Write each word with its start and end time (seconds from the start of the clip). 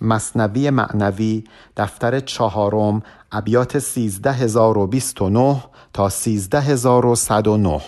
مصنوی 0.00 0.70
معنوی 0.70 1.44
دفتر 1.76 2.20
چهارم 2.20 3.02
ابیات 3.32 3.78
13029 3.78 5.64
تا 5.92 6.08
13109 6.08 7.80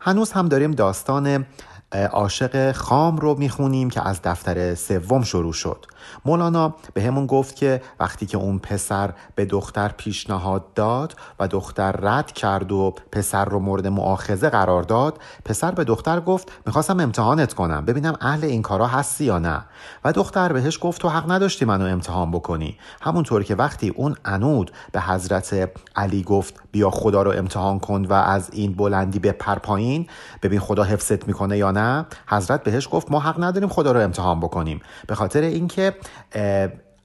هنوز 0.00 0.32
هم 0.32 0.48
داریم 0.48 0.70
داستان 0.70 1.46
عاشق 1.92 2.72
خام 2.72 3.16
رو 3.16 3.38
می‌خونیم 3.38 3.90
که 3.90 4.08
از 4.08 4.20
دفتر 4.22 4.74
سوم 4.74 5.22
شروع 5.22 5.52
شد. 5.52 5.86
مولانا 6.24 6.74
به 6.94 7.02
همون 7.02 7.26
گفت 7.26 7.56
که 7.56 7.82
وقتی 8.00 8.26
که 8.26 8.38
اون 8.38 8.58
پسر 8.58 9.10
به 9.34 9.44
دختر 9.44 9.88
پیشنهاد 9.88 10.74
داد 10.74 11.16
و 11.40 11.48
دختر 11.48 11.92
رد 11.92 12.32
کرد 12.32 12.72
و 12.72 12.94
پسر 13.12 13.44
رو 13.44 13.58
مورد 13.58 13.86
معاخزه 13.86 14.50
قرار 14.50 14.82
داد 14.82 15.18
پسر 15.44 15.70
به 15.70 15.84
دختر 15.84 16.20
گفت 16.20 16.52
می‌خواستم 16.66 17.00
امتحانت 17.00 17.54
کنم 17.54 17.84
ببینم 17.84 18.16
اهل 18.20 18.44
این 18.44 18.62
کارا 18.62 18.86
هستی 18.86 19.24
یا 19.24 19.38
نه. 19.38 19.64
و 20.04 20.12
دختر 20.12 20.52
بهش 20.52 20.78
گفت 20.80 21.00
تو 21.00 21.08
حق 21.08 21.30
نداشتی 21.30 21.64
منو 21.64 21.84
امتحان 21.84 22.30
بکنی. 22.30 22.78
همونطور 23.02 23.42
که 23.42 23.54
وقتی 23.54 23.88
اون 23.88 24.16
انود 24.24 24.70
به 24.92 25.00
حضرت 25.00 25.70
علی 25.96 26.22
گفت 26.22 26.54
بیا 26.72 26.90
خدا 26.90 27.22
رو 27.22 27.30
امتحان 27.30 27.78
کن 27.78 28.04
و 28.04 28.12
از 28.12 28.50
این 28.52 28.72
بلندی 28.72 29.18
به 29.18 29.32
پر 29.32 29.54
پایین 29.54 30.06
ببین 30.42 30.60
خدا 30.60 30.84
حفظت 30.84 31.28
می‌کنه 31.28 31.58
یا 31.58 31.70
نه. 31.70 32.06
حضرت 32.26 32.62
بهش 32.62 32.88
گفت 32.90 33.10
ما 33.10 33.20
حق 33.20 33.44
نداریم 33.44 33.68
خدا 33.68 33.92
رو 33.92 34.00
امتحان 34.00 34.40
بکنیم. 34.40 34.80
به 35.06 35.14
خاطر 35.14 35.40
اینکه 35.40 35.91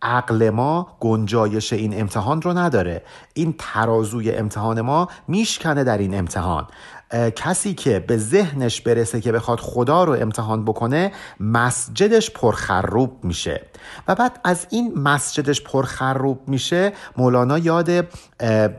عقل 0.02 0.50
ما 0.50 0.88
گنجایش 1.00 1.74
این 1.74 2.02
امتحان 2.02 2.42
رو 2.42 2.54
نداره. 2.54 3.04
این 3.34 3.56
ترازوی 3.60 4.32
امتحان 4.32 4.82
ما 4.82 5.08
میشکنه 5.28 5.84
در 5.84 5.98
این 5.98 6.18
امتحان. 6.20 6.68
کسی 7.36 7.74
که 7.74 8.00
به 8.00 8.18
ذهنش 8.18 8.82
برسه 8.82 9.22
که 9.22 9.32
بخواد 9.32 9.60
خدا 9.60 10.04
رو 10.04 10.14
امتحان 10.14 10.66
بکنه 10.66 11.12
مسجدش 11.40 12.32
پرخروب 12.32 13.24
میشه. 13.24 13.62
و 14.08 14.16
بعد 14.16 14.40
از 14.44 14.68
این 14.70 15.00
مسجدش 15.00 15.62
پرخروب 15.62 16.40
میشه 16.48 16.94
مولانا 17.18 17.58
یاد 17.58 17.90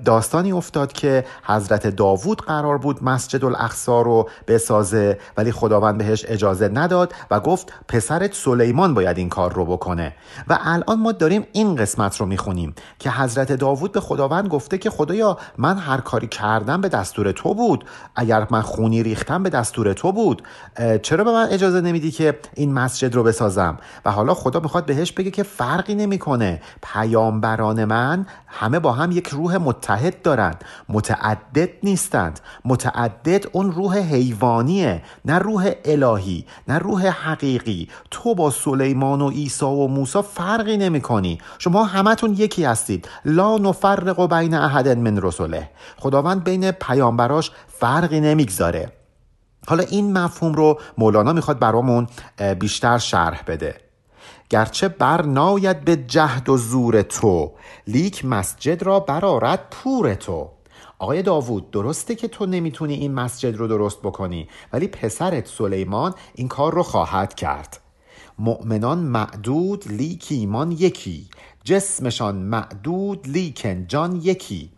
داستانی 0.05 0.53
افتاد 0.53 0.93
که 0.93 1.25
حضرت 1.45 1.87
داوود 1.87 2.41
قرار 2.41 2.79
بود 2.79 3.05
مسجد 3.05 3.45
الاقصا 3.45 4.03
رو 4.03 4.29
بسازه 4.49 5.19
ولی 5.37 5.53
خداوند 5.53 5.99
بهش 5.99 6.25
اجازه 6.29 6.69
نداد 6.69 7.15
و 7.31 7.41
گفت 7.41 7.73
پسرت 7.89 8.35
سلیمان 8.35 8.95
باید 8.95 9.19
این 9.19 9.29
کار 9.29 9.53
رو 9.53 9.65
بکنه. 9.65 10.15
و 10.49 10.59
الان 10.61 11.01
ما 11.01 11.13
داریم 11.13 11.47
این 11.53 11.77
قسمت 11.77 12.17
رو 12.17 12.27
می‌خونیم 12.27 12.75
که 12.99 13.11
حضرت 13.11 13.53
داوود 13.53 13.93
به 13.93 14.01
خداوند 14.01 14.49
گفته 14.49 14.79
که 14.79 14.91
خدایا 14.91 15.39
من 15.59 15.79
هر 15.79 16.01
کاری 16.01 16.27
کردم 16.27 16.81
به 16.81 16.89
دستور 16.89 17.33
تو 17.33 17.55
بود 17.55 17.85
اگر 18.17 18.47
من 18.51 18.63
خونی 18.63 19.03
ریختم 19.03 19.43
به 19.43 19.51
دستور 19.51 19.93
تو 19.93 20.13
بود. 20.13 20.43
چرا 21.03 21.25
به 21.25 21.33
من 21.33 21.49
اجازه 21.51 21.81
نمیدی 21.81 22.11
که 22.11 22.39
این 22.55 22.73
مسجد 22.73 23.15
رو 23.15 23.23
بسازم؟ 23.23 23.79
و 24.05 24.11
حالا 24.11 24.35
خدا 24.35 24.61
می‌خواد 24.61 24.87
بهش 24.89 25.13
بگه 25.13 25.31
که 25.31 25.43
فرقی 25.43 25.95
نمی‌کنه. 25.95 26.63
پیامبران 26.83 27.85
من 27.85 28.27
همه 28.47 28.79
با 28.79 28.93
هم 28.93 29.11
یک 29.11 29.29
روح 29.29 29.57
متحد 29.57 30.23
دارند 30.23 30.65
متعدد 30.89 31.69
نیستند. 31.83 32.41
متعدد 32.65 33.45
اون 33.53 33.73
روح 33.73 33.99
حیوانیه 33.99 35.03
نه 35.25 35.39
روح 35.39 35.73
الهی 35.85 36.47
نه 36.69 36.79
روح 36.79 37.07
حقیقی. 37.07 37.89
تو 38.11 38.35
با 38.35 38.51
سلیمان 38.51 39.21
و 39.21 39.31
عیسی 39.31 39.65
و 39.65 39.87
موسی 39.87 40.23
فرقی 40.23 40.77
نمی‌کنی. 40.77 41.39
شما 41.59 41.85
همتون 41.85 42.33
یکی 42.33 42.65
هستید. 42.65 43.09
لا 43.25 43.59
نفرق 43.59 44.39
بین 44.39 44.55
احد 44.55 44.89
من 44.89 45.23
رسوله 45.23 45.71
خداوند 45.97 46.45
بین 46.45 46.71
پیامبراش 46.71 47.51
فرقی 47.69 48.21
نمی‌گذاره. 48.21 48.93
حالا 49.67 49.83
این 49.83 50.19
مفهوم 50.19 50.53
رو 50.53 50.81
مولانا 50.99 51.33
می‌خواد 51.33 51.59
برامون 51.59 52.07
بیشتر 52.59 52.99
شرح 52.99 53.43
بده. 53.47 53.88
گرچه 54.51 54.89
بر 54.89 55.23
ناید 55.23 55.81
به 55.81 55.97
جهد 55.97 56.49
و 56.49 56.57
زور 56.57 57.03
تو 57.03 57.53
لیک 57.87 58.25
مسجد 58.25 58.83
را 58.83 59.01
برآرد 59.01 59.67
پور 59.71 60.15
تو. 60.15 60.51
آقای 60.99 61.23
داوود 61.23 61.71
درسته 61.71 62.15
که 62.15 62.29
تو 62.29 62.47
نمی‌تونی 62.47 62.95
این 62.95 63.15
مسجد 63.15 63.57
رو 63.57 63.67
درست 63.69 63.99
بکنی 64.03 64.49
ولی 64.73 64.89
پسرت 64.89 65.49
سلیمان 65.49 66.15
این 66.35 66.49
کار 66.49 66.75
رو 66.75 66.83
خواهد 66.83 67.35
کرد. 67.35 67.81
مؤمنان 68.39 68.99
معدود 68.99 69.89
لیک 69.89 70.27
ایمان 70.31 70.73
یکی 70.73 71.29
جسمشان 71.65 72.37
معدود 72.37 73.29
لیکن 73.29 73.87
جان 73.87 74.17
یکی. 74.17 74.71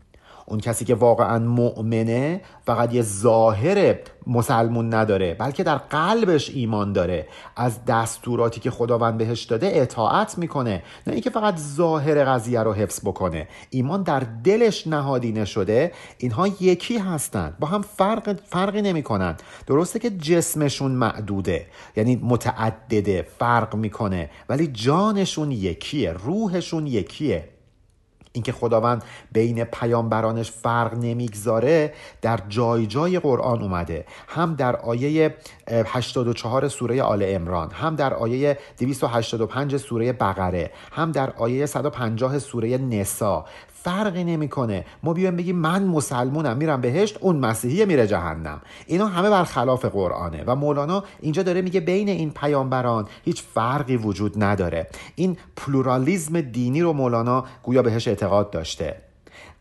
اون 0.51 0.61
کسی 0.61 0.85
که 0.85 0.95
واقعا 0.95 1.39
مؤمنه 1.39 2.41
فقط 2.67 2.95
یه 2.95 3.03
ظاهر 3.03 3.95
مسلمون 4.27 4.95
نداره 4.95 5.35
بلکه 5.35 5.63
در 5.63 5.77
قلبش 5.77 6.51
ایمان 6.51 6.93
داره. 6.93 7.27
از 7.57 7.85
دستوراتی 7.85 8.61
که 8.61 8.71
خداوند 8.71 9.19
بهش 9.19 9.43
داده 9.43 9.71
اطاعت 9.75 10.39
می‌کنه. 10.39 10.83
نه 11.07 11.13
اینکه 11.13 11.31
فقط 11.31 11.57
ظاهر 11.57 12.25
قضیه 12.25 12.63
رو 12.63 12.73
حفظ 12.73 13.01
بکنه. 13.01 13.49
ایمان 13.71 14.03
در 14.03 14.23
دلش 14.45 14.87
نهادینه 14.87 15.45
شده. 15.45 15.93
اینها 16.19 16.47
یکی 16.47 16.99
هستند 16.99 17.57
با 17.59 17.67
هم 17.67 17.83
فرق 17.83 18.41
فرقی 18.45 18.83
نمی‌کنن. 18.83 19.37
درسته 19.67 19.99
که 19.99 20.11
جسمشون 20.11 20.91
معدوده. 20.91 21.67
یعنی 21.97 22.17
متعدده 22.23 23.27
فرق 23.39 23.75
می‌کنه. 23.75 24.31
ولی 24.49 24.67
جانشون 24.67 25.53
یکیه 25.53 26.13
روحشون 26.13 26.87
یکیه. 26.87 27.49
اینکه 28.33 28.53
خداوند 28.53 29.05
بین 29.33 29.65
پیامبرانش 29.65 30.51
فرق 30.51 30.95
نمی‌گذاره 30.95 31.95
در 32.23 32.41
جای 32.49 32.87
جای 32.87 33.19
قرآن 33.19 33.63
اومده. 33.63 34.05
هم 34.29 34.55
در 34.55 34.77
آیه 34.77 35.35
84 35.69 36.69
سوره 36.69 37.03
آل 37.03 37.23
امران 37.27 37.71
هم 37.71 37.97
در 37.97 38.15
آیه 38.15 38.59
285 38.79 39.77
سوره 39.77 40.13
بقره 40.13 40.71
هم 40.93 41.13
در 41.13 41.31
آیه 41.31 41.67
150 41.67 42.39
سوره 42.39 42.79
نسا. 42.79 43.45
فرقی 43.83 44.25
نمی‌کنه. 44.25 44.85
ما 45.03 45.13
بیایم 45.13 45.37
بگیم 45.37 45.57
من 45.57 45.85
مسلمونم 45.85 46.57
میرم 46.57 46.81
بهشت 46.81 47.19
اون 47.21 47.37
مسیحی 47.37 47.85
میره 47.85 48.07
جهنم. 48.07 48.61
اینا 48.87 49.07
همه 49.07 49.31
برخلاف 49.31 49.85
قرآنه 49.85 50.45
و 50.47 50.57
مولانا 50.57 51.05
اینجا 51.21 51.43
داره 51.43 51.63
میگه 51.63 51.81
بین 51.81 52.09
این 52.09 52.31
پیامبران 52.31 53.07
هیچ 53.25 53.43
فرقی 53.55 53.97
وجود 53.97 54.45
نداره. 54.45 54.87
این 55.15 55.37
پلورالیزم 55.57 56.41
دینی 56.41 56.83
رو 56.83 56.93
مولانا 56.93 57.45
گویا 57.63 57.83
بهش 57.83 58.09
اعتقاد 58.09 58.51
داشته. 58.51 58.97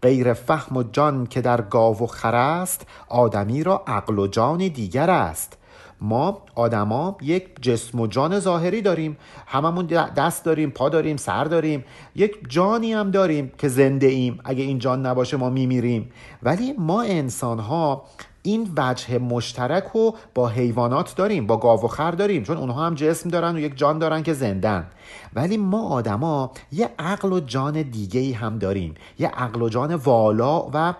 غیر 0.01 0.33
فهم 0.33 0.77
و 0.77 0.83
جان 0.83 1.25
که 1.25 1.41
در 1.41 1.61
گاو 1.61 2.03
و 2.03 2.07
خر 2.07 2.35
است 2.35 2.87
آدمی 3.07 3.63
را 3.63 3.83
عقل 3.87 4.19
و 4.19 4.27
جان 4.27 4.57
دیگر 4.57 5.09
است. 5.09 5.57
ما 6.01 6.41
آدما 6.55 7.17
یک 7.21 7.61
جسم 7.61 7.99
و 7.99 8.07
جان 8.07 8.39
ظاهری 8.39 8.81
داریم. 8.81 9.17
هممون 9.47 9.85
دست 9.85 10.45
داریم 10.45 10.69
پا 10.69 10.89
داریم 10.89 11.17
سر 11.17 11.43
داریم. 11.43 11.85
یک 12.15 12.37
جانی 12.49 12.93
هم 12.93 13.11
داریم 13.11 13.51
که 13.57 13.67
زنده 13.67 14.07
ایم. 14.07 14.39
اگه 14.45 14.63
این 14.63 14.79
جان 14.79 15.05
نباشه 15.05 15.37
ما 15.37 15.49
میمیریم. 15.49 16.11
ولی 16.43 16.73
ما 16.77 17.01
انسان 17.01 17.59
ها 17.59 18.05
این 18.43 18.71
وجه 18.77 19.17
مشترک 19.17 19.83
رو 19.93 20.15
با 20.35 20.47
حیوانات 20.47 21.15
داریم 21.15 21.47
با 21.47 21.57
گاو 21.57 21.83
و 21.83 21.87
خر 21.87 22.11
داریم 22.11 22.43
چون 22.43 22.57
اونها 22.57 22.85
هم 22.85 22.95
جسم 22.95 23.29
دارن 23.29 23.55
و 23.55 23.59
یک 23.59 23.77
جان 23.77 23.99
دارن 23.99 24.23
که 24.23 24.33
زندن. 24.33 24.87
ولی 25.33 25.57
ما 25.57 25.89
آدما 25.89 26.51
یه 26.71 26.89
عقل 26.99 27.33
و 27.33 27.39
جان 27.39 27.81
دیگه 27.81 28.19
ای 28.19 28.31
هم 28.31 28.57
داریم. 28.59 28.95
یه 29.19 29.27
عقل 29.27 29.61
و 29.61 29.69
جان 29.69 29.95
والا 29.95 30.69
و 30.73 30.93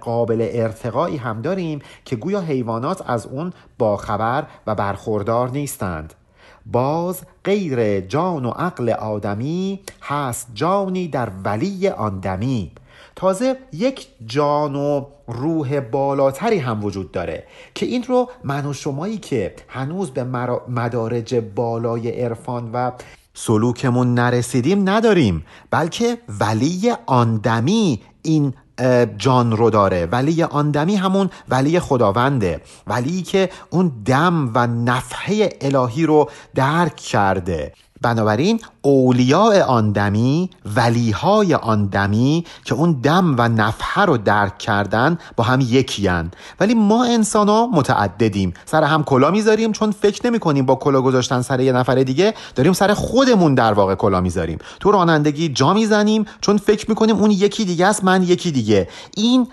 قابل 0.00 0.48
ارتقایی 0.50 1.16
هم 1.16 1.42
داریم 1.42 1.78
که 2.04 2.16
گویا 2.16 2.40
حیوانات 2.40 3.10
از 3.10 3.26
اون 3.26 3.52
باخبر 3.78 4.44
و 4.66 4.74
برخوردار 4.74 5.50
نیستند. 5.50 6.14
باز 6.66 7.22
غیر 7.44 8.00
جان 8.00 8.44
و 8.44 8.50
عقل 8.50 8.90
آدمی 8.90 9.80
هست 10.02 10.48
جانی 10.54 11.08
در 11.08 11.28
ولی 11.44 11.88
آندمی 11.88 12.72
تازه 13.16 13.56
یک 13.72 14.06
جان 14.26 14.74
و 14.74 15.04
روح 15.28 15.80
بالاتری 15.80 16.58
هم 16.58 16.84
وجود 16.84 17.12
داره 17.12 17.44
که 17.74 17.86
این 17.86 18.02
رو 18.02 18.30
من 18.44 18.66
و 18.66 18.72
شمایی 18.72 19.18
که 19.18 19.54
هنوز 19.68 20.10
به 20.10 20.24
مدارج 20.68 21.34
بالای 21.34 22.20
عرفان 22.22 22.70
و 22.72 22.90
سلوکمون 23.34 24.14
نرسیدیم 24.14 24.88
نداریم 24.88 25.44
بلکه 25.70 26.18
ولی 26.40 26.92
آندمی 27.06 28.00
این 28.22 28.54
جان 29.18 29.56
رو 29.56 29.70
داره. 29.70 30.06
ولی 30.06 30.42
آندمی 30.42 30.96
همون 30.96 31.30
ولی 31.48 31.80
خداونده. 31.80 32.60
ولی 32.86 33.22
که 33.22 33.50
اون 33.70 33.92
دم 34.04 34.50
و 34.54 34.66
نفحه 34.66 35.48
الهی 35.60 36.06
رو 36.06 36.30
درک 36.54 36.96
کرده. 36.96 37.72
بنابراین 38.00 38.60
اولیاء 38.84 39.62
آن 39.62 39.92
دمی 39.92 40.50
ولیهای 40.76 41.54
آن 41.54 41.86
دمی 41.86 42.44
که 42.64 42.74
اون 42.74 42.92
دم 42.92 43.34
و 43.38 43.48
نفحه 43.48 44.04
رو 44.04 44.16
درک 44.16 44.58
کردن 44.58 45.18
با 45.36 45.44
هم 45.44 45.60
یکی 45.60 46.06
هن. 46.06 46.30
ولی 46.60 46.74
ما 46.74 47.04
انسان 47.04 47.48
ها 47.48 47.66
متعددیم. 47.72 48.54
سر 48.64 48.82
هم 48.82 49.04
کلا 49.04 49.30
می‌ذاریم 49.30 49.72
چون 49.72 49.90
فکر 49.90 50.26
نمی 50.26 50.38
کنیم 50.38 50.66
با 50.66 50.74
کلا 50.74 51.02
گذاشتن 51.02 51.42
سر 51.42 51.60
یه 51.60 51.72
نفر 51.72 51.94
دیگه 51.94 52.34
داریم 52.54 52.72
سر 52.72 52.94
خودمون 52.94 53.54
در 53.54 53.72
واقع 53.72 53.94
کلا 53.94 54.20
می‌ذاریم. 54.20 54.58
تو 54.80 54.90
رانندگی 54.90 55.48
جا 55.48 55.74
می‌زنیم 55.74 56.24
چون 56.40 56.56
فکر 56.56 56.86
می‌کنیم 56.88 57.16
اون 57.16 57.30
یکی 57.30 57.64
دیگه 57.64 57.86
است 57.86 58.04
من 58.04 58.22
یکی 58.22 58.52
دیگه. 58.52 58.88
این 59.16 59.48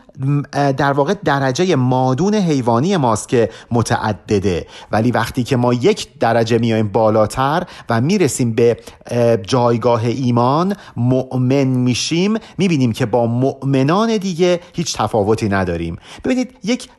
در 0.78 0.94
واقع 0.94 1.13
درجه 1.25 1.75
مادون 1.75 2.36
حیوانی 2.36 2.98
ماست 2.98 3.30
که 3.30 3.50
متعدده. 3.72 4.68
ولی 4.92 5.12
وقتی 5.12 5.44
که 5.44 5.56
ما 5.56 5.74
یک 5.74 6.19
درجه 6.19 6.57
میایم 6.57 6.88
بالاتر 6.88 7.63
و 7.89 8.01
می‌رسیم 8.01 8.56
به 8.56 8.78
جایگاه 9.44 10.06
ایمان 10.06 10.75
مؤمن 10.95 11.63
میشیم 11.63 12.33
می‌بینیم 12.57 12.91
که 12.91 13.06
با 13.06 13.25
مؤمنان 13.25 14.18
دیگه 14.18 14.59
هیچ 14.73 14.97
تفاوتی 14.97 15.50
نداریم. 15.50 15.97
ببینید 16.23 16.53
یک 16.63 16.89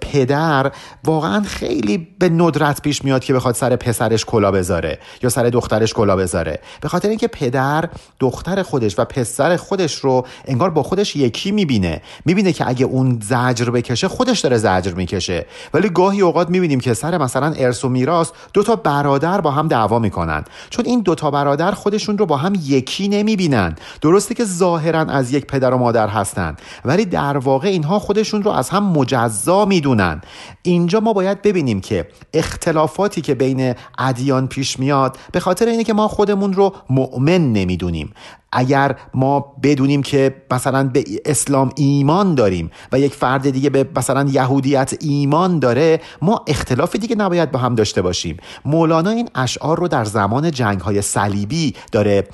پدر 0.00 0.72
واقعا 1.04 1.42
خیلی 1.42 2.08
به 2.18 2.28
ندرت 2.28 2.82
پیش 2.82 3.04
میاد 3.04 3.24
که 3.24 3.34
بخواد 3.34 3.54
سر 3.54 3.76
پسرش 3.76 4.24
کلا 4.24 4.50
بذاره 4.50 4.98
یا 5.22 5.30
سر 5.30 5.42
دخترش 5.42 5.94
کلا 5.94 6.16
بذاره. 6.16 6.60
به 6.80 6.88
خاطر 6.88 7.08
اینکه 7.08 7.28
پدر 7.28 7.84
دختر 8.20 8.62
خودش 8.62 8.98
و 8.98 9.04
پسر 9.04 9.56
خودش 9.56 9.94
رو 9.94 10.26
انگار 10.44 10.70
با 10.70 10.82
خودش 10.82 11.16
یکی 11.16 11.50
می‌بینه. 11.50 12.02
می‌بینه 12.24 12.52
که 12.52 12.68
اگه 12.68 12.86
اون 12.86 13.18
زجر 13.22 13.70
بکشه 13.70 14.08
خودش 14.08 14.40
داره 14.40 14.56
زجر 14.56 14.92
می‌کشه. 14.94 15.46
ولی 15.74 15.88
گاهی 15.88 16.20
اوقات 16.20 16.50
می‌بینیم 16.50 16.80
که 16.80 16.94
سر 16.94 17.18
مثلا 17.18 17.52
ارث 17.56 17.84
و 17.84 17.88
میراث 17.88 18.30
دو 18.52 18.62
تا 18.62 18.76
برادر 18.76 19.40
با 19.40 19.50
هم 19.50 19.68
دعوا 19.68 19.98
می‌کنن. 19.98 20.44
چون 20.70 20.84
این 20.84 21.00
دو 21.00 21.14
تا 21.14 21.30
برادر 21.30 21.72
خودشون 21.72 22.18
رو 22.18 22.26
با 22.26 22.36
هم 22.36 22.52
یکی 22.64 23.08
نمی‌بینن. 23.08 23.76
درسته 24.00 24.34
که 24.34 24.44
ظاهرا 24.44 25.00
از 25.00 25.32
یک 25.32 25.46
پدر 25.46 25.74
و 25.74 25.78
مادر 25.78 26.08
هستن. 26.08 26.56
ولی 26.84 27.04
در 27.04 27.36
واقع 27.36 27.68
اینها 27.68 27.98
خودشون 27.98 28.42
رو 28.42 28.50
از 28.50 28.70
هم 28.70 28.84
مجزا 28.84 29.57
می‌دونن. 29.64 30.20
اینجا 30.62 31.00
ما 31.00 31.12
باید 31.12 31.42
ببینیم 31.42 31.80
که 31.80 32.08
اختلافاتی 32.34 33.20
که 33.20 33.34
بین 33.34 33.74
ادیان 33.98 34.48
پیش 34.48 34.78
میاد 34.78 35.18
به 35.32 35.40
خاطر 35.40 35.66
اینه 35.66 35.84
که 35.84 35.92
ما 35.92 36.08
خودمون 36.08 36.52
رو 36.52 36.74
مؤمن 36.90 37.52
نمی‌دونیم. 37.52 38.12
اگر 38.52 38.96
ما 39.14 39.54
بدونیم 39.62 40.02
که 40.02 40.34
مثلا 40.50 40.88
به 40.88 41.04
اسلام 41.24 41.72
ایمان 41.76 42.34
داریم 42.34 42.70
و 42.92 43.00
یک 43.00 43.14
فرد 43.14 43.50
دیگه 43.50 43.70
به 43.70 43.88
مثلا 43.96 44.30
یهودیت 44.30 44.94
ایمان 45.00 45.58
داره 45.58 46.00
ما 46.22 46.44
اختلاف 46.46 46.96
دیگه 46.96 47.16
نباید 47.16 47.50
با 47.50 47.58
هم 47.58 47.74
داشته 47.74 48.02
باشیم. 48.02 48.36
مولانا 48.64 49.10
این 49.10 49.28
اشعار 49.34 49.78
رو 49.78 49.88
در 49.88 50.04
زمان 50.04 50.50
جنگ 50.50 50.80
های 50.80 51.02
صلیبی 51.02 51.74
داره 51.92 52.28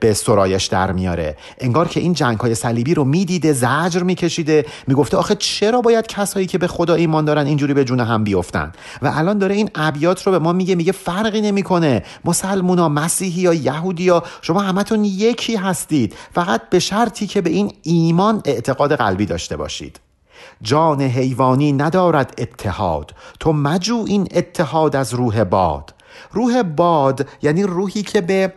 به 0.00 0.14
سرایش 0.14 0.66
در 0.66 0.92
میاره. 0.92 1.36
انگار 1.58 1.88
که 1.88 2.00
این 2.00 2.12
جنگ 2.12 2.38
های 2.38 2.54
صلیبی 2.54 2.94
رو 2.94 3.04
می‌دیده 3.04 3.52
زجر 3.52 4.02
میکشیده 4.02 4.66
می‌گفته 4.86 5.16
آخه 5.16 5.34
چرا 5.34 5.80
باید 5.80 6.06
کسایی 6.06 6.46
که 6.46 6.58
به 6.58 6.66
خدا 6.66 6.94
ایمان 6.94 7.24
دارن 7.24 7.46
اینجوری 7.46 7.74
به 7.74 7.84
جون 7.84 8.00
هم 8.00 8.24
بیفتن؟ 8.24 8.72
و 9.02 9.12
الان 9.14 9.38
داره 9.38 9.54
این 9.54 9.70
ابیات 9.74 10.22
رو 10.22 10.32
به 10.32 10.38
ما 10.38 10.52
میگه 10.52 10.74
میگه 10.74 10.92
فرقی 10.92 11.40
نمی‌کنه. 11.40 12.02
مسلمونا 12.24 12.88
مسیحی 12.88 13.42
یا 13.42 13.54
یهودی 13.54 14.04
یا 14.04 14.22
شما 14.42 14.60
همتون 14.60 15.04
یکی 15.32 15.56
هستید 15.56 16.14
فقط 16.34 16.68
به 16.70 16.78
شرطی 16.78 17.26
که 17.26 17.40
به 17.40 17.50
این 17.50 17.72
ایمان 17.82 18.42
اعتقاد 18.44 18.96
قلبی 18.96 19.26
داشته 19.26 19.56
باشید. 19.56 20.00
جان 20.62 21.02
حیوانی 21.02 21.72
ندارد 21.72 22.34
اتحاد 22.38 23.14
تو 23.40 23.52
مجو 23.52 24.04
این 24.08 24.28
اتحاد 24.34 24.96
از 24.96 25.14
روح 25.14 25.44
باد. 25.44 25.94
روح 26.32 26.62
باد 26.62 27.28
یعنی 27.42 27.62
روحی 27.62 28.02
که 28.02 28.20
به 28.20 28.52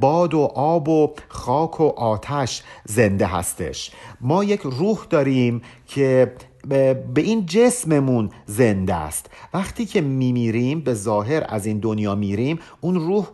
باد 0.00 0.34
و 0.34 0.40
آب 0.54 0.88
و 0.88 1.14
خاک 1.28 1.80
و 1.80 1.84
آتش 1.84 2.62
زنده 2.84 3.26
هستش. 3.26 3.90
ما 4.20 4.44
یک 4.44 4.60
روح 4.60 4.98
داریم 5.10 5.62
که 5.86 6.34
به 7.14 7.20
این 7.20 7.46
جسممون 7.46 8.30
زنده 8.46 8.94
است. 8.94 9.30
وقتی 9.54 9.86
که 9.86 10.00
میمیریم 10.00 10.80
به 10.80 10.94
ظاهر 10.94 11.46
از 11.48 11.66
این 11.66 11.78
دنیا 11.78 12.14
میریم 12.14 12.58
اون 12.80 12.94
روح 12.94 13.26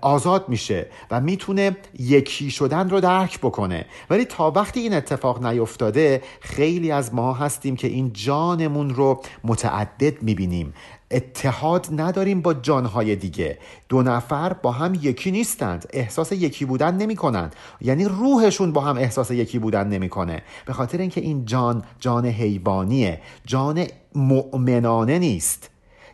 آزاد 0.00 0.48
میشه 0.48 0.86
و 1.10 1.20
می‌تونه 1.20 1.76
یکی 1.98 2.50
شدن 2.50 2.90
رو 2.90 3.00
درک 3.00 3.38
بکنه. 3.38 3.86
ولی 4.10 4.24
تا 4.24 4.50
وقتی 4.50 4.80
این 4.80 4.94
اتفاق 4.94 5.46
نیفتاده 5.46 6.22
خیلی 6.40 6.90
از 6.90 7.14
ما 7.14 7.32
هستیم 7.32 7.76
که 7.76 7.88
این 7.88 8.12
جانمون 8.12 8.90
رو 8.90 9.22
متعدد 9.44 10.22
می‌بینیم. 10.22 10.74
اتحاد 11.10 11.88
نداریم 11.96 12.42
با 12.42 12.54
جانهای 12.54 13.16
دیگه. 13.16 13.58
دو 13.88 14.02
نفر 14.02 14.52
با 14.52 14.72
هم 14.72 14.94
یکی 15.02 15.30
نیستند. 15.30 15.86
احساس 15.92 16.32
یکی 16.32 16.64
بودن 16.64 16.96
نمی 16.96 17.16
کنند 17.16 17.56
یعنی 17.80 18.04
روحشون 18.04 18.72
با 18.72 18.80
هم 18.80 18.96
احساس 18.96 19.30
یکی 19.30 19.58
بودن 19.58 19.88
نمی‌کنه. 19.88 20.42
به 20.66 20.72
خاطر 20.72 20.98
اینکه 20.98 21.20
این 21.20 21.44
جان 21.44 21.84
جان 21.98 22.26
حیوانیه. 22.26 23.20
جان 23.46 23.86
مؤمنانه 24.14 25.18
نیست. 25.18 25.70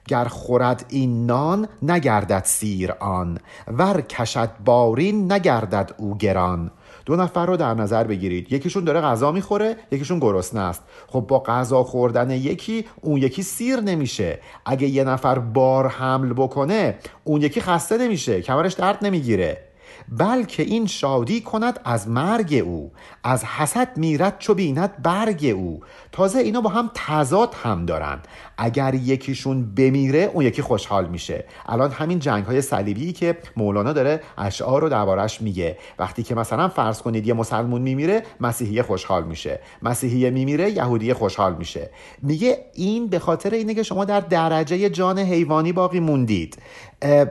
گر 0.08 0.24
خورد 0.24 0.86
این 0.88 1.26
نان 1.26 1.68
نگردد 1.82 2.42
سیر 2.44 2.92
آن. 2.92 3.38
ور 3.68 4.00
کشد 4.00 4.50
بارین 4.64 5.32
نگردد 5.32 5.94
او 5.96 6.16
گران. 6.16 6.70
دو 7.06 7.16
نفر 7.16 7.46
رو 7.46 7.56
در 7.56 7.74
نظر 7.74 8.04
بگیرید. 8.04 8.52
یکیشون 8.52 8.84
داره 8.84 9.00
غذا 9.00 9.32
می‌خوره 9.32 9.76
یکیشون 9.92 10.18
گرسنه 10.18 10.60
است. 10.60 10.82
خب 11.06 11.20
با 11.20 11.42
غذا 11.42 11.82
خوردن 11.82 12.30
یکی 12.30 12.84
اون 13.00 13.16
یکی 13.16 13.42
سیر 13.42 13.80
نمیشه. 13.80 14.38
اگه 14.66 14.88
یه 14.88 15.04
نفر 15.04 15.38
بار 15.38 15.88
حمل 15.88 16.32
بکنه 16.32 16.98
اون 17.24 17.42
یکی 17.42 17.60
خسته 17.60 17.98
نمیشه. 17.98 18.42
کمرش 18.42 18.72
درد 18.72 18.98
نمی‌گیره. 19.02 19.65
بلکه 20.08 20.62
این 20.62 20.86
شادی 20.86 21.40
کند 21.40 21.80
از 21.84 22.08
مرگ 22.08 22.62
او 22.64 22.92
از 23.24 23.44
حسد 23.44 23.96
میرد 23.96 24.38
چو 24.38 24.54
بیند 24.54 25.02
برگ 25.02 25.52
او. 25.56 25.80
تازه 26.12 26.38
اینا 26.38 26.60
با 26.60 26.70
هم 26.70 26.90
تضاد 26.94 27.54
هم 27.62 27.86
دارن. 27.86 28.18
اگر 28.58 28.94
یکیشون 28.94 29.74
بمیره 29.74 30.30
اون 30.34 30.44
یکی 30.44 30.62
خوشحال 30.62 31.08
میشه. 31.08 31.44
الان 31.66 31.90
همین 31.90 32.18
جنگ 32.18 32.44
های 32.44 32.62
صلیبی 32.62 33.12
که 33.12 33.38
مولانا 33.56 33.92
داره 33.92 34.20
اشعار 34.38 34.82
رو 34.82 34.88
دربارش 34.88 35.42
میگه. 35.42 35.78
وقتی 35.98 36.22
که 36.22 36.34
مثلا 36.34 36.68
فرض 36.68 37.02
کنید 37.02 37.26
یه 37.26 37.34
مسلمون 37.34 37.82
میمیره 37.82 38.22
مسیحی 38.40 38.82
خوشحال 38.82 39.24
میشه. 39.24 39.60
مسیحی 39.82 40.30
میمیره 40.30 40.70
یهودی 40.70 41.12
خوشحال 41.12 41.54
میشه. 41.54 41.90
میگه 42.22 42.58
این 42.74 43.08
به 43.08 43.18
خاطر 43.18 43.50
اینه 43.50 43.74
که 43.74 43.82
شما 43.82 44.04
در 44.04 44.20
درجه 44.20 44.90
جان 44.90 45.18
حیوانی 45.18 45.72
باقی 45.72 46.00
موندید. 46.00 46.58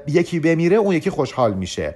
یکی 0.07 0.39
بمیره 0.39 0.77
اون 0.77 0.95
یکی 0.95 1.09
خوشحال 1.09 1.53
میشه. 1.53 1.95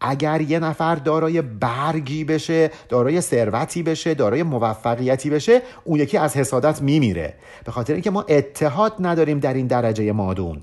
اگر 0.00 0.40
یه 0.40 0.58
نفر 0.58 0.94
دارای 0.94 1.42
برگی 1.42 2.24
بشه 2.24 2.70
دارای 2.88 3.20
ثروتی 3.20 3.82
بشه 3.82 4.14
دارای 4.14 4.42
موفقیتی 4.42 5.30
بشه 5.30 5.62
اون 5.84 6.00
یکی 6.00 6.18
از 6.18 6.36
حسادت 6.36 6.82
میمیره. 6.82 7.34
به 7.64 7.72
خاطر 7.72 7.92
اینکه 7.92 8.10
ما 8.10 8.22
اتحاد 8.22 8.92
نداریم 9.00 9.38
در 9.38 9.54
این 9.54 9.66
درجه 9.66 10.12
مادون. 10.12 10.60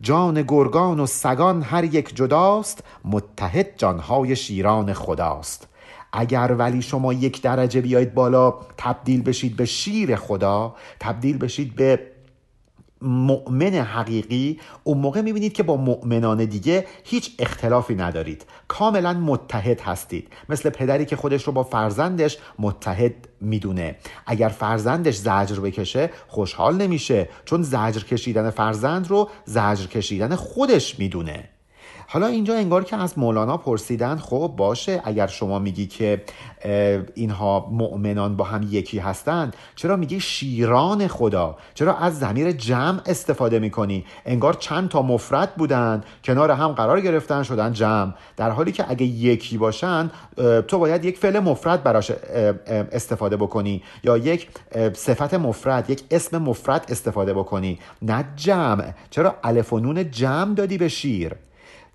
جان 0.00 0.42
گرگان 0.42 1.00
و 1.00 1.06
سگان 1.06 1.62
هر 1.62 1.84
یک 1.84 2.16
جداست 2.16 2.84
متحد 3.04 3.66
جانهای 3.76 4.36
شیران 4.36 4.92
خداست. 4.92 5.68
اگر 6.12 6.54
ولی 6.58 6.82
شما 6.82 7.12
یک 7.12 7.42
درجه 7.42 7.80
بیایید 7.80 8.14
بالا 8.14 8.54
تبدیل 8.76 9.22
بشید 9.22 9.56
به 9.56 9.64
شیر 9.64 10.16
خدا 10.16 10.74
تبدیل 11.00 11.38
بشید 11.38 11.74
به 11.74 12.00
مؤمن 13.02 13.74
حقیقی 13.74 14.60
اون 14.84 14.98
موقع 14.98 15.20
می‌بینید 15.20 15.52
که 15.52 15.62
با 15.62 15.76
مؤمنان 15.76 16.44
دیگه 16.44 16.86
هیچ 17.04 17.30
اختلافی 17.38 17.94
ندارید. 17.94 18.46
کاملا 18.68 19.12
متحد 19.12 19.80
هستید. 19.80 20.28
مثل 20.48 20.70
پدری 20.70 21.04
که 21.04 21.16
خودش 21.16 21.42
رو 21.42 21.52
با 21.52 21.62
فرزندش 21.62 22.38
متحد 22.58 23.14
می‌دونه. 23.40 23.96
اگر 24.26 24.48
فرزندش 24.48 25.16
زجر 25.16 25.60
بکشه 25.60 26.10
خوشحال 26.28 26.76
نمیشه. 26.76 27.28
چون 27.44 27.62
زجر 27.62 28.00
کشیدن 28.00 28.50
فرزند 28.50 29.08
رو 29.08 29.30
زجر 29.44 29.86
کشیدن 29.86 30.34
خودش 30.34 30.98
می‌دونه. 30.98 31.48
حالا 32.10 32.26
اینجا 32.26 32.54
انگار 32.54 32.84
که 32.84 32.96
از 32.96 33.18
مولانا 33.18 33.56
پرسیدن 33.56 34.16
خب 34.16 34.54
باشه 34.56 35.02
اگر 35.04 35.26
شما 35.26 35.58
میگی 35.58 35.86
که 35.86 36.22
اینها 37.14 37.68
مؤمنان 37.70 38.36
با 38.36 38.44
هم 38.44 38.66
یکی 38.70 38.98
هستند 38.98 39.56
چرا 39.76 39.96
میگی 39.96 40.20
شیران 40.20 41.06
خدا؟ 41.06 41.56
چرا 41.74 41.96
از 41.96 42.18
زمیر 42.18 42.52
جمع 42.52 43.00
استفاده 43.06 43.58
می‌کنی؟ 43.58 44.04
انگار 44.26 44.52
چند 44.52 44.88
تا 44.88 45.02
مفرد 45.02 45.54
بودن 45.54 46.04
کنار 46.24 46.50
هم 46.50 46.68
قرار 46.68 47.00
گرفتن 47.00 47.42
شدن 47.42 47.72
جمع. 47.72 48.12
در 48.36 48.50
حالی 48.50 48.72
که 48.72 48.84
اگه 48.88 49.06
یکی 49.06 49.58
باشن 49.58 50.10
تو 50.68 50.78
باید 50.78 51.04
یک 51.04 51.18
فعل 51.18 51.38
مفرد 51.38 51.82
براش 51.82 52.10
استفاده 52.92 53.36
بکنی. 53.36 53.82
یا 54.04 54.16
یک 54.16 54.48
صفت 54.94 55.34
مفرد 55.34 55.90
یک 55.90 56.02
اسم 56.10 56.38
مفرد 56.38 56.86
استفاده 56.88 57.34
بکنی. 57.34 57.78
نه 58.02 58.24
جمع. 58.36 58.92
چرا 59.10 59.34
الف 59.44 59.72
و 59.72 59.80
نون 59.80 60.10
جمع 60.10 60.54
دادی 60.54 60.78
به 60.78 60.88
شیر؟ 60.88 61.32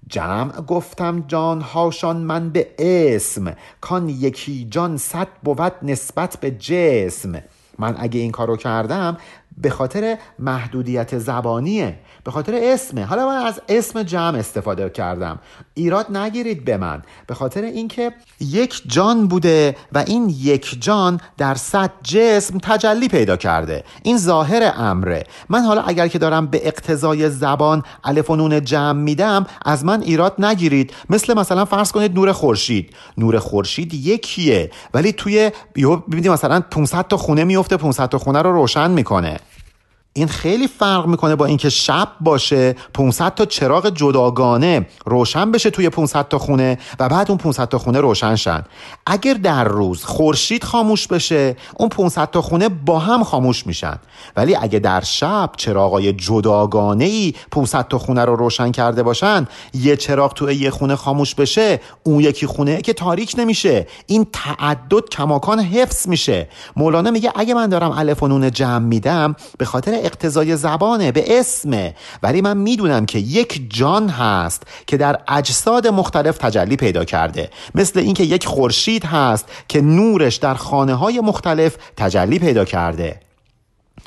جمع 0.10 0.62
گفتم 0.62 1.24
جان 1.28 1.62
هاشان 1.62 2.18
من 2.18 2.50
به 2.50 2.68
اسم 2.80 3.56
کان 3.82 4.10
یکی 4.10 4.68
جان 4.72 4.98
صد 4.98 5.28
بود 5.44 5.74
نسبت 5.82 6.38
به 6.42 6.52
جسم. 6.52 7.44
من 7.80 7.96
اگه 7.98 8.20
این 8.20 8.32
کارو 8.32 8.58
کردم 8.58 9.18
به 9.58 9.70
خاطر 9.70 10.18
محدودیت 10.40 11.18
زبانیه 11.18 12.00
به 12.24 12.32
خاطر 12.32 12.60
اسمه. 12.64 13.06
حالا 13.06 13.28
من 13.28 13.46
از 13.46 13.62
اسم 13.70 14.04
جمع 14.04 14.38
استفاده 14.38 14.90
کردم. 14.90 15.40
ایراد 15.74 16.18
نگیرید 16.18 16.66
به 16.66 16.78
من. 16.78 17.02
به 17.28 17.34
خاطر 17.34 17.62
اینکه 17.62 18.12
یک 18.40 18.82
جان 18.88 19.28
بوده 19.28 19.76
و 19.92 20.04
این 20.08 20.30
یک 20.30 20.78
جان 20.82 21.20
در 21.38 21.56
صد 21.56 21.92
جسم 22.04 22.58
تجلی 22.58 23.08
پیدا 23.08 23.38
کرده. 23.38 23.84
این 24.04 24.18
ظاهر 24.18 24.74
امره. 24.76 25.24
من 25.50 25.62
حالا 25.62 25.82
اگر 25.82 26.08
که 26.08 26.20
دارم 26.20 26.48
به 26.48 26.68
اقتضای 26.68 27.30
زبان 27.30 27.84
الف 28.04 28.30
و 28.30 28.36
نون 28.36 28.64
جمع 28.64 29.00
میدم 29.00 29.46
از 29.66 29.86
من 29.86 30.02
ایراد 30.02 30.46
نگیرید. 30.46 30.94
مثل 31.10 31.34
مثلا 31.34 31.66
فرض 31.66 31.92
کنید 31.92 32.16
نور 32.16 32.32
خورشید. 32.32 32.96
نور 33.18 33.40
خورشید 33.40 33.94
یکیه 33.94 34.72
ولی 34.94 35.14
توی 35.14 35.52
ببینید 35.76 36.28
مثلا 36.28 36.62
500 36.72 37.08
تا 37.08 37.18
خونه 37.18 37.44
میفته 37.44 37.78
500 37.78 38.10
تا 38.10 38.18
خونه 38.18 38.42
رو 38.42 38.52
روشن 38.52 38.92
می‌کنه. 38.92 39.40
این 40.16 40.28
خیلی 40.28 40.68
فرق 40.68 41.06
می‌کنه 41.06 41.36
با 41.36 41.46
اینکه 41.46 41.70
شب 41.70 42.08
باشه 42.22 42.76
500 42.94 43.36
تا 43.36 43.46
چراغ 43.46 43.90
جداگانه 43.90 44.88
روشن 45.06 45.52
بشه 45.52 45.70
توی 45.70 45.90
500 45.90 46.28
تا 46.28 46.38
خونه 46.38 46.78
و 47.00 47.10
بعد 47.10 47.30
اون 47.30 47.38
500 47.38 47.68
تا 47.68 47.78
خونه 47.78 48.00
روشن 48.00 48.36
شن. 48.36 48.64
اگر 49.06 49.34
در 49.34 49.64
روز 49.64 50.04
خورشید 50.04 50.64
خاموش 50.64 51.08
بشه 51.08 51.58
اون 51.78 51.90
500 51.90 52.32
تا 52.32 52.42
خونه 52.42 52.70
با 52.70 53.00
هم 53.00 53.24
خاموش 53.24 53.68
میشن. 53.68 54.00
ولی 54.36 54.56
اگه 54.56 54.80
در 54.80 55.02
شب 55.02 55.50
چراغای 55.58 56.14
جداگانه 56.14 57.06
ای 57.06 57.34
500 57.52 57.88
تا 57.88 57.98
خونه 57.98 58.26
رو 58.26 58.36
روشن 58.36 58.72
کرده 58.72 59.04
باشن 59.04 59.48
یه 59.74 59.96
چراغ 59.96 60.34
توی 60.34 60.56
یه 60.56 60.70
خونه 60.70 60.96
خاموش 60.96 61.36
بشه 61.36 61.80
اون 62.04 62.20
یکی 62.20 62.48
خونه 62.48 62.82
که 62.82 62.94
تاریک 62.94 63.36
نمیشه. 63.38 63.88
این 64.08 64.28
تعدد 64.34 65.10
کماکان 65.12 65.60
حفظ 65.60 66.08
میشه. 66.08 66.50
مولانا 66.76 67.12
میگه 67.12 67.32
اگه 67.36 67.54
من 67.54 67.68
دارم 67.68 67.92
الف 67.92 68.24
و 68.24 68.28
نون 68.28 68.52
جمع 68.52 68.86
میدم 68.86 69.36
به 69.58 69.66
خاطر 69.66 70.03
اقتضای 70.06 70.58
زبانه 70.58 71.12
به 71.12 71.40
اسمه. 71.40 71.96
ولی 72.24 72.42
من 72.42 72.58
می‌دونم 72.58 73.06
که 73.06 73.20
یک 73.20 73.68
جان 73.70 74.10
هست 74.10 74.64
که 74.88 74.98
در 74.98 75.20
اجساد 75.28 75.88
مختلف 75.88 76.38
تجلی 76.38 76.76
پیدا 76.76 77.06
کرده. 77.06 77.50
مثل 77.76 78.00
اینکه 78.00 78.24
یک 78.24 78.46
خورشید 78.46 79.06
هست 79.06 79.46
که 79.68 79.82
نورش 79.82 80.36
در 80.36 80.54
خانه 80.54 80.94
های 80.94 81.20
مختلف 81.20 81.78
تجلی 81.98 82.40
پیدا 82.40 82.66
کرده. 82.66 83.20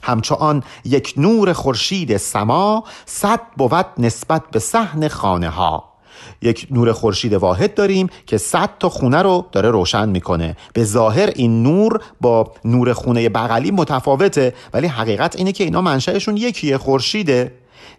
همچون 0.03 0.63
یک 0.85 1.15
نور 1.17 1.53
خورشید 1.53 2.17
سما 2.17 2.85
صد 3.07 3.41
بود 3.57 3.87
نسبت 3.99 4.43
به 4.51 4.59
صحن 4.59 5.09
خانه 5.09 5.49
ها 5.49 5.96
یک 6.43 6.67
نور 6.71 6.93
خورشید 6.93 7.33
واحد 7.33 7.75
داریم 7.75 8.09
که 8.27 8.39
100 8.39 8.71
تا 8.79 8.89
خونه 8.89 9.23
رو 9.23 9.47
داره 9.53 9.71
روشن 9.71 10.09
می‌کنه. 10.09 10.57
به 10.73 10.85
ظاهر 10.85 11.33
این 11.35 11.63
نور 11.63 12.01
با 12.21 12.53
نور 12.65 12.93
خونه 12.93 13.29
بغلی 13.29 13.71
متفاوته 13.71 14.55
ولی 14.75 14.87
حقیقت 14.87 15.37
اینه 15.37 15.53
که 15.53 15.65
اینا 15.65 15.81
منشأشون 15.81 16.37
یکیه 16.37 16.79
خورشیده. 16.79 17.53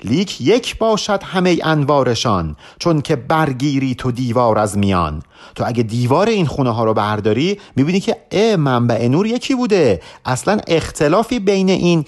لیک 0.03 0.41
یک 0.41 0.77
باشد 0.77 1.24
همه 1.24 1.58
انوارشان 1.63 2.56
چون 2.79 3.01
که 3.01 3.15
برگیری 3.15 3.96
تو 3.96 4.12
دیوار 4.12 4.60
از 4.60 4.77
میان. 4.77 5.24
تو 5.56 5.63
اگه 5.67 5.84
دیوار 5.84 6.27
این 6.27 6.46
خونه 6.46 6.72
ها 6.72 6.84
رو 6.84 6.94
برداری 6.94 7.60
می‌بینی 7.75 8.00
که 8.00 8.15
اه 8.32 8.56
منبع 8.56 9.08
نور 9.08 9.27
یکی 9.27 9.56
بوده. 9.56 10.01
اصلا 10.25 10.58
اختلافی 10.67 11.39
بین 11.39 11.70
این 11.70 12.06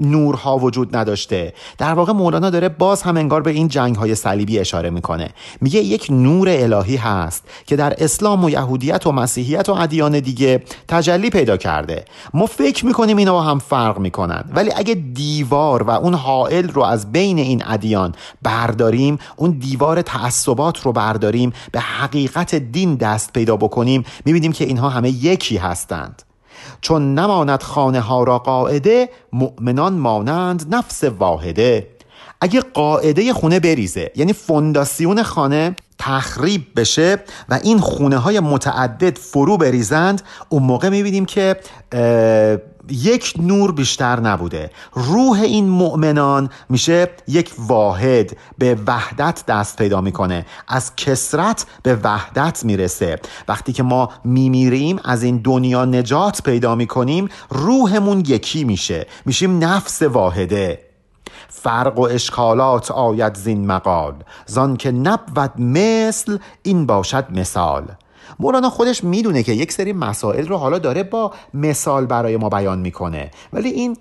نورها 0.00 0.58
وجود 0.58 0.96
نداشته. 0.96 1.52
در 1.78 1.94
واقع 1.94 2.12
مولانا 2.12 2.50
داره 2.50 2.68
باز 2.68 3.02
هم 3.02 3.16
انگار 3.16 3.42
به 3.42 3.50
این 3.50 3.68
جنگ 3.68 3.96
های 3.96 4.14
صلیبی 4.14 4.58
اشاره 4.58 4.90
می‌کنه. 4.90 5.30
میگه 5.60 5.80
یک 5.80 6.06
نور 6.10 6.48
الهی 6.50 6.96
هست 6.96 7.44
که 7.66 7.76
در 7.76 7.94
اسلام 7.98 8.44
و 8.44 8.50
یهودیت 8.50 9.06
و 9.06 9.12
مسیحیت 9.12 9.68
و 9.68 9.72
ادیان 9.72 10.20
دیگه 10.20 10.62
تجلی 10.88 11.30
پیدا 11.30 11.56
کرده. 11.56 12.04
ما 12.34 12.46
فکر 12.46 12.86
می‌کنیم 12.86 13.16
اینا 13.16 13.32
با 13.32 13.42
هم 13.42 13.58
فرق 13.58 13.98
می‌کنن. 13.98 14.44
ولی 14.54 14.70
اگه 14.76 14.94
دیوار 14.94 15.82
و 15.82 15.90
اون 15.90 16.14
حائل 16.14 16.68
رو 16.68 16.82
از 16.82 17.12
بین 17.12 17.38
این 17.38 17.62
ادیان 17.66 18.14
برداریم 18.42 19.18
اون 19.36 19.50
دیوار 19.50 20.02
تعصبات 20.02 20.80
رو 20.80 20.92
برداریم 20.92 21.52
به 21.72 21.80
حقیقت 21.80 22.49
دین 22.54 22.94
دست 22.94 23.32
پیدا 23.32 23.56
بکنیم 23.56 24.04
می‌بینیم 24.24 24.52
که 24.52 24.64
اینها 24.64 24.88
همه 24.88 25.10
یکی 25.10 25.56
هستند. 25.56 26.22
چون 26.80 27.14
نماند 27.14 27.62
خانه 27.62 28.00
ها 28.00 28.22
را 28.22 28.38
قاعده 28.38 29.08
مؤمنان 29.32 29.92
مانند 29.92 30.74
نفس 30.74 31.04
واحده. 31.04 31.90
اگه 32.40 32.60
قاعده 32.60 33.32
خونه 33.32 33.60
بریزه 33.60 34.12
یعنی 34.16 34.32
فونداسیون 34.32 35.22
خانه 35.22 35.76
تخریب 36.00 36.66
بشه 36.76 37.18
و 37.48 37.60
این 37.62 37.78
خونه 37.78 38.16
های 38.16 38.40
متعدد 38.40 39.18
فرو 39.18 39.56
بریزند 39.56 40.22
اون 40.48 40.62
موقع 40.62 40.88
می‌بینیم 40.88 41.24
که 41.24 41.56
یک 42.90 43.34
نور 43.38 43.72
بیشتر 43.72 44.20
نبوده. 44.20 44.70
روح 44.92 45.40
این 45.40 45.68
مؤمنان 45.68 46.50
میشه 46.68 47.08
یک 47.28 47.52
واحد 47.58 48.36
به 48.58 48.78
وحدت 48.86 49.44
دست 49.48 49.76
پیدا 49.76 50.00
می‌کنه. 50.00 50.46
از 50.68 50.96
کسرت 50.96 51.66
به 51.82 51.98
وحدت 52.02 52.64
می‌رسه. 52.64 53.18
وقتی 53.48 53.72
که 53.72 53.82
ما 53.82 54.10
میمیریم 54.24 55.00
از 55.04 55.22
این 55.22 55.36
دنیا 55.36 55.84
نجات 55.84 56.42
پیدا 56.42 56.74
می‌کنیم 56.74 57.28
روحمون 57.50 58.20
یکی 58.26 58.64
میشه. 58.64 59.06
میشیم 59.26 59.64
نفس 59.64 60.02
واحده. 60.02 60.89
فرق 61.50 61.98
و 61.98 62.02
اشکالات 62.02 62.90
آید 62.90 63.34
زین 63.34 63.66
مقال 63.66 64.14
زان 64.46 64.76
که 64.76 64.90
نبود 64.92 65.52
مثل 65.58 66.38
این 66.62 66.86
باشد 66.86 67.26
مثال. 67.30 67.84
مولانا 68.38 68.70
خودش 68.70 69.04
می‌دونه 69.04 69.42
که 69.42 69.52
یک 69.52 69.72
سری 69.72 69.92
مسائل 69.92 70.48
رو 70.48 70.56
حالا 70.56 70.78
داره 70.78 71.02
با 71.02 71.32
مثال 71.54 72.06
برای 72.06 72.36
ما 72.36 72.48
بیان 72.48 72.78
می‌کنه. 72.78 73.30
ولی 73.52 73.68
این 73.68 73.96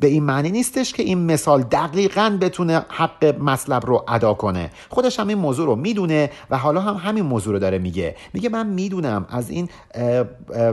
به 0.00 0.06
این 0.06 0.22
معنی 0.22 0.50
نیستش 0.50 0.92
که 0.92 1.02
این 1.02 1.18
مثال 1.18 1.62
دقیقا 1.62 2.38
بتونه 2.40 2.82
حق 2.88 3.24
مطلب 3.40 3.86
رو 3.86 4.04
ادا 4.08 4.34
کنه. 4.34 4.70
خودش 4.88 5.20
هم 5.20 5.28
این 5.28 5.38
موضوع 5.38 5.66
رو 5.66 5.76
می‌دونه 5.76 6.30
و 6.50 6.58
حالا 6.58 6.80
هم 6.80 6.94
همین 6.94 7.24
موضوع 7.24 7.52
رو 7.52 7.58
داره 7.58 7.78
میگه. 7.78 8.16
میگه 8.32 8.48
من 8.48 8.66
می‌دونم 8.66 9.26
از 9.30 9.50
این 9.50 9.68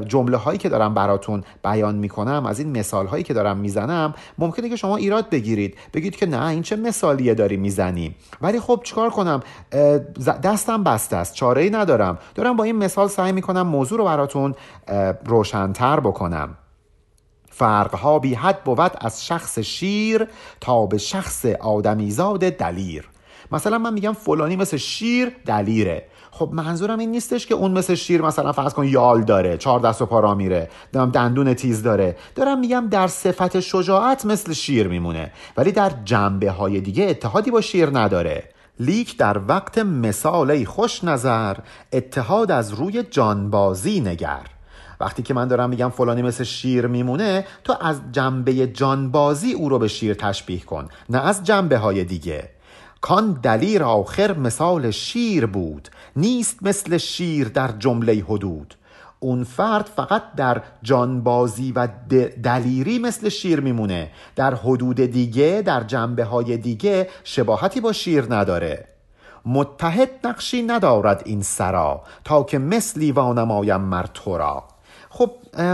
جمله 0.07 0.37
هایی 0.37 0.57
که 0.57 0.69
دارم 0.69 0.93
براتون 0.93 1.43
بیان 1.63 1.95
می‌کنم 1.95 2.45
از 2.45 2.59
این 2.59 2.77
مثال 2.77 3.07
هایی 3.07 3.23
که 3.23 3.33
دارم 3.33 3.57
می‌زنم 3.57 4.13
ممکنه 4.37 4.69
که 4.69 4.75
شما 4.75 4.97
ایراد 4.97 5.29
بگیرید. 5.29 5.77
بگید 5.93 6.15
که 6.15 6.25
نه 6.25 6.45
این 6.45 6.61
چه 6.61 6.75
مثالیه 6.75 7.33
داری 7.33 7.57
می‌زنی؟ 7.57 8.15
ولی 8.41 8.59
خب 8.59 8.81
چیکار 8.83 9.09
کنم؟ 9.09 9.39
دستم 10.43 10.83
بسته 10.83 11.15
است. 11.15 11.33
چاره 11.33 11.61
ای 11.61 11.69
ندارم. 11.69 12.17
دارم 12.35 12.55
با 12.55 12.63
مثال 12.75 13.07
سعی 13.07 13.31
می‌کنم 13.31 13.61
موضوع 13.61 13.97
رو 13.97 14.05
براتون 14.05 14.55
روشنتر 15.25 15.99
بکنم. 15.99 16.57
فرقها 17.49 18.19
بی 18.19 18.33
حد 18.33 18.63
بود 18.63 18.91
از 19.01 19.25
شخص 19.25 19.59
شیر 19.59 20.27
تا 20.61 20.85
به 20.85 20.97
شخص 20.97 21.45
آدمیزاد 21.45 22.39
دلیر. 22.39 23.09
مثلا 23.51 23.77
من 23.77 23.93
میگم 23.93 24.13
فلانی 24.13 24.55
مثل 24.55 24.77
شیر 24.77 25.35
دلیره. 25.45 26.05
خب 26.31 26.49
منظورم 26.53 26.99
این 26.99 27.11
نیستش 27.11 27.47
که 27.47 27.55
اون 27.55 27.71
مثل 27.71 27.95
شیر 27.95 28.21
مثلا 28.21 28.51
فرض 28.51 28.73
کن 28.73 28.87
یال 28.87 29.21
داره 29.21 29.57
چهار 29.57 29.79
دست 29.79 30.01
و 30.01 30.05
پا 30.05 30.35
میره 30.35 30.69
دندون 30.93 31.53
تیز 31.53 31.83
داره. 31.83 32.15
دارم 32.35 32.59
میگم 32.59 32.87
در 32.91 33.07
صفت 33.07 33.59
شجاعت 33.59 34.25
مثل 34.25 34.53
شیر 34.53 34.87
میمونه. 34.87 35.31
ولی 35.57 35.71
در 35.71 35.91
جنبه 36.05 36.51
های 36.51 36.81
دیگه 36.81 37.03
اتحادی 37.09 37.51
با 37.51 37.61
شیر 37.61 37.89
نداره. 37.99 38.49
لیک 38.81 39.17
در 39.17 39.41
وقت 39.47 39.77
مثالی 39.77 40.65
خوش 40.65 41.03
نظر 41.03 41.57
اتحاد 41.93 42.51
از 42.51 42.73
روی 42.73 43.03
جانبازی 43.03 43.99
نگر. 43.99 44.45
وقتی 44.99 45.23
که 45.23 45.33
من 45.33 45.47
دارم 45.47 45.69
میگم 45.69 45.89
فلانی 45.89 46.21
مثل 46.21 46.43
شیر 46.43 46.87
میمونه 46.87 47.45
تو 47.63 47.75
از 47.81 48.01
جنبه 48.11 48.67
جانبازی 48.67 49.53
او 49.53 49.69
رو 49.69 49.79
به 49.79 49.87
شیر 49.87 50.13
تشبیه 50.13 50.59
کن 50.59 50.87
نه 51.09 51.25
از 51.25 51.43
جنبه 51.43 51.77
های 51.77 52.03
دیگه. 52.03 52.49
کان 53.01 53.39
دلیر 53.43 53.83
آخر 53.83 54.37
مثال 54.37 54.91
شیر 54.91 55.45
بود 55.45 55.89
نیست 56.15 56.57
مثل 56.61 56.97
شیر 56.97 57.47
در 57.47 57.71
جمله 57.79 58.13
حدود. 58.13 58.75
اون 59.23 59.43
فرد 59.43 59.85
فقط 59.95 60.23
در 60.35 60.61
جانبازی 60.83 61.71
و 61.71 61.87
دلیری 62.43 62.99
مثل 62.99 63.29
شیر 63.29 63.59
میمونه. 63.59 64.11
در 64.35 64.55
حدود 64.55 65.01
دیگه 65.01 65.63
در 65.65 65.83
جنبه 65.83 66.23
های 66.23 66.57
دیگه 66.57 67.09
شباهتی 67.23 67.81
با 67.81 67.91
شیر 67.91 68.25
نداره. 68.29 68.87
متحد 69.45 70.09
نقشی 70.23 70.61
ندارد 70.61 71.21
این 71.25 71.41
سرا 71.41 72.01
تا 72.23 72.43
که 72.43 72.57
مثلی 72.59 73.11
وانمایم 73.11 73.81
مر 73.81 74.05
را 74.25 74.63
خب 75.13 75.31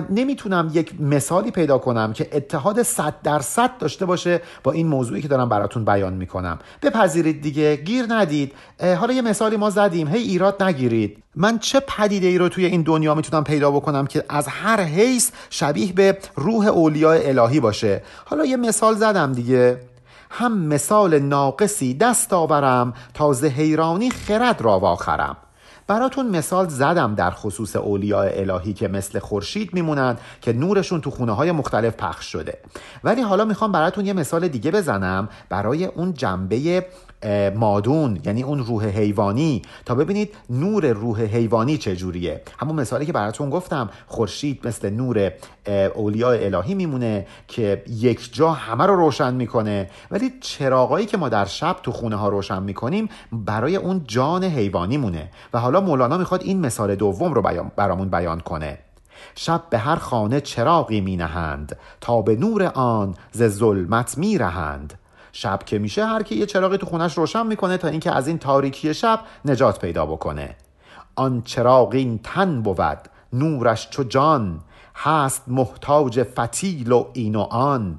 نمی‌تونم 0.10 0.72
یک 0.74 1.02
مثالی 1.02 1.52
پیدا 1.52 1.78
کنم 1.78 2.14
که 2.14 2.30
اتحاد 2.32 2.84
صد 2.84 3.14
درصد 3.24 3.78
داشته 3.80 4.06
باشه 4.06 4.42
با 4.64 4.72
این 4.72 4.88
موضوعی 4.88 5.22
که 5.22 5.28
دارم 5.28 5.50
براتون 5.50 5.86
بیان 5.86 6.14
می‌کنم. 6.14 6.60
بپذیرید 6.82 7.42
دیگه 7.42 7.76
گیر 7.76 8.06
ندید. 8.10 8.54
حالا 9.00 9.14
یه 9.14 9.22
مثالی 9.22 9.58
ما 9.58 9.70
زدیم. 9.70 10.08
هی 10.08 10.22
ایراد 10.22 10.64
نگیرید. 10.64 11.24
من 11.36 11.60
چه 11.60 11.80
پدیده 11.80 12.28
ای 12.28 12.38
رو 12.38 12.50
توی 12.50 12.66
این 12.66 12.82
دنیا 12.82 13.16
می‌تونم 13.16 13.44
پیدا 13.44 13.72
بکنم 13.72 14.08
که 14.08 14.24
از 14.30 14.48
هر 14.48 14.82
حیث 14.82 15.32
شبیه 15.50 15.94
به 15.94 16.18
روح 16.36 16.68
اولیاء 16.68 17.20
الهی 17.24 17.60
باشه؟ 17.60 18.04
حالا 18.26 18.46
یه 18.46 18.58
مثال 18.58 18.96
زدم 18.96 19.34
دیگه. 19.34 19.80
هم 20.30 20.58
مثال 20.58 21.20
ناقصی 21.20 21.94
دست 21.94 22.34
آورم 22.34 22.94
تا 23.14 23.32
حیرانی 23.32 24.10
خرد 24.10 24.62
را 24.62 24.80
واخرم. 24.80 25.38
براتون 25.88 26.30
مثال 26.30 26.68
زدم 26.68 27.16
در 27.16 27.32
خصوص 27.32 27.76
اولیاء 27.76 28.30
الهی 28.34 28.74
که 28.74 28.88
مثل 28.88 29.20
خورشید 29.20 29.74
میمونن 29.74 30.18
که 30.42 30.54
نورشون 30.54 31.02
تو 31.02 31.12
خونه 31.12 31.32
های 31.32 31.52
مختلف 31.52 31.96
پخش 31.96 32.26
شده. 32.26 32.58
ولی 33.04 33.22
حالا 33.22 33.46
می‌خوام 33.46 33.72
براتون 33.72 34.06
یه 34.06 34.14
مثال 34.14 34.48
دیگه 34.48 34.72
بزنم 34.72 35.30
برای 35.50 35.86
اون 35.86 36.14
جنبه 36.14 36.86
مادون 37.56 38.20
یعنی 38.26 38.44
اون 38.44 38.60
روح 38.60 38.86
حیوانی. 38.86 39.62
تا 39.86 39.96
ببینید 39.96 40.36
نور 40.50 40.88
روح 40.88 41.22
حیوانی 41.22 41.78
چجوریه 41.78 42.42
همون 42.60 42.76
مثالی 42.76 43.06
که 43.06 43.14
براتون 43.14 43.50
گفتم 43.50 43.90
خورشید 44.08 44.68
مثل 44.68 44.90
نور 44.90 45.32
اولیاء 45.96 46.46
الهی 46.46 46.76
میمونه 46.76 47.28
که 47.48 47.84
یک 47.88 48.34
جا 48.34 48.52
همه 48.52 48.86
رو 48.86 48.96
روشن 48.96 49.34
می‌کنه. 49.34 49.90
ولی 50.12 50.34
چراغایی 50.42 51.06
که 51.06 51.18
ما 51.18 51.30
در 51.30 51.46
شب 51.46 51.76
تو 51.84 51.92
خونه 51.92 52.16
ها 52.16 52.30
روشن 52.30 52.64
می‌کنیم 52.64 53.10
برای 53.32 53.76
اون 53.76 54.02
جان 54.08 54.44
حیوانی 54.44 54.98
مونه. 54.98 55.32
و 55.54 55.60
حالا 55.60 55.82
مولانا 55.82 56.18
می‌خواد 56.18 56.44
این 56.44 56.60
مثال 56.60 56.96
دوم 56.96 57.34
رو 57.34 57.42
برامون 57.76 58.10
بیان 58.10 58.40
کنه. 58.40 58.80
شب 59.36 59.64
به 59.70 59.78
هر 59.78 59.96
خانه 59.96 60.42
چراغی 60.42 61.02
می 61.02 61.18
نهند 61.18 61.78
تا 62.02 62.22
به 62.22 62.36
نور 62.36 62.64
آن 62.64 63.16
ز 63.32 63.44
ظلمت 63.44 64.18
می 64.18 64.38
رهند. 64.38 64.94
شب 65.40 65.60
که 65.66 65.80
میشه 65.80 66.06
هر 66.06 66.24
کی 66.24 66.36
یه 66.36 66.46
چراغی 66.46 66.78
تو 66.78 66.86
خونش 66.86 67.18
روشن 67.18 67.48
می‌کنه 67.48 67.78
تا 67.78 67.88
اینکه 67.88 68.12
از 68.12 68.28
این 68.28 68.38
تاریکی 68.38 68.94
شب 68.94 69.20
نجات 69.46 69.80
پیدا 69.80 70.06
بکنه. 70.06 70.56
آن 71.16 71.42
چراغ 71.46 71.94
این 71.94 72.20
تن 72.24 72.62
بود 72.62 72.98
نورش 73.34 73.90
چو 73.90 74.04
جان 74.04 74.60
هست 74.96 75.44
محتاج 75.48 76.24
فتیل 76.24 76.92
و 76.92 77.06
این 77.14 77.36
و 77.36 77.40
آن. 77.40 77.98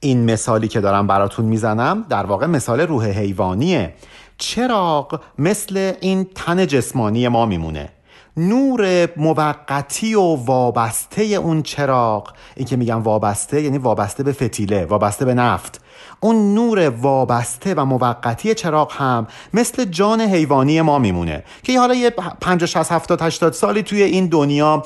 این 0.00 0.30
مثالی 0.30 0.68
که 0.68 0.80
دارم 0.80 1.06
براتون 1.06 1.44
می‌زنم 1.44 2.04
در 2.08 2.26
واقع 2.26 2.46
مثال 2.46 2.80
روح 2.80 3.06
حیوانیه. 3.06 3.94
چراغ 4.38 5.20
مثل 5.38 5.92
این 6.00 6.24
تن 6.34 6.66
جسمانی 6.66 7.28
ما 7.28 7.46
میمونه. 7.46 7.88
نور 8.36 9.08
موقتی 9.16 10.14
و 10.14 10.20
وابسته 10.20 11.22
اون 11.22 11.62
چراغ 11.62 12.32
این 12.56 12.66
که 12.66 12.76
میگم 12.76 13.02
وابسته 13.02 13.62
یعنی 13.62 13.78
وابسته 13.78 14.22
به 14.22 14.32
فتیله 14.32 14.84
وابسته 14.84 15.24
به 15.24 15.34
نفت. 15.34 15.80
اون 16.20 16.54
نور 16.54 16.88
وابسته 16.88 17.74
و 17.74 17.84
موقتی 17.84 18.54
چراغ 18.54 18.92
هم 18.92 19.26
مثل 19.54 19.84
جان 19.84 20.20
حیوانی 20.20 20.80
ما 20.80 20.98
میمونه 20.98 21.44
که 21.62 21.78
حالا 21.78 21.94
یه 21.94 22.10
50 22.40 22.66
60 22.66 22.92
70 22.92 23.22
80 23.22 23.52
سالی 23.52 23.82
توی 23.82 24.02
این 24.02 24.26
دنیا 24.26 24.82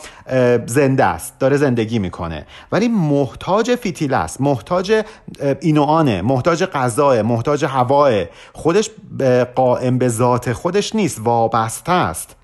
زنده 0.66 1.04
است 1.04 1.38
داره 1.38 1.56
زندگی 1.56 1.98
می‌کنه. 1.98 2.46
ولی 2.72 2.88
محتاج 2.88 3.74
فیتیل 3.74 4.14
است 4.14 4.40
محتاج 4.40 5.04
اینوانه 5.60 6.22
محتاج 6.22 6.64
غذا 6.64 7.22
محتاج 7.22 7.64
هواه. 7.64 8.24
خودش 8.52 8.90
قائم 9.54 9.98
به 9.98 10.08
ذات 10.08 10.52
خودش 10.52 10.94
نیست 10.94 11.20
وابسته 11.20 11.92
است. 11.92 12.36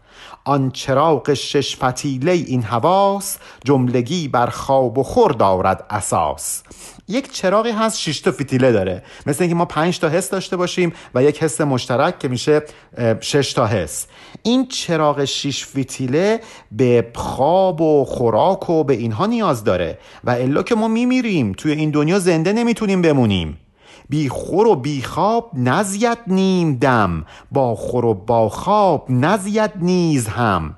آن 0.48 0.70
چراغ 0.70 1.34
شش 1.34 1.76
فتیله 1.76 2.32
این 2.32 2.62
حواس 2.62 3.38
جملگی 3.64 4.28
بر 4.28 4.46
خواب 4.46 4.98
و 4.98 5.02
خور 5.02 5.32
دارد 5.32 5.84
اساس. 5.90 6.62
یک 7.08 7.32
چراغی 7.32 7.70
هست 7.70 7.98
6 7.98 8.20
تا 8.20 8.30
فتیله 8.30 8.72
داره. 8.72 9.02
مثل 9.26 9.42
اینکه 9.42 9.54
ما 9.54 9.64
5 9.64 9.98
تا 9.98 10.08
حس 10.08 10.30
داشته 10.30 10.56
باشیم 10.56 10.92
و 11.14 11.22
یک 11.22 11.42
حس 11.42 11.60
مشترک 11.60 12.18
که 12.18 12.28
میشه 12.28 12.62
6 13.20 13.52
تا 13.52 13.66
حس. 13.66 14.06
این 14.42 14.68
چراغ 14.68 15.24
6 15.24 15.64
فتیله 15.64 16.40
به 16.72 17.10
خواب 17.14 17.80
و 17.80 18.04
خوراک 18.04 18.70
و 18.70 18.84
به 18.84 18.94
اینها 18.94 19.26
نیاز 19.26 19.64
داره. 19.64 19.98
و 20.24 20.30
الا 20.30 20.62
که 20.62 20.74
ما 20.74 20.88
میمیریم 20.88 21.52
توی 21.52 21.72
این 21.72 21.90
دنیا 21.90 22.18
زنده 22.18 22.52
نمی‌تونیم 22.52 23.02
بمونیم. 23.02 23.58
بی 24.08 24.28
خور 24.28 24.66
و 24.66 24.74
بی 24.76 25.02
خواب 25.02 25.50
نزید 25.54 26.18
نیم 26.26 26.74
دم 26.74 27.26
با 27.52 27.74
خور 27.74 28.04
و 28.04 28.14
با 28.14 28.48
خواب 28.48 29.06
نزید 29.08 29.72
نیز 29.76 30.26
هم. 30.26 30.76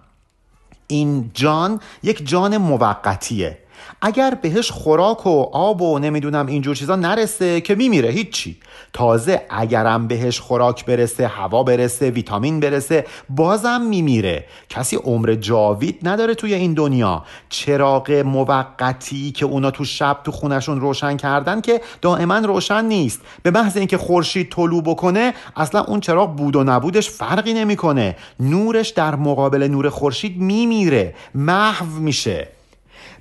این 0.86 1.30
جان 1.34 1.80
یک 2.02 2.28
جان 2.28 2.56
موقتیه. 2.56 3.58
اگر 4.02 4.38
بهش 4.42 4.70
خوراک 4.70 5.26
و 5.26 5.46
آب 5.52 5.82
و 5.82 5.98
نمی‌دونم 5.98 6.46
اینجور 6.46 6.76
چیزا 6.76 6.96
نرسه 6.96 7.60
که 7.60 7.74
میمیره 7.74 8.08
هیچی. 8.08 8.56
تازه 8.92 9.42
اگرم 9.50 10.06
بهش 10.08 10.40
خوراک 10.40 10.84
برسه 10.84 11.26
هوا 11.26 11.62
برسه 11.62 12.10
ویتامین 12.10 12.60
برسه 12.60 13.06
بازم 13.28 13.80
میمیره. 13.80 14.44
کسی 14.68 14.96
عمر 14.96 15.34
جاوید 15.34 15.98
نداره 16.02 16.34
توی 16.34 16.54
این 16.54 16.74
دنیا. 16.74 17.24
چراغ 17.48 18.10
موقتی 18.10 19.32
که 19.32 19.46
اونا 19.46 19.70
تو 19.70 19.84
شب 19.84 20.18
تو 20.24 20.32
خونشون 20.32 20.80
روشن 20.80 21.16
کردن 21.16 21.60
که 21.60 21.80
دائما 22.00 22.38
روشن 22.38 22.84
نیست. 22.84 23.20
به 23.42 23.50
محض 23.50 23.76
اینکه 23.76 23.98
خورشید 23.98 24.50
طلوع 24.50 24.82
بکنه 24.82 25.34
اصلا 25.56 25.84
اون 25.84 26.00
چراغ 26.00 26.36
بود 26.36 26.56
و 26.56 26.64
نبودش 26.64 27.10
فرقی 27.10 27.54
نمی‌کنه. 27.54 28.16
نورش 28.40 28.88
در 28.88 29.14
مقابل 29.14 29.62
نور 29.62 29.88
خورشید 29.88 30.40
میمیره. 30.40 31.14
محو 31.34 31.86
میشه. 31.86 32.48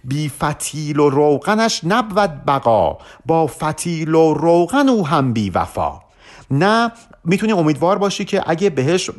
بی 0.03 0.29
فتیل 0.29 0.99
و 0.99 1.09
روغنش 1.09 1.81
نبود 1.83 2.45
بقا 2.47 2.97
با 3.25 3.47
فتیل 3.47 4.15
و 4.15 4.33
روغن 4.33 4.89
او 4.89 5.07
هم 5.07 5.33
بی 5.33 5.49
وفا. 5.49 5.99
نه 6.51 6.91
می‌تونی 7.25 7.51
امیدوار 7.51 7.97
باشی 7.97 8.25
که 8.25 8.43
اگه 8.45 8.69
بهش 8.69 9.09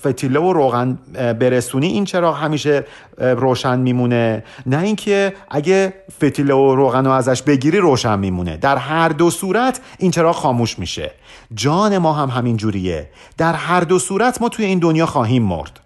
فتیله 0.00 0.40
و 0.40 0.52
روغن 0.52 0.98
برسونی 1.14 1.86
این 1.86 2.04
چراغ 2.04 2.36
همیشه 2.36 2.84
روشن 3.18 3.78
میمونه؟ 3.78 4.44
نه 4.66 4.80
اینکه 4.80 5.34
اگه 5.50 5.94
فتیله 6.16 6.54
و 6.54 6.74
روغن 6.74 7.04
رو 7.04 7.10
ازش 7.10 7.42
بگیری 7.42 7.78
روشن 7.78 8.18
میمونه. 8.18 8.56
در 8.56 8.76
هر 8.76 9.08
دو 9.08 9.30
صورت 9.30 9.80
این 9.98 10.10
چراغ 10.10 10.36
خاموش 10.36 10.78
میشه. 10.78 11.10
جان 11.54 11.98
ما 11.98 12.12
هم 12.12 12.28
همین 12.28 12.56
جوریه 12.56 13.10
در 13.38 13.52
هر 13.52 13.80
دو 13.80 13.98
صورت 13.98 14.42
ما 14.42 14.48
توی 14.48 14.64
این 14.64 14.78
دنیا 14.78 15.06
خواهیم 15.06 15.42
مرد. 15.42 15.80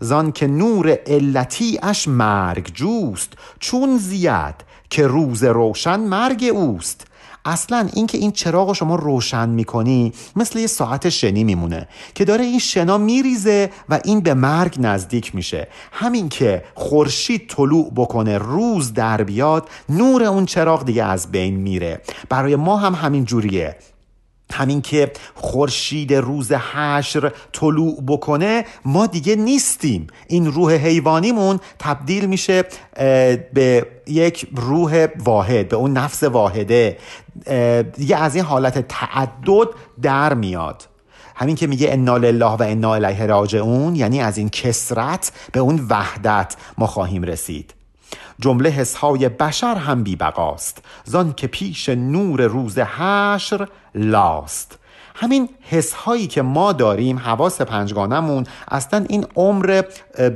زان 0.00 0.32
که 0.32 0.46
نور 0.46 0.98
علتی 1.06 1.78
اش 1.82 2.08
مرگ 2.08 2.74
جوست 2.74 3.32
چون 3.60 3.98
زیاد 3.98 4.54
که 4.90 5.06
روز 5.06 5.44
روشن 5.44 6.00
مرگ 6.00 6.50
اوست. 6.52 7.06
اصلا 7.44 7.88
اینکه 7.94 8.18
این 8.18 8.32
چراغ 8.32 8.72
شما 8.72 8.94
روشن 8.94 9.48
می‌کنی 9.48 10.12
مثل 10.36 10.58
یه 10.58 10.66
ساعت 10.66 11.08
شنی 11.08 11.44
میمونه 11.44 11.88
که 12.14 12.24
داره 12.24 12.44
این 12.44 12.58
شنا 12.58 12.98
میریزه 12.98 13.70
و 13.88 14.00
این 14.04 14.20
به 14.20 14.34
مرگ 14.34 14.76
نزدیک 14.78 15.34
میشه. 15.34 15.68
همین 15.92 16.28
که 16.28 16.64
خورشید 16.74 17.48
طلوع 17.48 17.92
بکنه 17.96 18.38
روز 18.38 18.92
در 18.92 19.22
بیاد 19.22 19.68
نور 19.88 20.22
اون 20.22 20.46
چراغ 20.46 20.84
دیگه 20.84 21.04
از 21.04 21.30
بین 21.30 21.54
میره. 21.54 22.00
برای 22.28 22.56
ما 22.56 22.76
هم 22.76 22.94
همین 22.94 23.24
جوریه. 23.24 23.76
همین 24.54 24.82
که 24.82 25.12
خورشید 25.34 26.14
روز 26.14 26.52
حشر 26.52 27.32
طلوع 27.52 28.02
بکنه 28.06 28.64
ما 28.84 29.06
دیگه 29.06 29.36
نیستیم. 29.36 30.06
این 30.26 30.52
روح 30.52 30.72
حیوانیمون 30.72 31.60
تبدیل 31.78 32.26
میشه 32.26 32.64
به 33.52 33.86
یک 34.06 34.48
روح 34.56 35.06
واحد 35.18 35.68
به 35.68 35.76
اون 35.76 35.92
نفس 35.92 36.22
واحده. 36.22 36.98
دیگه 37.96 38.16
از 38.16 38.34
این 38.34 38.44
حالت 38.44 38.88
تعدد 38.88 39.68
در 40.02 40.34
میاد. 40.34 40.88
همین 41.36 41.56
که 41.56 41.66
میگه 41.66 41.92
انا 41.92 42.16
لله 42.16 42.46
و 42.50 42.62
انا 42.62 42.94
الیه 42.94 43.26
راجعون 43.26 43.96
یعنی 43.96 44.20
از 44.20 44.38
این 44.38 44.48
کسرت 44.48 45.32
به 45.52 45.60
اون 45.60 45.86
وحدت 45.90 46.56
ما 46.78 46.86
خواهیم 46.86 47.22
رسید. 47.22 47.74
جمله 48.40 48.70
حسهای 48.70 49.28
بشر 49.28 49.74
هم 49.74 50.02
بی 50.02 50.16
بقاست 50.16 50.84
زان 51.04 51.32
که 51.32 51.46
پیش 51.46 51.88
نور 51.88 52.42
روز 52.42 52.78
حشر 52.78 53.68
لاست. 53.94 54.78
همین 55.16 55.48
حس 55.60 55.92
هایی 55.92 56.26
که 56.26 56.42
ما 56.42 56.72
داریم 56.72 57.18
حواس 57.18 57.60
پنجگانمون 57.60 58.46
اصلا 58.68 59.04
این 59.08 59.26
عمر 59.36 59.82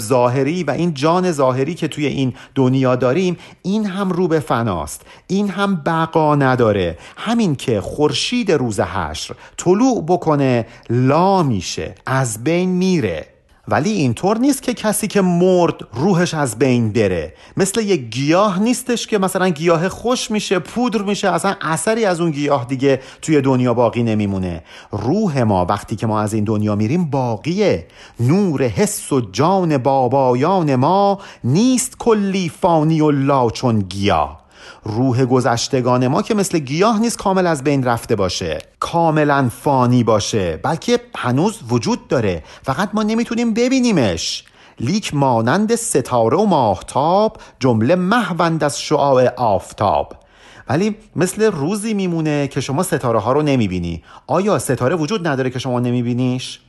ظاهری 0.03 0.65
و 0.65 0.71
این 0.71 0.95
جان 0.95 1.33
ظاهری 1.33 1.75
که 1.75 1.89
توی 1.89 2.07
این 2.07 2.35
دنیا 2.55 2.97
داریم 2.97 3.37
این 3.63 3.87
هم 3.87 4.11
رو 4.11 4.29
به 4.29 4.41
فناست 4.41 5.03
این 5.27 5.49
هم 5.49 5.77
بقا 5.77 6.35
نداره. 6.35 6.99
همین 7.17 7.57
که 7.57 7.81
خورشید 7.81 8.53
روز 8.53 8.81
حشر 8.81 9.35
طلوع 9.57 10.05
بکنه 10.05 10.67
لا 10.91 11.43
میشه 11.43 11.95
از 12.07 12.45
بین 12.45 12.71
میره. 12.71 13.38
ولی 13.71 13.91
اینطور 13.91 14.39
نیست 14.39 14.63
که 14.63 14.75
کسی 14.75 15.07
که 15.07 15.21
مرد 15.21 15.75
روحش 15.93 16.35
از 16.35 16.59
بین 16.59 16.93
بره. 16.93 17.35
مثل 17.57 17.81
یک 17.81 18.01
گیاه 18.01 18.59
نیستش 18.63 19.07
که 19.07 19.19
مثلا 19.19 19.49
گیاه 19.49 19.89
خوش 19.89 20.31
میشه 20.31 20.59
پودر 20.59 21.03
میشه 21.03 21.29
اصلا 21.29 21.55
اثری 21.61 22.05
از 22.05 22.21
اون 22.21 22.31
گیاه 22.31 22.65
دیگه 22.65 23.01
توی 23.23 23.41
دنیا 23.41 23.75
باقی 23.75 24.03
نمیمونه. 24.03 24.63
روح 24.93 25.43
ما 25.43 25.65
وقتی 25.65 25.97
که 25.97 26.07
ما 26.07 26.21
از 26.21 26.35
این 26.35 26.45
دنیا 26.45 26.75
میریم 26.75 27.05
باقیه. 27.05 27.87
نور 28.21 28.63
حس 28.63 29.13
و 29.13 29.21
جان 29.21 29.79
بابایان 29.79 30.77
ما 30.77 31.19
نیست 31.45 31.99
کلی 31.99 32.49
فانی 32.61 33.01
و 33.01 33.11
لا 33.11 33.51
چون 33.51 33.81
گیاه. 33.81 34.48
روح 34.85 35.25
گذشتگان 35.25 36.09
ما 36.09 36.23
که 36.23 36.35
مثل 36.35 36.59
گیاه 36.59 37.01
نیست 37.01 37.19
کامل 37.19 37.47
از 37.47 37.65
بین 37.65 37.85
رفته 37.85 38.17
باشه. 38.17 38.59
کاملا 38.81 39.49
فانی 39.49 40.05
باشه. 40.05 40.57
بلکه 40.57 41.01
هنوز 41.17 41.61
وجود 41.69 42.09
داره. 42.09 42.43
فقط 42.63 42.91
ما 42.95 43.03
نمی‌تونیم 43.03 43.55
ببینیمش. 43.55 44.45
لیک 44.81 45.15
مانند 45.15 45.75
ستاره 45.75 46.37
و 46.37 46.45
ماهتاب 46.45 47.37
جمله 47.61 47.95
محوند 47.95 48.65
از 48.65 48.81
شعاع 48.81 49.35
آفتاب. 49.37 50.17
ولی 50.69 50.97
مثل 51.17 51.43
روزی 51.43 51.95
میمونه 51.95 52.49
که 52.49 52.61
شما 52.61 52.83
ستاره 52.83 53.19
ها 53.19 53.33
رو 53.33 53.43
نمی‌بینی. 53.43 54.03
آیا 54.27 54.59
ستاره 54.59 54.97
وجود 54.97 55.29
نداره 55.29 55.51
که 55.51 55.59
شما 55.59 55.81
نمیبینیش؟ 55.81 56.61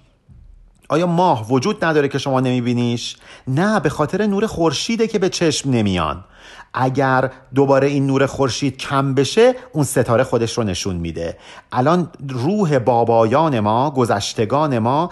آیا 0.89 1.07
ماه 1.07 1.51
وجود 1.51 1.85
نداره 1.85 2.07
که 2.07 2.17
شما 2.17 2.39
نمیبینیش؟ 2.39 3.17
نه 3.47 3.79
به 3.79 3.89
خاطر 3.89 4.25
نور 4.25 4.47
خورشیده 4.47 5.07
که 5.07 5.19
به 5.19 5.29
چشم 5.29 5.69
نمیان. 5.69 6.23
اگر 6.73 7.31
دوباره 7.55 7.87
این 7.87 8.07
نور 8.07 8.25
خورشید 8.25 8.77
کم 8.77 9.13
بشه 9.13 9.55
اون 9.73 9.83
ستاره 9.83 10.23
خودش 10.23 10.57
رو 10.57 10.63
نشون 10.63 10.95
میده. 10.95 11.37
الان 11.71 12.09
روح 12.29 12.79
بابایان 12.79 13.59
ما 13.59 13.91
گذشتگان 13.91 14.79
ما 14.79 15.09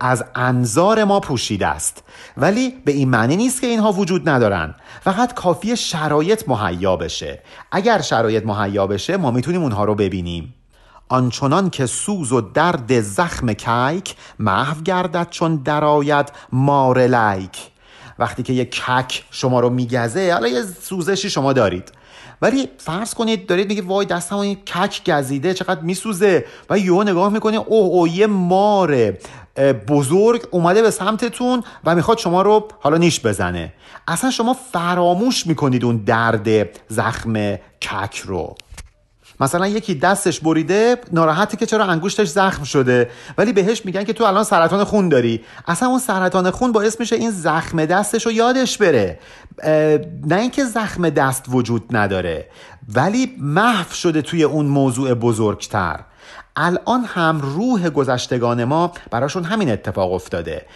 از 0.00 0.24
انظار 0.34 1.04
ما 1.04 1.20
پوشیده 1.20 1.66
است. 1.66 2.02
ولی 2.36 2.70
به 2.84 2.92
این 2.92 3.08
معنی 3.08 3.36
نیست 3.36 3.60
که 3.60 3.66
اینها 3.66 3.92
وجود 3.92 4.28
ندارن. 4.28 4.74
فقط 5.00 5.34
کافی 5.34 5.76
شرایط 5.76 6.48
مهیا 6.48 6.96
بشه. 6.96 7.42
اگر 7.72 8.00
شرایط 8.00 8.46
مهیا 8.46 8.86
بشه 8.86 9.16
ما 9.16 9.30
می‌تونیم 9.30 9.62
اونها 9.62 9.84
رو 9.84 9.94
ببینیم. 9.94 10.54
آنچنان 11.08 11.70
که 11.70 11.86
سوز 11.86 12.32
و 12.32 12.40
درد 12.40 13.00
زخم 13.00 13.52
کیک 13.52 14.16
محو 14.38 14.82
گردد 14.82 15.26
چون 15.30 15.56
درآید 15.56 16.32
مار 16.52 16.98
لیک 16.98 17.70
وقتی 18.20 18.42
که 18.42 18.52
یه 18.52 18.64
کک 18.64 19.24
شما 19.30 19.60
رو 19.60 19.70
میگزه 19.70 20.32
حالا 20.32 20.48
یه 20.48 20.62
سوزشی 20.82 21.30
شما 21.30 21.52
دارید. 21.52 21.92
ولی 22.42 22.68
فرض 22.78 23.14
کنید 23.14 23.46
دارید 23.46 23.68
میگه 23.68 23.82
وای 23.82 24.06
دستم 24.06 24.36
این 24.36 24.56
کک 24.56 25.10
گزیده 25.10 25.54
چقدر 25.54 25.80
میسوزه. 25.80 26.44
و 26.70 26.78
یهو 26.78 27.02
نگاه 27.02 27.32
می‌کنه 27.32 27.56
اوه 27.56 27.86
او 27.86 28.08
یه 28.08 28.26
مار 28.26 29.14
بزرگ 29.88 30.42
اومده 30.50 30.82
به 30.82 30.90
سمتتون 30.90 31.62
و 31.84 31.94
می‌خواد 31.94 32.18
شما 32.18 32.42
رو 32.42 32.68
حالا 32.80 32.96
نیش 32.96 33.20
بزنه. 33.20 33.72
اصلا 34.08 34.30
شما 34.30 34.56
فراموش 34.72 35.46
می‌کنید 35.46 35.84
اون 35.84 35.96
درد 35.96 36.68
زخم 36.88 37.56
کک 37.82 38.16
رو. 38.16 38.54
مثلا 39.40 39.66
یکی 39.66 39.94
دستش 39.94 40.40
بریده 40.40 40.96
ناراحته 41.12 41.56
که 41.56 41.66
چرا 41.66 41.84
انگشتش 41.84 42.28
زخم 42.28 42.64
شده. 42.64 43.10
ولی 43.38 43.52
بهش 43.52 43.84
میگن 43.84 44.04
که 44.04 44.12
تو 44.12 44.24
الان 44.24 44.44
سرطان 44.44 44.84
خون 44.84 45.08
داری. 45.08 45.44
اصلا 45.66 45.88
اون 45.88 45.98
سرطان 45.98 46.50
خون 46.50 46.72
باعث 46.72 47.00
میشه 47.00 47.16
این 47.16 47.30
زخم 47.30 47.84
دستش 47.84 48.26
رو 48.26 48.32
یادش 48.32 48.78
بره. 48.78 49.18
نه 50.26 50.36
اینکه 50.36 50.64
زخم 50.64 51.10
دست 51.10 51.44
وجود 51.48 51.96
نداره 51.96 52.46
ولی 52.94 53.36
محو 53.38 53.94
شده 53.94 54.22
توی 54.22 54.42
اون 54.42 54.66
موضوع 54.66 55.14
بزرگتر. 55.14 56.00
الان 56.56 57.04
هم 57.04 57.40
روح 57.40 57.90
گذشتگان 57.90 58.64
ما 58.64 58.92
براشون 59.10 59.44
همین 59.44 59.70
اتفاق 59.70 60.12
افتاده. 60.12 60.66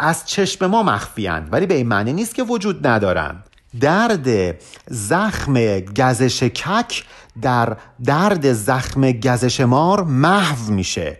از 0.00 0.26
چشم 0.26 0.66
ما 0.66 0.82
مخفیان 0.82 1.48
ولی 1.52 1.66
به 1.66 1.74
این 1.74 1.88
معنی 1.88 2.12
نیست 2.12 2.34
که 2.34 2.42
وجود 2.42 2.86
ندارن. 2.86 3.42
درد 3.80 4.56
زخم 4.88 5.80
گزش 5.80 6.42
کک 6.42 7.04
در 7.42 7.76
درد 8.04 8.52
زخم 8.52 9.12
گزش 9.12 9.60
مار 9.60 10.04
محو 10.04 10.72
میشه. 10.72 11.18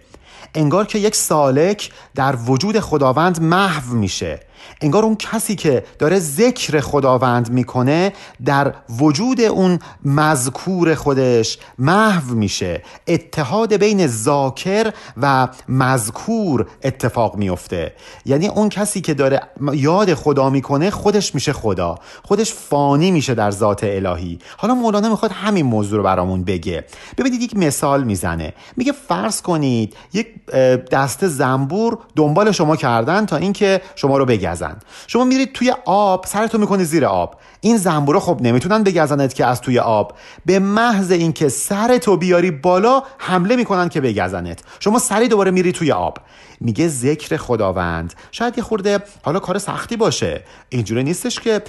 انگار 0.54 0.86
که 0.86 0.98
یک 0.98 1.14
سالک 1.14 1.90
در 2.14 2.36
وجود 2.36 2.80
خداوند 2.80 3.42
محو 3.42 3.94
میشه. 3.94 4.40
انگار 4.80 5.04
اون 5.04 5.16
کسی 5.16 5.54
که 5.56 5.84
داره 5.98 6.18
ذکر 6.18 6.80
خداوند 6.80 7.50
می‌کنه 7.50 8.12
در 8.44 8.74
وجود 8.98 9.40
اون 9.40 9.78
مذکور 10.04 10.94
خودش 10.94 11.58
محو 11.78 12.34
میشه. 12.34 12.82
اتحاد 13.06 13.76
بین 13.76 14.06
ذاکر 14.06 14.92
و 15.22 15.48
مذکور 15.68 16.66
اتفاق 16.82 17.36
میفته 17.36 17.94
یعنی 18.24 18.48
اون 18.48 18.68
کسی 18.68 19.00
که 19.00 19.14
داره 19.14 19.40
یاد 19.72 20.14
خدا 20.14 20.50
می‌کنه 20.50 20.90
خودش 20.90 21.34
میشه 21.34 21.52
خدا. 21.52 21.98
خودش 22.22 22.52
فانی 22.52 23.10
میشه 23.10 23.34
در 23.34 23.50
ذات 23.50 23.84
الهی. 23.84 24.38
حالا 24.56 24.74
مولانا 24.74 25.08
می‌خواد 25.08 25.32
همین 25.32 25.66
موضوع 25.66 25.96
رو 25.96 26.04
برامون 26.04 26.44
بگه. 26.44 26.84
ببینید 27.18 27.42
یک 27.42 27.56
مثال 27.56 28.04
می‌زنه. 28.04 28.52
میگه 28.76 28.92
فرض 29.08 29.42
کنید 29.42 29.96
یک 30.12 30.46
دسته 30.90 31.28
زنبور 31.28 31.98
دنبال 32.16 32.52
شما 32.52 32.76
کردن 32.76 33.26
تا 33.26 33.36
اینکه 33.36 33.80
شما 33.94 34.18
رو 34.18 34.26
بگزن. 34.52 34.76
شما 35.06 35.24
میرید 35.24 35.52
توی 35.52 35.74
آب 35.84 36.26
سرتو 36.26 36.58
می‌کنی 36.58 36.84
زیر 36.84 37.04
آب. 37.06 37.36
این 37.60 37.76
زنبورا 37.76 38.20
خب 38.20 38.38
نمی‌تونن 38.42 38.82
بگزنت 38.82 39.34
که 39.34 39.46
از 39.46 39.60
توی 39.60 39.78
آب. 39.78 40.12
به 40.46 40.58
محض 40.58 41.10
اینکه 41.10 41.48
سرتو 41.48 42.16
بیاری 42.16 42.50
بالا 42.50 43.02
حمله 43.18 43.56
می‌کنن 43.56 43.88
که 43.88 44.00
بگزنت. 44.00 44.60
شما 44.80 44.98
سری 44.98 45.28
دوباره 45.28 45.50
میری 45.50 45.72
توی 45.72 45.92
آب. 45.92 46.18
میگه 46.64 46.88
ذکر 46.88 47.36
خداوند. 47.36 48.14
شاید 48.32 48.58
یه 48.58 48.64
خورده 48.64 48.98
حالا 49.22 49.38
کار 49.38 49.58
سختی 49.58 49.96
باشه. 49.96 50.44
اینجوری 50.68 51.04
نیستش 51.04 51.40
که 51.40 51.62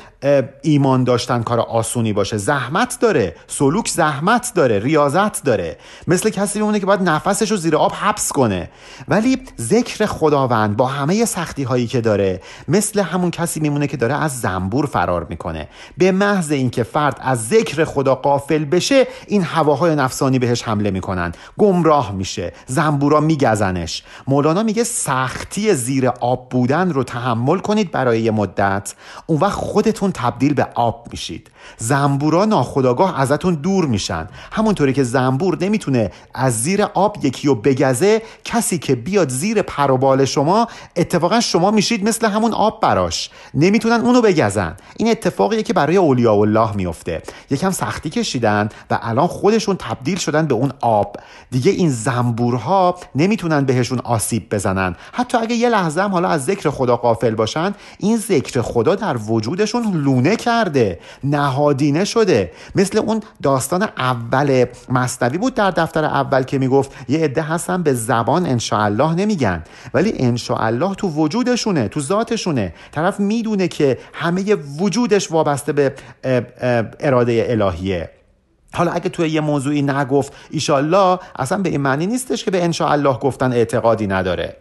ایمان 0.62 1.04
داشتن 1.04 1.44
کار 1.44 1.60
آسونی 1.60 2.14
باشه. 2.14 2.38
زحمت 2.38 2.98
داره. 3.02 3.36
سلوک 3.48 3.88
زحمت 3.88 4.52
داره. 4.56 4.80
ریاضت 4.80 5.44
داره. 5.44 5.78
مثل 6.08 6.30
کسی 6.30 6.60
میمونه 6.60 6.80
که 6.80 6.86
باید 6.86 7.02
نفسش 7.02 7.52
رو 7.52 7.58
زیر 7.58 7.76
آب 7.76 7.92
حبس 7.92 8.32
کنه. 8.32 8.70
ولی 9.08 9.38
ذکر 9.62 10.06
خداوند 10.06 10.78
با 10.78 10.88
همه 10.88 11.26
سختی 11.26 11.64
هایی 11.64 11.88
که 11.88 12.02
داره 12.02 12.42
مثل 12.68 13.00
همون 13.00 13.32
کسی 13.32 13.60
میمونه 13.60 13.88
که 13.88 13.98
داره 13.98 14.14
از 14.14 14.42
زنبور 14.42 14.86
فرار 14.86 15.26
می‌کنه. 15.30 15.68
به 15.98 16.12
محض 16.12 16.52
اینکه 16.52 16.84
فرد 16.84 17.18
از 17.22 17.48
ذکر 17.48 17.86
خدا 17.86 18.16
قافل 18.16 18.66
بشه 18.66 19.08
این 19.28 19.44
هواهای 19.44 19.96
نفسانی 19.96 20.40
بهش 20.40 20.64
حمله 20.64 20.92
می‌کنن. 20.92 21.32
گمراه 21.58 22.12
میشه. 22.12 22.54
زنبورا 22.68 23.20
میگزنش. 23.20 24.04
مولانا 24.28 24.64
میگه 24.64 24.83
سختی 24.84 25.74
زیر 25.74 26.08
آب 26.08 26.50
بودن 26.50 26.90
رو 26.90 27.04
تحمل 27.04 27.60
کنید 27.60 27.92
برای 27.92 28.22
یه 28.22 28.32
مدت. 28.32 28.94
اون 29.26 29.40
وقت 29.40 29.54
خودتون 29.54 30.12
تبدیل 30.12 30.54
به 30.54 30.68
آب 30.76 31.08
میشید. 31.12 31.52
زنبورا 31.78 32.46
ناخداگاه 32.46 33.20
ازتون 33.20 33.56
دور 33.56 33.86
میشن. 33.86 34.28
همونطوری 34.52 34.94
که 34.94 35.04
زنبور 35.04 35.58
نمی‌تونه 35.62 36.12
از 36.34 36.64
زیر 36.64 36.84
آب 36.84 37.26
یکی 37.26 37.48
رو 37.48 37.56
بگزه 37.56 38.22
کسی 38.44 38.78
که 38.78 38.96
بیاد 38.96 39.30
زیر 39.30 39.62
پروبال 39.62 40.26
شما 40.26 40.68
اتفاقا 40.96 41.40
شما 41.40 41.72
میشید 41.72 42.08
مثل 42.08 42.28
همون 42.28 42.54
آب 42.54 42.82
براش. 42.82 43.30
نمی‌تونن 43.54 44.02
اونو 44.02 44.22
بگزن. 44.22 44.78
این 44.98 45.12
اتفاقیه 45.12 45.64
که 45.64 45.74
برای 45.74 45.98
اولیاء 45.98 46.42
الله 46.42 46.76
میفته. 46.76 47.22
یکم 47.50 47.72
سختی 47.72 48.10
کشیدن 48.10 48.70
و 48.92 49.00
الان 49.02 49.28
خودشون 49.28 49.76
تبدیل 49.76 50.18
شدن 50.18 50.46
به 50.46 50.54
اون 50.54 50.72
آب. 50.82 51.16
دیگه 51.52 51.72
این 51.72 51.90
زنبورها 51.90 52.96
نمی‌تونن 53.16 53.66
بهشون 53.66 54.00
آسیب 54.00 54.54
بزنن. 54.54 54.73
حتی 55.12 55.38
اگه 55.38 55.56
یه 55.56 55.70
لحظه 55.70 56.02
هم 56.02 56.12
حالا 56.12 56.30
از 56.30 56.46
ذکر 56.46 56.70
خدا 56.70 56.98
قافل 56.98 57.36
باشن 57.36 57.74
این 58.00 58.18
ذکر 58.18 58.62
خدا 58.62 58.96
در 58.96 59.18
وجودشون 59.18 59.94
لونه 59.94 60.36
کرده 60.36 61.00
نهادینه 61.24 62.06
شده. 62.06 62.52
مثل 62.76 62.98
اون 62.98 63.22
داستان 63.44 63.84
اول 63.98 64.66
مصنوی 64.90 65.38
بود 65.38 65.54
در 65.54 65.72
دفتر 65.72 66.06
اول 66.06 66.44
که 66.44 66.60
می‌گفت 66.60 66.92
یه 67.10 67.24
عده 67.24 67.42
هستن 67.42 67.84
به 67.84 67.94
زبان 67.94 68.46
انشاءالله 68.46 69.14
نمیگن. 69.14 69.64
ولی 69.94 70.14
انشاءالله 70.16 70.96
تو 70.96 71.08
وجودشونه 71.08 71.88
تو 71.88 72.00
ذاتشونه. 72.00 72.74
طرف 72.92 73.20
می‌دونه 73.20 73.68
که 73.68 73.98
همه 74.14 74.56
وجودش 74.56 75.32
وابسته 75.32 75.74
به 75.74 75.94
اراده 77.00 77.46
الهیه. 77.50 78.10
حالا 78.74 78.92
اگه 78.92 79.10
توی 79.10 79.30
یه 79.30 79.42
موضوعی 79.42 79.82
نگفت 79.82 80.34
ایشالله 80.50 81.20
اصلا 81.36 81.58
به 81.58 81.70
این 81.70 81.82
معنی 81.82 82.08
نیستش 82.08 82.44
که 82.44 82.52
به 82.52 82.64
انشاءالله 82.64 83.20
گفتن 83.20 83.54
اعتقادی 83.54 84.08
نداره. 84.08 84.58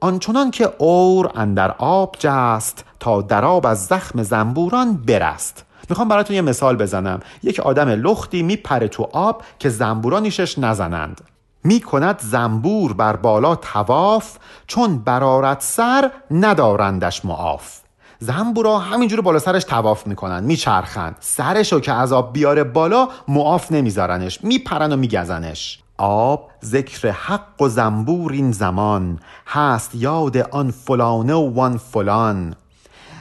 آنچنان 0.00 0.50
که 0.50 0.72
اور 0.78 1.32
اندر 1.34 1.74
آب 1.78 2.16
جست 2.18 2.84
تا 3.00 3.22
دراب 3.22 3.66
از 3.66 3.86
زخم 3.86 4.22
زنبوران 4.22 4.96
برست. 4.96 5.64
می‌خوام 5.88 6.08
براتون 6.08 6.36
یه 6.36 6.42
مثال 6.42 6.76
بزنم. 6.76 7.20
یک 7.42 7.60
آدم 7.60 7.88
لختی 7.88 8.42
میپره 8.42 8.88
تو 8.88 9.08
آب 9.12 9.42
که 9.58 9.68
زنبورا 9.68 10.18
نیشش 10.18 10.58
نزنند. 10.58 11.20
می‌کند 11.64 12.20
زنبور 12.20 12.92
بر 12.92 13.16
بالا 13.16 13.54
تواف 13.56 14.36
چون 14.66 14.98
برارت 14.98 15.62
سر 15.62 16.10
ندارندش 16.30 17.24
معاف 17.24 17.80
زنبورا 18.18 18.78
همینجور 18.78 19.20
بالا 19.20 19.38
سرش 19.38 19.64
تواف 19.64 20.06
می‌کنن 20.06 20.44
میچرخن. 20.44 21.14
سرشو 21.20 21.80
که 21.80 21.92
از 21.92 22.12
آب 22.12 22.32
بیاره 22.32 22.64
بالا 22.64 23.08
معاف 23.28 23.72
نمیذارنش 23.72 24.44
میپرن 24.44 24.92
و 24.92 24.96
میگزنش. 24.96 25.78
آب 25.98 26.50
ذکر 26.64 27.10
حق 27.10 27.62
و 27.62 27.68
زنبور 27.68 28.32
این 28.32 28.52
زمان. 28.52 29.18
هست 29.46 29.94
یاد 29.94 30.36
آن 30.36 30.70
فلانه 30.70 31.34
و 31.34 31.54
وان 31.54 31.76
فلان. 31.76 32.54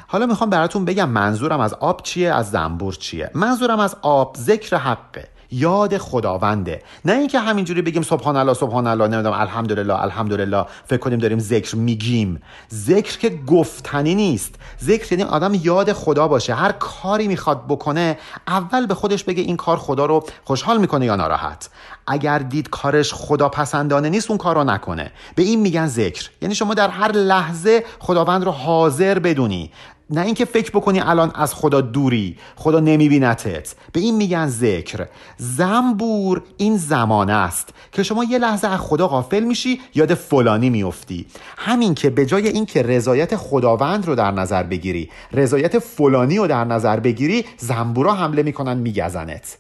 حالا 0.08 0.26
می‌خوام 0.26 0.50
براتون 0.50 0.86
بگم 0.86 1.10
منظورم 1.10 1.60
از 1.60 1.74
آب 1.74 2.04
چیه 2.04 2.34
از 2.34 2.52
زنبور 2.52 2.94
چیه. 2.94 3.32
منظورم 3.34 3.80
از 3.80 3.96
آب 4.02 4.36
ذکر 4.40 4.78
حقه. 4.78 5.28
یاد 5.56 5.98
خداونده. 5.98 6.82
نه 7.06 7.14
اینکه 7.14 7.40
همینجوری 7.40 7.82
بگیم 7.82 8.02
سبحان 8.02 8.36
الله 8.36 8.54
سبحان 8.54 8.88
الله 8.88 9.08
نمی‌دونم 9.08 9.40
الحمدلله 9.40 10.02
الحمدلله. 10.02 10.66
فکر 10.86 10.98
کنیم 10.98 11.20
داریم 11.20 11.40
ذکر 11.40 11.76
میگیم. 11.76 12.42
ذکر 12.74 13.18
که 13.18 13.30
گفتنی 13.48 14.16
نیست. 14.16 14.56
ذکر 14.84 15.12
یعنی 15.12 15.24
آدم 15.24 15.54
یاد 15.54 15.94
خدا 15.94 16.28
باشه. 16.28 16.54
هر 16.54 16.72
کاری 16.72 17.28
می‌خواد 17.28 17.68
بکنه 17.68 18.18
اول 18.48 18.86
به 18.86 18.94
خودش 18.96 19.24
بگه 19.24 19.44
این 19.44 19.58
کار 19.58 19.78
خدا 19.78 20.06
رو 20.06 20.26
خوشحال 20.44 20.78
می‌کنه 20.78 21.06
یا 21.06 21.16
ناراحت. 21.16 21.70
اگر 22.08 22.40
دید 22.40 22.70
کارش 22.70 23.14
خدا 23.14 23.50
پسندانه 23.50 24.10
نیست 24.10 24.30
اون 24.30 24.38
کار 24.38 24.56
رو 24.56 24.64
نکنه. 24.64 25.12
به 25.36 25.44
این 25.44 25.60
میگن 25.60 25.88
ذکر. 25.88 26.30
یعنی 26.42 26.56
شما 26.56 26.74
در 26.74 26.90
هر 26.90 27.12
لحظه 27.12 27.84
خداوند 28.00 28.44
رو 28.44 28.52
حاضر 28.52 29.20
بدونی. 29.20 29.72
نه 30.10 30.22
اینکه 30.22 30.46
فکر 30.46 30.72
بکنی 30.72 31.00
الان 31.00 31.32
از 31.36 31.54
خدا 31.54 31.82
دوری 31.82 32.38
خدا 32.56 32.80
نمیبینتت. 32.80 33.76
به 33.92 34.00
این 34.00 34.16
میگن 34.16 34.48
ذکر. 34.48 35.08
زنبور 35.38 36.42
این 36.58 36.78
زمانه 36.78 37.34
است 37.34 37.70
که 37.92 38.04
شما 38.04 38.24
یه 38.24 38.38
لحظه 38.38 38.68
از 38.68 38.80
خدا 38.80 39.08
غافل 39.08 39.44
میشی 39.44 39.82
یاد 39.96 40.14
فلانی 40.14 40.70
میفتی 40.70 41.26
همین 41.58 41.96
که 41.96 42.10
به 42.10 42.26
جای 42.26 42.48
اینکه 42.48 42.82
رضایت 42.82 43.36
خداوند 43.36 44.06
رو 44.06 44.16
در 44.16 44.32
نظر 44.32 44.64
بگیری 44.64 45.10
رضایت 45.32 45.80
فلانی 45.80 46.38
رو 46.38 46.48
در 46.48 46.64
نظر 46.64 47.00
بگیری 47.00 47.46
زنبورا 47.58 48.14
حمله 48.14 48.44
می‌کنن 48.44 48.78
میگزنت. 48.78 49.58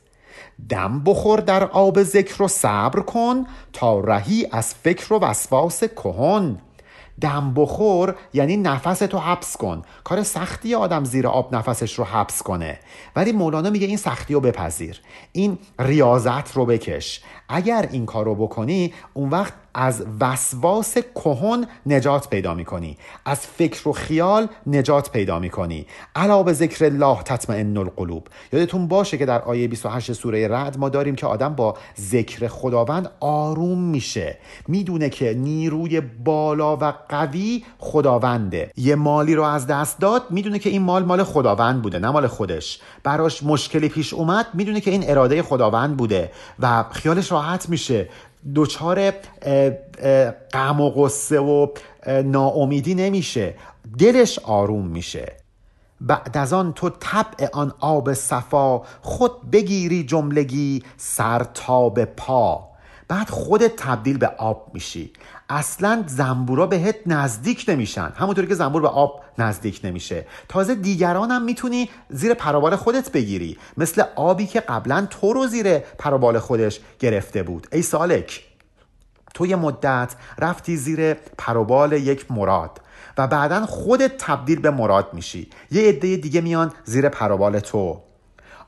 دم 0.69 1.03
بخور 1.05 1.39
در 1.39 1.63
آب 1.63 2.03
ذکر 2.03 2.43
و 2.43 2.47
صبر 2.47 2.99
کن 2.99 3.45
تا 3.73 3.99
رهی 3.99 4.47
از 4.51 4.73
فکر 4.73 5.13
و 5.13 5.19
وسواس 5.19 5.83
کهن. 5.83 6.57
دم 7.21 7.53
بخور 7.53 8.15
یعنی 8.33 8.57
نفس 8.57 8.99
تو 8.99 9.17
حبس 9.17 9.57
کن. 9.57 9.81
کار 10.03 10.23
سختی 10.23 10.75
آدم 10.75 11.03
زیر 11.03 11.27
آب 11.27 11.55
نفسش 11.55 11.93
رو 11.93 12.03
حبس 12.05 12.41
کنه. 12.43 12.79
ولی 13.15 13.31
مولانا 13.31 13.69
میگه 13.69 13.87
این 13.87 13.97
سختی 13.97 14.33
رو 14.33 14.39
بپذیر. 14.39 15.01
این 15.31 15.57
ریاضت 15.79 16.51
رو 16.53 16.65
بکش. 16.65 17.21
اگر 17.49 17.89
این 17.91 18.05
کار 18.05 18.25
رو 18.25 18.35
بکنی 18.35 18.93
اون 19.13 19.29
وقت 19.29 19.53
از 19.77 20.05
وسواس 20.19 20.97
کهن 21.15 21.67
نجات 21.85 22.29
پیدا 22.29 22.53
می‌کنی. 22.53 22.97
از 23.25 23.39
فکر 23.39 23.89
و 23.89 23.91
خیال 23.91 24.47
نجات 24.67 25.11
پیدا 25.11 25.39
می‌کنی. 25.39 25.85
علا 26.15 26.43
به 26.43 26.53
ذکر 26.53 26.85
الله 26.85 27.23
تطمئن 27.23 27.77
القلوب. 27.77 28.27
یادتون 28.53 28.87
باشه 28.87 29.17
که 29.17 29.25
در 29.25 29.41
آیه 29.41 29.67
28 29.67 30.13
سوره 30.13 30.47
رعد 30.47 30.77
ما 30.77 30.89
داریم 30.89 31.15
که 31.15 31.27
آدم 31.27 31.55
با 31.55 31.77
ذکر 31.99 32.47
خداوند 32.47 33.11
آروم 33.19 33.79
میشه. 33.79 34.37
می‌دونه 34.67 35.09
که 35.09 35.33
نیروی 35.33 36.01
بالا 36.01 36.77
و 36.77 36.93
قوی 37.09 37.63
خداونده. 37.79 38.71
یه 38.77 38.95
مالی 38.95 39.35
رو 39.35 39.43
از 39.43 39.67
دست 39.67 39.99
داد 39.99 40.21
می‌دونه 40.29 40.59
که 40.59 40.69
این 40.69 40.81
مال 40.81 41.03
مال 41.05 41.23
خداوند 41.23 41.81
بوده 41.81 41.99
نه 41.99 42.11
مال 42.11 42.27
خودش. 42.27 42.79
براش 43.03 43.43
مشکلی 43.43 43.89
پیش 43.89 44.13
اومد 44.13 44.45
می‌دونه 44.53 44.81
که 44.81 44.91
این 44.91 45.09
اراده 45.09 45.43
خداوند 45.43 45.97
بوده 45.97 46.31
و 46.59 46.83
خیالش 46.91 47.31
راحت 47.35 47.69
میشه. 47.69 48.09
دچار 48.55 49.11
غم 50.53 50.81
و 50.81 50.89
غصه 50.89 51.39
و 51.39 51.67
ناامیدی 52.25 52.95
نمیشه. 52.95 53.55
دلش 53.99 54.39
آروم 54.39 54.87
میشه. 54.87 55.33
بعد 56.01 56.37
از 56.37 56.53
آن 56.53 56.73
تو 56.73 56.89
طبع 56.89 57.47
آن 57.53 57.73
آب 57.79 58.13
صفا 58.13 58.81
خود 59.01 59.51
بگیری 59.51 60.03
جملگی 60.03 60.83
سر 60.97 61.43
تا 61.53 61.89
به 61.89 62.05
پا. 62.05 62.67
بعد 63.07 63.29
خودت 63.29 63.75
تبدیل 63.75 64.17
به 64.17 64.27
آب 64.27 64.71
میشی. 64.73 65.13
اصلا 65.49 66.03
زنبورا 66.07 66.67
بهت 66.67 66.95
نزدیک 67.05 67.65
نمیشن. 67.67 68.11
همونطوری 68.15 68.47
که 68.47 68.55
زنبور 68.55 68.81
به 68.81 68.87
آب 68.87 69.23
نزدیک 69.37 69.81
نمیشه. 69.83 70.25
تازه 70.49 70.75
دیگران 70.75 71.31
هم 71.31 71.41
می‌تونی 71.41 71.89
زیر 72.09 72.33
پروبال 72.33 72.75
خودت 72.75 73.11
بگیری. 73.11 73.57
مثل 73.77 74.03
آبی 74.15 74.47
که 74.47 74.59
قبلا 74.59 75.07
تو 75.09 75.33
رو 75.33 75.47
زیر 75.47 75.79
پروبال 75.79 76.39
خودش 76.39 76.79
گرفته 76.99 77.43
بود. 77.43 77.67
ای 77.71 77.81
سالک 77.81 78.43
تو 79.33 79.45
یه 79.45 79.55
مدت 79.55 80.15
رفتی 80.39 80.77
زیر 80.77 81.13
پروبال 81.13 81.93
یک 81.93 82.31
مراد 82.31 82.81
و 83.17 83.27
بعدا 83.27 83.65
خودت 83.65 84.17
تبدیل 84.17 84.59
به 84.59 84.71
مراد 84.71 85.13
میشی. 85.13 85.49
یه 85.71 85.89
عده 85.89 86.17
دیگه 86.17 86.41
میان 86.41 86.71
زیر 86.85 87.09
پروبال 87.09 87.59
تو. 87.59 88.01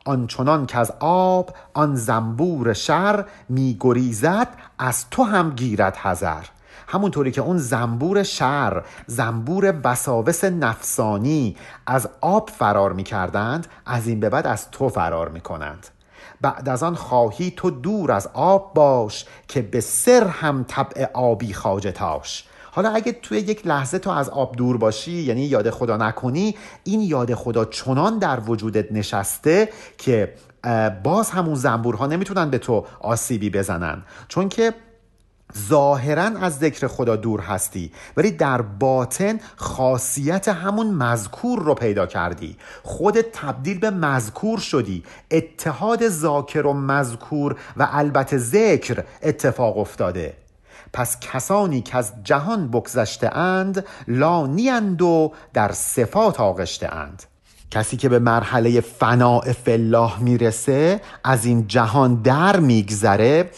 آنچنان 0.05 0.65
که 0.65 0.77
از 0.77 0.91
آب 0.99 1.55
آن 1.73 1.95
زنبور 1.95 2.73
شر 2.73 3.25
میگریزد 3.49 4.47
از 4.79 5.09
تو 5.09 5.23
هم 5.23 5.49
گیرد 5.49 5.95
حذر. 5.95 6.43
همونطوری 6.87 7.31
که 7.31 7.41
اون 7.41 7.57
زنبور 7.57 8.23
شر 8.23 8.83
زنبور 9.07 9.79
وساوس 9.83 10.43
نفسانی 10.43 11.55
از 11.87 12.09
آب 12.21 12.49
فرار 12.49 12.93
می‌کردند 12.93 13.67
از 13.85 14.07
این 14.07 14.19
به 14.19 14.29
بعد 14.29 14.47
از 14.47 14.71
تو 14.71 14.89
فرار 14.89 15.29
می‌کنند. 15.29 15.87
بعد 16.41 16.69
از 16.69 16.83
آن 16.83 16.95
خواهی 16.95 17.53
تو 17.57 17.69
دور 17.69 18.11
از 18.11 18.29
آب 18.33 18.73
باش 18.73 19.25
که 19.47 19.61
به 19.61 19.79
سر 19.81 20.27
هم 20.27 20.65
طبع 20.67 21.05
آبی 21.13 21.53
خاجتاش 21.53 22.43
حالا 22.71 22.89
اگه 22.89 23.11
توی 23.11 23.37
یک 23.37 23.67
لحظه 23.67 23.99
تو 23.99 24.09
از 24.09 24.29
آب 24.29 24.55
دور 24.55 24.77
باشی 24.77 25.11
یعنی 25.11 25.41
یاد 25.41 25.69
خدا 25.69 25.97
نکنی 25.97 26.55
این 26.83 27.01
یاد 27.01 27.33
خدا 27.33 27.65
چنان 27.65 28.19
در 28.19 28.39
وجودت 28.39 28.91
نشسته 28.91 29.69
که 29.97 30.33
باز 31.03 31.29
همون 31.29 31.55
زنبورها 31.55 32.07
نمی‌تونن 32.07 32.49
به 32.49 32.57
تو 32.57 32.85
آسیبی 32.99 33.49
بزنن. 33.49 34.03
چون 34.27 34.49
که 34.49 34.73
ظاهرا 35.69 36.23
از 36.23 36.57
ذکر 36.59 36.87
خدا 36.87 37.15
دور 37.15 37.41
هستی 37.41 37.91
ولی 38.17 38.31
در 38.31 38.61
باطن 38.61 39.39
خاصیت 39.55 40.47
همون 40.47 40.87
مذکور 40.87 41.63
رو 41.63 41.73
پیدا 41.73 42.05
کردی. 42.05 42.57
خودت 42.83 43.31
تبدیل 43.31 43.79
به 43.79 43.89
مذکور 43.89 44.59
شدی. 44.59 45.03
اتحاد 45.31 46.09
ذاکر 46.09 46.65
و 46.65 46.73
مذکور 46.73 47.55
و 47.77 47.87
البته 47.91 48.37
ذکر 48.37 49.03
اتفاق 49.23 49.77
افتاده. 49.77 50.33
پس 50.93 51.19
کسانی 51.19 51.81
که 51.81 51.97
از 51.97 52.13
جهان 52.23 52.67
بگذشته 52.67 53.37
اند 53.37 53.85
لانیند 54.07 55.01
و 55.01 55.33
در 55.53 55.71
صفات 55.71 56.39
آغشته 56.39 56.95
اند. 56.95 57.23
کسی 57.71 57.97
که 57.97 58.09
به 58.09 58.19
مرحله 58.19 58.81
فناع 58.81 59.51
فلاح 59.51 60.21
می‌رسه 60.21 61.01
از 61.23 61.45
این 61.45 61.67
جهان 61.67 62.15
در 62.15 62.59
میگذره. 62.59 63.51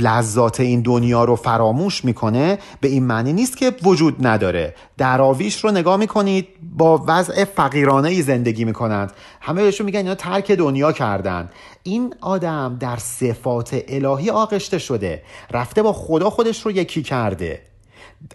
لذات 0.00 0.60
این 0.60 0.80
دنیا 0.80 1.24
رو 1.24 1.36
فراموش 1.36 2.04
می‌کنه 2.04 2.58
به 2.80 2.88
این 2.88 3.04
معنی 3.04 3.32
نیست 3.32 3.56
که 3.56 3.72
وجود 3.82 4.26
نداره. 4.26 4.74
دراویش 4.98 5.64
رو 5.64 5.70
نگاه 5.70 5.96
می‌کنید 5.96 6.48
با 6.76 7.04
وضع 7.06 7.44
فقیرانه 7.44 8.08
ای 8.08 8.22
زندگی 8.22 8.64
می‌کنند. 8.64 9.12
همه 9.40 9.62
بهشون 9.62 9.84
میگن 9.84 9.98
اینا 9.98 10.14
ترک 10.14 10.50
دنیا 10.50 10.92
کردن. 10.92 11.50
این 11.82 12.14
آدم 12.20 12.76
در 12.80 12.96
صفات 12.96 13.82
الهی 13.88 14.30
آغشته 14.30 14.78
شده. 14.78 15.22
رفته 15.52 15.82
با 15.82 15.92
خدا 15.92 16.30
خودش 16.30 16.66
رو 16.66 16.72
یکی 16.72 17.02
کرده. 17.02 17.62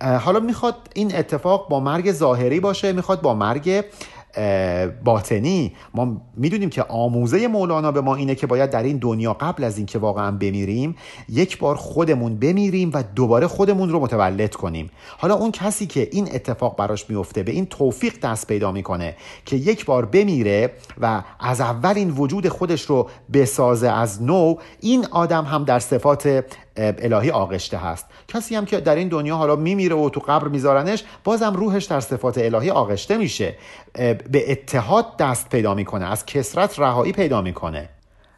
حالا 0.02 0.39
می‌خواد 0.39 0.76
این 0.94 1.15
اتفاق 1.15 1.70
با 1.70 1.80
مرگ 1.80 2.12
ظاهری 2.12 2.60
باشه 2.60 2.94
می‌خواد 2.94 3.22
با 3.22 3.34
مرگ 3.34 3.84
باطنی 5.04 5.74
ما 5.94 6.22
می‌دونیم 6.38 6.70
که 6.70 6.84
آموزه 6.84 7.48
مولانا 7.48 7.91
به 7.91 8.02
ما 8.02 8.15
اینه 8.15 8.36
که 8.36 8.48
باید 8.48 8.70
در 8.70 8.84
این 8.84 8.98
دنیا 8.98 9.34
قبل 9.34 9.63
از 9.63 9.78
اینکه 9.78 10.00
واقعا 10.00 10.32
بمیریم 10.32 10.96
یک 11.30 11.60
بار 11.60 11.76
خودمون 11.76 12.36
بمیریم 12.36 12.91
و 12.94 13.04
دوباره 13.15 13.48
خودمون 13.48 13.89
رو 13.89 14.00
متولد 14.00 14.56
کنیم. 14.56 14.89
حالا 15.17 15.36
اون 15.36 15.52
کسی 15.52 15.88
که 15.88 16.10
این 16.12 16.30
اتفاق 16.34 16.78
براش 16.78 17.10
میفته 17.10 17.44
به 17.44 17.52
این 17.52 17.65
توفیق 17.65 18.20
دست 18.20 18.48
پیدا 18.48 18.72
می‌کنه 18.72 19.15
که 19.46 19.56
یک 19.56 19.86
بار 19.86 20.06
بمیره 20.06 20.72
و 21.02 21.24
از 21.39 21.62
اول 21.62 21.94
این 21.96 22.10
وجود 22.10 22.48
خودش 22.48 22.82
رو 22.82 23.10
بسازه 23.34 23.89
از 23.89 24.24
نو 24.24 24.56
این 24.80 25.06
آدم 25.12 25.46
هم 25.46 25.63
در 25.63 25.80
صفات 25.80 26.46
الهی 26.75 27.31
آغشته 27.31 27.77
هست. 27.77 28.05
کسی 28.27 28.55
هم 28.55 28.65
که 28.65 28.79
در 28.79 28.95
این 28.95 29.07
دنیا 29.07 29.36
حالا 29.36 29.55
میمیره 29.55 29.95
و 29.95 30.10
تو 30.10 30.19
قبر 30.19 30.47
میذارنش 30.47 31.03
بازم 31.23 31.53
روحش 31.53 31.86
در 31.86 31.99
صفات 31.99 32.38
الهی 32.38 32.69
آغشته 32.69 33.17
میشه. 33.17 33.55
به 34.31 34.51
اتحاد 34.51 35.17
دست 35.19 35.49
پیدا 35.49 35.73
می‌کنه 35.73 36.12
از 36.12 36.25
کسرت 36.25 36.79
رهایی 36.79 37.12
پیدا 37.12 37.41
می‌کنه. 37.41 37.89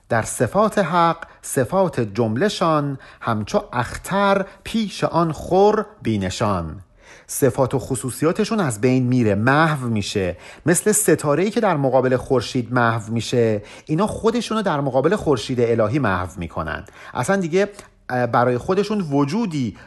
در 0.10 0.22
صفات 0.22 0.78
حق 0.78 1.18
صفات 1.42 2.00
جملهشان 2.00 3.00
همچو 3.22 3.64
اختر 3.74 4.46
پیش 4.64 5.04
آن 5.04 5.32
خور 5.32 5.86
بینشان. 6.02 6.82
صفات 7.28 7.74
و 7.74 7.80
خصوصیاتشون 7.80 8.60
از 8.60 8.82
بین 8.82 9.04
میره 9.04 9.36
محو 9.36 9.88
میشه. 9.88 10.38
مثل 10.66 10.92
ستاره 10.92 11.44
ای 11.44 11.50
که 11.50 11.60
در 11.60 11.78
مقابل 11.78 12.18
خورشید 12.18 12.74
محو 12.74 13.14
میشه 13.14 13.62
اینا 13.86 14.08
خودشونو 14.08 14.62
در 14.62 14.82
مقابل 14.82 15.16
خورشید 15.16 15.62
الهی 15.62 16.00
محو 16.00 16.30
می‌کنن. 16.38 16.86
اصلا 17.14 17.36
دیگه 17.36 17.70
برای 18.08 18.58
خودشون 18.58 19.02
وجودی 19.02 19.78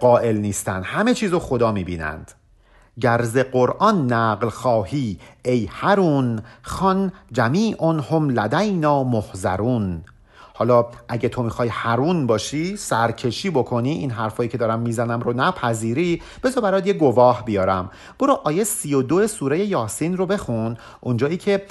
قائل 0.00 0.36
نیستن. 0.36 0.82
همه 0.82 1.14
چیز 1.14 1.32
رو 1.32 1.38
خدا 1.38 1.72
می‌بینند. 1.72 2.32
گرز 3.00 3.38
قرآن 3.38 4.12
نقل 4.12 4.48
خواهی 4.48 5.18
ای 5.44 5.68
هرون 5.72 6.40
خان 6.62 7.12
جمیع 7.32 7.76
هم 8.10 8.30
لدینا 8.30 9.04
محذرون 9.04 10.04
حالا 10.54 10.86
اگه 11.08 11.28
تو 11.28 11.42
می‌خوای 11.42 11.68
هرون 11.68 12.26
باشی 12.26 12.76
سرکشی 12.76 13.50
بکنی 13.50 13.90
این 13.90 14.10
حرفایی 14.10 14.48
که 14.48 14.58
دارم 14.58 14.80
می‌زنم 14.80 15.20
رو 15.20 15.32
نپذیری. 15.32 16.22
بذار 16.44 16.62
برات 16.62 16.86
یه 16.86 16.92
گواه 16.92 17.44
بیارم. 17.44 17.90
برو 18.18 18.40
آیه 18.44 18.64
32 18.64 19.26
سوره 19.26 19.66
یاسین 19.66 20.16
رو 20.16 20.26
بخون. 20.26 20.76
اونجایی 21.00 21.36
که 21.36 21.62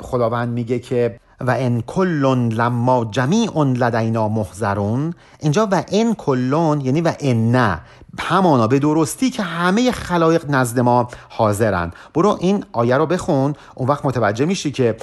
خداوند 0.00 0.48
میگه 0.48 0.78
که 0.78 1.18
و 1.40 1.50
ان 1.58 1.80
کلون 1.80 2.48
لما 2.48 3.04
جمیع 3.04 3.64
لدینا 3.64 4.28
محذرون 4.28 5.14
اینجا 5.40 5.68
و 5.72 5.84
ان 5.92 6.14
کلون 6.14 6.80
یعنی 6.80 7.00
و 7.00 7.12
ان 7.20 7.52
نه. 7.52 7.80
همانا 8.18 8.66
به 8.66 8.78
درستی 8.78 9.30
که 9.30 9.42
همه 9.42 9.92
خلایق 9.92 10.44
نزد 10.48 10.80
ما 10.80 11.08
حاضرند 11.28 11.92
برو 12.14 12.38
این 12.40 12.64
آیه 12.72 12.96
رو 12.96 13.06
بخون. 13.06 13.54
اون 13.74 13.88
وقت 13.88 14.04
متوجه 14.04 14.44
میشی 14.44 14.70
که 14.70 14.96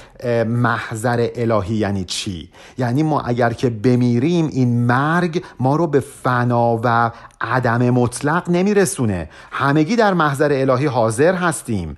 محضر 0.47 1.29
الهی 1.35 1.75
یعنی 1.75 2.03
چی؟ 2.03 2.49
یعنی 2.77 3.03
ما 3.03 3.21
اگر 3.21 3.53
که 3.53 3.69
بمیریم 3.69 4.47
این 4.47 4.85
مرگ 4.85 5.43
ما 5.59 5.75
رو 5.75 5.87
به 5.87 5.99
فنا 5.99 6.79
و 6.83 7.11
عدم 7.41 7.89
مطلق 7.89 8.49
نمیرسونه. 8.49 9.29
همگی 9.51 9.95
در 9.95 10.13
محضر 10.13 10.49
الهی 10.53 10.85
حاضر 10.85 11.33
هستیم. 11.33 11.97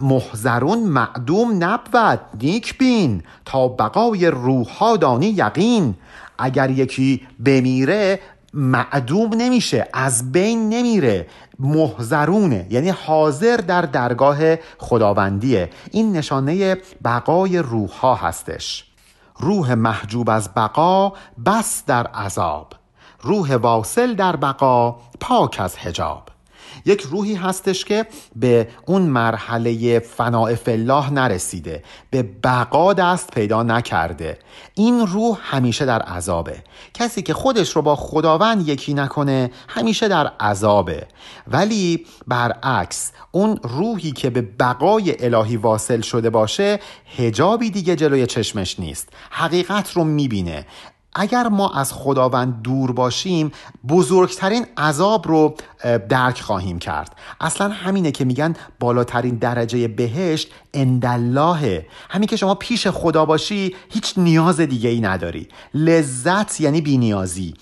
محذرون 0.00 0.78
معدوم 0.78 1.64
نبود. 1.64 2.20
نیک 2.42 2.78
بین 2.78 3.22
تا 3.44 3.68
بقای 3.68 4.26
روح 4.26 4.96
دانی 4.96 5.26
یقین. 5.26 5.94
اگر 6.38 6.70
یکی 6.70 7.26
بمیره 7.44 8.20
معدوم 8.54 9.34
نمیشه 9.34 9.88
از 9.92 10.32
بین 10.32 10.68
نمیره. 10.68 11.26
محذرونه 11.58 12.66
یعنی 12.70 12.88
حاضر 12.88 13.56
در 13.56 13.82
درگاه 13.82 14.56
خداوندیه. 14.78 15.70
این 15.90 16.12
نشانه 16.12 16.76
بقای 17.04 17.58
روح 17.58 17.90
ها 17.90 18.14
هستش. 18.14 18.84
روح 19.40 19.74
محجوب 19.74 20.30
از 20.30 20.54
بقا 20.56 21.12
بس 21.46 21.82
در 21.86 22.06
عذاب. 22.06 22.72
روح 23.22 23.56
واصل 23.56 24.14
در 24.14 24.36
بقا 24.36 24.96
پاک 25.20 25.56
از 25.60 25.76
حجاب. 25.76 26.37
یک 26.88 27.00
روحی 27.00 27.34
هستش 27.34 27.84
که 27.84 28.06
به 28.36 28.68
اون 28.86 29.02
مرحله 29.02 29.98
فناع 29.98 30.56
الله 30.66 31.10
نرسیده 31.10 31.82
به 32.10 32.22
بقا 32.22 32.92
دست 32.92 33.30
پیدا 33.30 33.62
نکرده. 33.62 34.38
این 34.74 35.06
روح 35.06 35.38
همیشه 35.42 35.84
در 35.84 36.02
عذابه. 36.02 36.62
کسی 36.94 37.22
که 37.22 37.34
خودش 37.34 37.76
رو 37.76 37.82
با 37.82 37.96
خداوند 37.96 38.68
یکی 38.68 38.94
نکنه 38.94 39.50
همیشه 39.68 40.08
در 40.08 40.26
عذابه. 40.26 41.06
ولی 41.46 42.06
برعکس 42.26 43.12
اون 43.30 43.60
روحی 43.62 44.12
که 44.12 44.30
به 44.30 44.42
بقای 44.42 45.24
الهی 45.24 45.56
واصل 45.56 46.00
شده 46.00 46.30
باشه 46.30 46.80
هجابی 47.16 47.70
دیگه 47.70 47.96
جلوی 47.96 48.26
چشمش 48.26 48.80
نیست. 48.80 49.08
حقیقت 49.30 49.92
رو 49.92 50.04
می‌بینه. 50.04 50.66
اگر 51.14 51.48
ما 51.48 51.70
از 51.70 51.92
خداوند 51.92 52.62
دور 52.62 52.92
باشیم 52.92 53.52
بزرگترین 53.88 54.66
عذاب 54.76 55.28
رو 55.28 55.54
درک 56.08 56.40
خواهیم 56.40 56.78
کرد. 56.78 57.16
اصلا 57.40 57.68
همینه 57.68 58.10
که 58.10 58.24
میگن 58.24 58.54
بالاترین 58.80 59.34
درجه 59.34 59.88
بهشت 59.88 60.50
اندالله 60.74 61.86
همین 62.10 62.28
که 62.28 62.36
شما 62.36 62.54
پیش 62.54 62.86
خدا 62.88 63.24
باشی 63.24 63.76
هیچ 63.90 64.14
نیاز 64.16 64.60
دیگه 64.60 64.90
ای 64.90 65.00
نداری. 65.00 65.48
لذت 65.74 66.60
یعنی 66.60 66.80
بینیازی. 66.80 67.54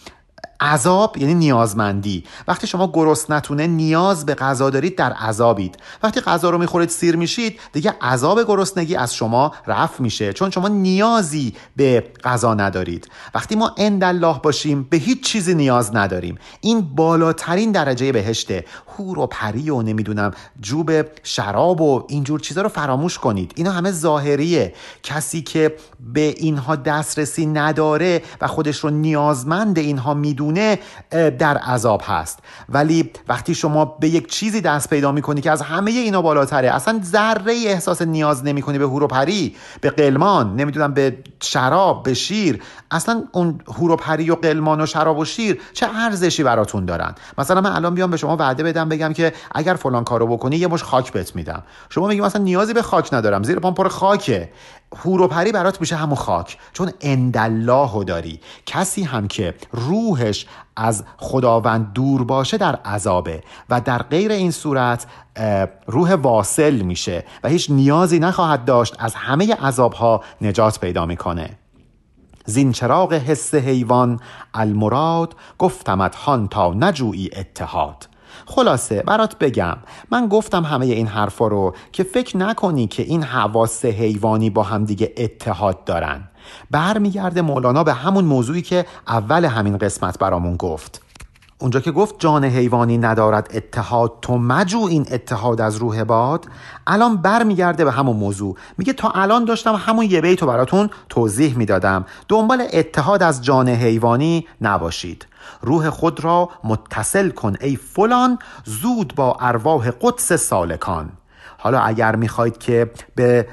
عذاب 0.60 1.16
یعنی 1.18 1.34
نیازمندی. 1.34 2.24
وقتی 2.48 2.66
شما 2.66 2.90
گرست 2.92 3.30
نتونه 3.30 3.66
نیاز 3.66 4.26
به 4.26 4.34
غذا 4.34 4.70
دارید 4.70 4.96
در 4.96 5.12
عذابید. 5.12 5.78
وقتی 6.02 6.20
غذا 6.20 6.50
رو 6.50 6.58
می‌خورید 6.58 6.88
سیر 6.88 7.16
میشید 7.16 7.60
دیگه 7.72 7.94
عذاب 8.00 8.42
گرسنگی 8.48 8.96
از 8.96 9.14
شما 9.14 9.52
رفت 9.66 10.00
میشه. 10.00 10.32
چون 10.32 10.50
شما 10.50 10.68
نیازی 10.68 11.54
به 11.76 12.04
غذا 12.24 12.54
ندارید. 12.54 13.08
وقتی 13.34 13.56
ما 13.56 13.74
اند 13.76 14.04
الله 14.04 14.40
باشیم 14.42 14.82
به 14.90 14.96
هیچ 14.96 15.22
چیزی 15.24 15.54
نیاز 15.54 15.96
نداریم. 15.96 16.38
این 16.60 16.80
بالاترین 16.80 17.72
درجه 17.72 18.12
بهشته. 18.12 18.64
هور 18.98 19.18
و 19.18 19.26
پری 19.26 19.70
و 19.70 19.82
نمی‌دونم 19.82 20.30
جوب 20.60 20.90
شراب 21.22 21.80
و 21.80 22.04
اینجور 22.08 22.40
چیزا 22.40 22.62
رو 22.62 22.68
فراموش 22.68 23.18
کنید. 23.18 23.52
اینا 23.56 23.70
همه 23.70 23.92
ظاهریه. 23.92 24.74
کسی 25.02 25.42
که 25.42 25.76
به 26.14 26.20
اینها 26.20 26.76
دسترسی 26.76 27.46
نداره 27.46 28.22
و 28.40 28.46
خودش 28.46 28.76
رو 28.76 28.90
نیازمند 28.90 29.78
اینها 29.78 30.14
می‌دونه 30.14 30.45
در 31.10 31.56
عذاب 31.56 32.02
هست. 32.04 32.38
ولی 32.68 33.10
وقتی 33.28 33.54
شما 33.54 33.84
به 33.84 34.08
یک 34.08 34.30
چیزی 34.30 34.60
دست 34.60 34.90
پیدا 34.90 35.12
می‌کنی 35.12 35.40
که 35.40 35.50
از 35.50 35.62
همه 35.62 35.90
اینا 35.90 36.22
بالاتره 36.22 36.74
اصلا 36.74 37.00
ذره 37.04 37.52
احساس 37.66 38.02
نیاز 38.02 38.44
نمی‌کنی 38.44 38.78
به 38.78 38.84
هورو 38.84 39.06
پری 39.06 39.56
به 39.80 39.90
قلمان 39.90 40.56
نمی‌دونم 40.56 40.94
به 40.94 41.18
شراب 41.40 42.02
به 42.02 42.14
شیر 42.14 42.62
اصلا 42.90 43.24
اون 43.32 43.60
هورو 43.68 43.96
پری 43.96 44.30
و 44.30 44.34
قلمان 44.34 44.80
و 44.80 44.86
شراب 44.86 45.18
و 45.18 45.24
شیر 45.24 45.60
چه 45.72 45.86
ارزشی 45.94 46.42
براتون 46.42 46.84
دارن؟ 46.84 47.14
مثلا 47.38 47.60
من 47.60 47.72
الان 47.72 47.94
بیام 47.94 48.10
به 48.10 48.16
شما 48.16 48.36
وعده 48.36 48.62
بدم 48.62 48.88
بگم 48.88 49.12
که 49.12 49.32
اگر 49.54 49.74
فلان 49.74 50.04
کارو 50.04 50.26
بکنی 50.26 50.56
یه 50.56 50.66
مش 50.68 50.82
خاک 50.82 51.12
بهت 51.12 51.36
میدم. 51.36 51.62
شما 51.90 52.06
میگی 52.06 52.20
مثلا 52.20 52.42
نیازی 52.42 52.72
به 52.72 52.82
خاک 52.82 53.14
ندارم 53.14 53.42
زیر 53.42 53.58
پام 53.58 53.74
پر 53.74 53.88
خاکه. 53.88 54.48
هورو 54.96 55.28
پری 55.28 55.52
برات 55.52 55.80
میشه 55.80 55.96
همون 55.96 56.14
خاک. 56.14 56.58
چون 56.72 56.90
اندالله 57.00 58.04
داری. 58.04 58.40
کسی 58.66 59.02
هم 59.02 59.28
که 59.28 59.54
روحش 59.72 60.46
از 60.76 61.04
خداوند 61.16 61.92
دور 61.92 62.24
باشه 62.24 62.56
در 62.56 62.76
عذابه. 62.76 63.42
و 63.70 63.80
در 63.80 64.02
غیر 64.02 64.32
این 64.32 64.50
صورت 64.50 65.06
روح 65.86 66.14
واصل 66.14 66.80
میشه 66.80 67.24
و 67.44 67.48
هیچ 67.48 67.70
نیازی 67.70 68.18
نخواهد 68.18 68.64
داشت 68.64 68.94
از 68.98 69.14
همه 69.14 69.54
عذابها 69.54 70.24
نجات 70.40 70.80
پیدا 70.80 71.06
می‌کنه. 71.06 71.58
زین 72.44 72.72
چراغ 72.72 73.12
حس 73.12 73.54
حیوان 73.54 74.20
المراد 74.54 75.34
گفتمت 75.58 76.14
هان 76.14 76.48
تا 76.48 76.74
نجویی 76.74 77.30
اتحاد. 77.36 78.08
خلاصه 78.46 79.02
برات 79.02 79.38
بگم. 79.38 79.76
من 80.10 80.28
گفتم 80.28 80.64
همه 80.64 80.86
این 80.86 81.06
حرفا 81.06 81.46
رو 81.46 81.74
که 81.92 82.02
فکر 82.02 82.36
نکنی 82.36 82.86
که 82.86 83.02
این 83.02 83.22
حواس 83.22 83.84
حیوانی 83.84 84.50
با 84.50 84.62
هم 84.62 84.84
دیگه 84.84 85.12
اتحاد 85.16 85.84
دارن. 85.84 86.28
برمیگرده 86.70 87.42
مولانا 87.42 87.84
به 87.84 87.92
همون 87.92 88.24
موضوعی 88.24 88.62
که 88.62 88.86
اول 89.08 89.44
همین 89.44 89.78
قسمت 89.78 90.18
برامون 90.18 90.56
گفت. 90.56 91.02
اونجا 91.58 91.80
که 91.80 91.92
گفت 91.92 92.14
جان 92.18 92.44
حیوانی 92.44 92.98
ندارد 92.98 93.50
اتحاد 93.54 94.12
تو 94.22 94.38
مجو 94.38 94.86
این 94.90 95.06
اتحاد 95.10 95.60
از 95.60 95.76
روح 95.76 96.04
باد. 96.04 96.46
الان 96.86 97.16
برمیگرده 97.16 97.84
به 97.84 97.92
همون 97.92 98.16
موضوع. 98.16 98.56
میگه 98.78 98.92
تا 98.92 99.10
الان 99.10 99.44
داشتم 99.44 99.74
همون 99.74 100.04
یه 100.04 100.20
بیت 100.20 100.42
رو 100.42 100.48
براتون 100.48 100.90
توضیح 101.08 101.56
می‌دادم. 101.56 102.04
دنبال 102.28 102.62
اتحاد 102.72 103.22
از 103.22 103.44
جان 103.44 103.68
حیوانی 103.68 104.46
نباشید. 104.60 105.26
روح 105.60 105.90
خود 105.90 106.24
را 106.24 106.50
متصل 106.64 107.30
کن 107.30 107.54
ای 107.60 107.76
فلان 107.76 108.38
زود 108.64 109.14
با 109.14 109.36
ارواح 109.40 109.90
قدس 110.00 110.32
سالکان. 110.32 111.12
حالا 111.58 111.80
اگر 111.80 112.16
می‌خواید 112.16 112.58
که 112.58 112.90
به 113.14 113.46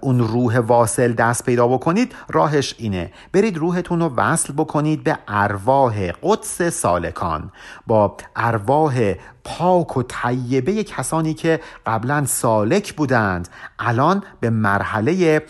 اون 0.00 0.18
روح 0.18 0.58
واصل 0.58 1.12
دست 1.12 1.44
پیدا 1.44 1.68
بکنید 1.68 2.14
راهش 2.28 2.74
اینه. 2.78 3.12
برید 3.32 3.58
روحتون 3.58 4.00
رو 4.00 4.14
وصل 4.16 4.52
بکنید 4.52 5.04
به 5.04 5.18
ارواح 5.28 6.10
قدس 6.22 6.62
سالکان. 6.62 7.50
با 7.86 8.16
ارواح 8.36 9.14
پاک 9.44 9.96
و 9.96 10.02
طیبه 10.02 10.84
کسانی 10.84 11.34
که 11.34 11.60
قبلا 11.86 12.24
سالک 12.24 12.94
بودند 12.94 13.48
الان 13.78 14.22
به 14.40 14.50
مرحله 14.50 15.42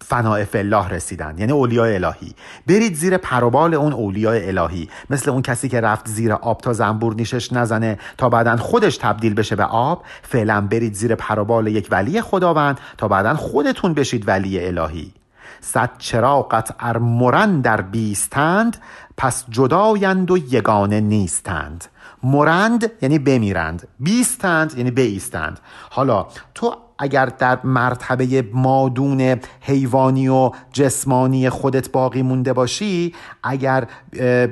فناع 0.00 0.44
الله 0.54 0.88
رسیدن 0.88 1.34
یعنی 1.38 1.52
اولیاء 1.52 1.94
الهی. 1.94 2.34
برید 2.66 2.94
زیر 2.94 3.16
پروبال 3.16 3.74
اون 3.74 3.92
اولیاء 3.92 4.48
الهی. 4.48 4.88
مثل 5.10 5.30
اون 5.30 5.42
کسی 5.42 5.68
که 5.68 5.80
رفت 5.80 6.08
زیر 6.08 6.32
آب 6.32 6.60
تا 6.60 6.72
زنبور 6.72 7.14
نیشش 7.14 7.52
نزنه 7.52 7.98
تا 8.18 8.28
بعدا 8.28 8.56
خودش 8.56 8.96
تبدیل 8.96 9.34
بشه 9.34 9.56
به 9.56 9.64
آب. 9.64 10.02
فعلا 10.22 10.60
برید 10.60 10.94
زیر 10.94 11.14
پروبال 11.14 11.66
یک 11.66 11.88
ولی 11.90 12.22
خداوند 12.22 12.80
تا 12.98 13.08
بعدا 13.08 13.34
خودتون 13.34 13.94
بشید 13.94 14.28
ولی 14.28 14.66
الهی. 14.66 15.12
صد 15.60 15.90
چراغت 15.98 16.74
ارمرن 16.80 17.60
در 17.60 17.80
بیستند 17.80 18.76
پس 19.16 19.44
جدایند 19.50 20.30
و 20.30 20.38
یگانه 20.38 21.00
نیستند. 21.00 21.84
مرند 22.22 22.90
یعنی 23.02 23.18
بمیرند. 23.18 23.88
بیستند 24.00 24.78
یعنی 24.78 24.90
بیستند. 24.90 25.60
حالا 25.90 26.26
تو 26.54 26.76
اگر 26.98 27.26
در 27.26 27.58
مرتبه 27.64 28.44
مادون 28.52 29.40
حیوانی 29.60 30.28
و 30.28 30.50
جسمانی 30.72 31.50
خودت 31.50 31.92
باقی 31.92 32.22
مونده 32.22 32.52
باشی 32.52 33.14
اگر 33.42 33.86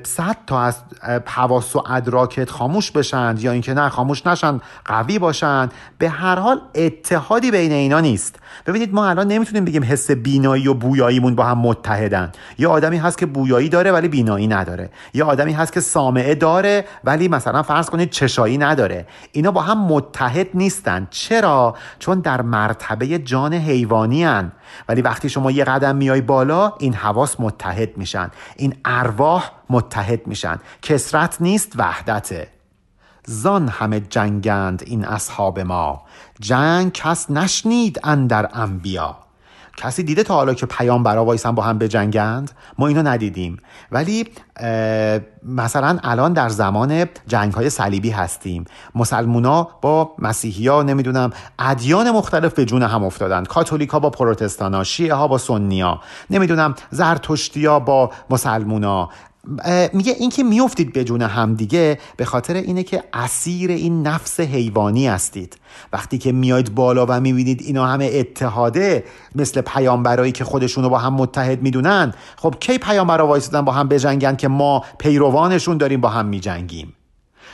صد 0.02 0.37
تا 0.46 0.62
از 0.62 0.82
حواس 1.26 1.76
و 1.76 1.82
ادراکت 1.90 2.50
خاموش 2.50 2.90
بشند 2.90 3.42
یا 3.42 3.52
اینکه 3.52 3.74
نه 3.74 3.88
خاموش 3.88 4.26
نشن 4.26 4.61
قوی 4.85 5.18
باشند 5.18 5.72
به 5.98 6.09
هر 6.09 6.38
حال 6.38 6.61
اتحادی 6.74 7.50
بین 7.50 7.72
اینا 7.72 8.00
نیست. 8.00 8.37
ببینید 8.66 8.94
ما 8.94 9.09
الان 9.09 9.26
نمی‌تونیم 9.26 9.64
بگیم 9.64 9.85
حس 9.85 10.11
بینایی 10.11 10.68
و 10.68 10.74
بویاییمون 10.74 11.35
با 11.35 11.44
هم 11.44 11.59
متحدن. 11.59 12.32
یه 12.59 12.68
آدمی 12.68 12.96
هست 12.96 13.18
که 13.18 13.26
بویایی 13.26 13.68
داره 13.68 13.92
ولی 13.92 14.09
بینایی 14.09 14.46
نداره. 14.46 14.90
یه 15.14 15.24
آدمی 15.24 15.52
هست 15.52 15.72
که 15.72 15.80
سامعه 15.80 16.35
داره 16.35 16.85
ولی 17.04 17.28
مثلا 17.28 17.62
فرض 17.62 17.90
کنید 17.90 18.11
چشایی 18.11 18.59
نداره. 18.59 19.06
اینا 19.32 19.50
با 19.50 19.61
هم 19.61 19.78
متحد 19.87 20.48
نیستن. 20.54 21.06
چرا؟ 21.11 21.74
چون 21.98 22.20
در 22.20 22.36
مرتبه 22.42 23.18
جان 23.18 23.55
حیوانی 23.55 24.25
هن. 24.25 24.53
ولی 24.88 25.03
وقتی 25.03 25.29
شما 25.29 25.51
یه 25.51 25.64
قدم 25.64 25.96
میای 25.96 26.20
بالا 26.20 26.72
این 26.79 26.94
حواس 26.94 27.40
متحد 27.40 27.96
میشن. 27.96 28.31
این 28.57 28.75
ارواح 28.85 29.51
متحد 29.70 30.27
میشن. 30.27 30.59
کسرت 30.83 31.37
نیست 31.40 31.72
وحدته. 31.77 32.49
زان 33.27 33.68
همه 33.68 34.01
جنگند 34.01 34.83
این 34.87 35.05
اصحاب 35.05 35.61
ما. 35.61 36.03
جنگ 36.40 36.92
کس 36.92 37.31
نشنید 37.31 38.01
اندر 38.05 38.51
انبیا. 38.53 39.26
کسی 39.77 40.03
دیده 40.03 40.23
تا 40.23 40.35
حالا 40.35 40.55
که 40.55 40.67
پیام 40.67 41.03
برا 41.03 41.25
وایسن 41.25 41.51
با 41.51 41.62
هم 41.62 41.79
بجنگند؟ 41.79 42.51
ما 42.79 42.87
اینو 42.87 43.03
ندیدیم. 43.03 43.57
ولی 43.93 44.29
مثلا 45.43 45.99
الان 46.03 46.33
در 46.33 46.49
زمان 46.49 47.05
جنگ 47.27 47.53
های 47.53 47.71
صلیبی 47.71 48.11
هستیم. 48.11 48.65
مسلمونا 48.95 49.69
با 49.83 50.11
مسیحی 50.19 50.69
ها 50.69 50.83
نمی‌دونم 50.83 51.31
ادیان 51.59 52.11
مختلف 52.11 52.55
به 52.55 52.65
جون 52.65 52.83
هم 52.83 53.05
افتادن 53.05 53.45
کاتولیکا 53.45 53.99
با 53.99 54.11
پروتستانا 54.11 54.85
شیعه 54.85 55.15
ها 55.15 55.29
با 55.29 55.39
سنیا 55.39 56.01
نمی‌دونم 56.31 56.75
زرتشتی 56.91 57.67
ها 57.67 57.81
با 57.81 58.11
مسلمونا. 58.31 59.11
میگه 59.92 60.12
اینکه 60.18 60.42
میفتید 60.42 60.92
به 60.92 61.26
همدیگه 61.26 61.98
به 62.16 62.24
خاطر 62.24 62.54
اینه 62.54 62.82
که 62.82 63.04
اسیر 63.12 63.70
این 63.70 64.06
نفس 64.06 64.40
حیوانی 64.40 65.06
هستید. 65.06 65.56
وقتی 65.92 66.18
که 66.18 66.32
میاید 66.32 66.74
بالا 66.74 67.06
و 67.09 67.20
می‌بینید 67.20 67.62
اینا 67.62 67.87
همه 67.87 68.11
اتحاده 68.12 69.04
مثل 69.35 69.61
پیامبرایی 69.61 70.32
که 70.32 70.44
خودشونو 70.44 70.88
با 70.88 70.98
هم 70.98 71.14
متحد 71.14 71.62
می‌دونن 71.62 72.14
خب 72.36 72.55
کی 72.61 72.78
پیامبرا 72.78 73.26
وایسادن 73.26 73.61
با 73.61 73.72
هم 73.72 73.88
بجنگن 73.88 74.36
که 74.36 74.49
ما 74.49 74.84
پیروانشون 74.99 75.76
داریم 75.76 76.01
با 76.01 76.09
هم 76.09 76.26
میجنگیم؟ 76.26 76.92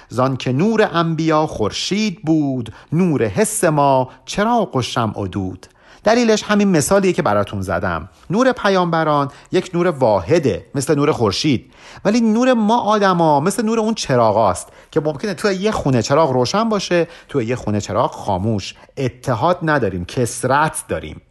زان 0.09 0.37
که 0.37 0.53
نور 0.53 0.89
انبیا 0.93 1.47
خورشید 1.47 2.23
بود 2.23 2.73
نور 2.93 3.25
حس 3.25 3.65
ما 3.65 4.11
چراغ 4.25 4.77
و 4.77 4.83
شمع 4.83 5.21
و 5.21 5.27
دود. 5.27 5.67
دلیلش 6.05 6.43
همین 6.43 6.69
مثالیه 6.69 7.13
که 7.13 7.23
براتون 7.23 7.63
زدم. 7.63 8.09
نور 8.31 8.53
پیامبران 8.53 9.31
یک 9.53 9.71
نور 9.75 9.87
واحده 9.87 10.67
مثل 10.75 10.95
نور 10.95 11.13
خورشید. 11.13 11.73
ولی 12.05 12.21
نور 12.21 12.53
ما 12.53 12.81
آدما 12.81 13.41
مثل 13.41 13.65
نور 13.65 13.79
اون 13.79 13.95
چراغاست 13.95 14.69
که 14.91 15.01
ممکنه 15.01 15.35
تو 15.35 15.53
یه 15.53 15.71
خونه 15.71 16.03
چراغ 16.03 16.31
روشن 16.31 16.69
باشه 16.69 17.09
تو 17.29 17.43
یه 17.43 17.57
خونه 17.57 17.81
چراغ 17.81 18.11
خاموش. 18.11 18.75
اتحاد 18.97 19.59
نداریم 19.63 20.05
کسرت 20.05 20.85
داریم. 20.89 21.23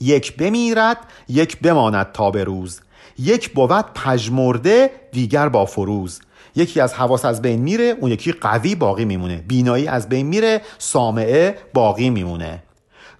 یک 0.00 0.36
بمیرد 0.36 0.98
یک 1.28 1.60
بماند 1.60 2.12
تا 2.12 2.30
به 2.30 2.44
روز. 2.44 2.80
یک 3.18 3.50
بود 3.50 3.84
پژمرده 3.94 4.90
دیگر 5.12 5.48
با 5.48 5.64
فروز. 5.64 6.20
یکی 6.56 6.80
از 6.80 6.94
حواس 6.94 7.24
از 7.24 7.42
بین 7.42 7.60
میره 7.60 7.96
اون 8.00 8.10
یکی 8.10 8.32
قوی 8.32 8.74
باقی 8.74 9.04
میمونه. 9.04 9.36
بینایی 9.36 9.88
از 9.88 10.08
بین 10.08 10.26
میره 10.26 10.62
سامعه 10.78 11.58
باقی 11.74 12.10
میمونه. 12.10 12.62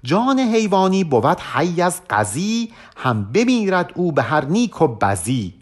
جان 0.05 0.39
حیوانی 0.39 1.05
بود 1.05 1.41
حی 1.55 1.83
از 1.83 2.01
قضی 2.11 2.73
هم 2.97 3.25
بمیرد 3.33 3.93
او 3.95 4.13
به 4.13 4.23
هر 4.23 4.45
نیک 4.45 4.83
و 4.83 4.89
بزی. 4.89 5.55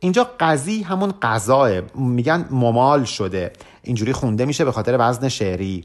اینجا 0.00 0.30
قضی 0.40 0.82
همون 0.82 1.14
قضاه 1.22 1.70
میگن 1.94 2.48
ممال 2.50 3.04
شده. 3.04 3.52
اینجوری 3.82 4.12
خونده 4.12 4.44
میشه 4.44 4.64
به 4.64 4.72
خاطر 4.72 4.96
وزن 4.98 5.28
شعری. 5.28 5.84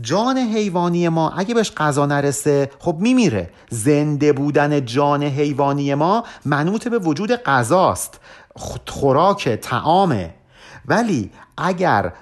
جان 0.00 0.38
حیوانی 0.38 1.08
ما 1.08 1.30
اگه 1.30 1.54
بهش 1.54 1.72
غذا 1.76 2.06
نرسه 2.06 2.70
خب 2.78 2.96
میمیره. 3.00 3.50
زنده 3.70 4.32
بودن 4.32 4.84
جان 4.84 5.22
حیوانی 5.22 5.94
ما 5.94 6.24
منوط 6.44 6.88
به 6.88 6.98
وجود 6.98 7.32
غذاست 7.32 8.20
خوراک 8.86 9.48
تعامه 9.48 10.34
ولی 10.86 11.30
اگر 11.58 12.12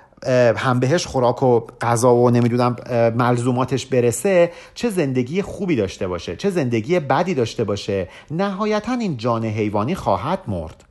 هم 0.57 0.81
بهش 0.81 1.07
خوراک 1.07 1.43
و 1.43 1.61
غذا 1.81 2.15
و 2.15 2.31
نمی‌دونم 2.31 2.77
ملزوماتش 3.17 3.87
برسه 3.87 4.53
چه 4.75 4.91
زندگی 4.91 5.43
خوبی 5.43 5.77
داشته 5.77 6.09
باشه 6.09 6.37
چه 6.37 6.51
زندگی 6.51 7.01
بدی 7.01 7.35
داشته 7.35 7.65
باشه 7.65 8.09
نهایتا 8.31 8.93
این 8.93 9.17
جان 9.17 9.45
حیوانی 9.45 9.95
خواهد 9.95 10.39
مرد. 10.47 10.85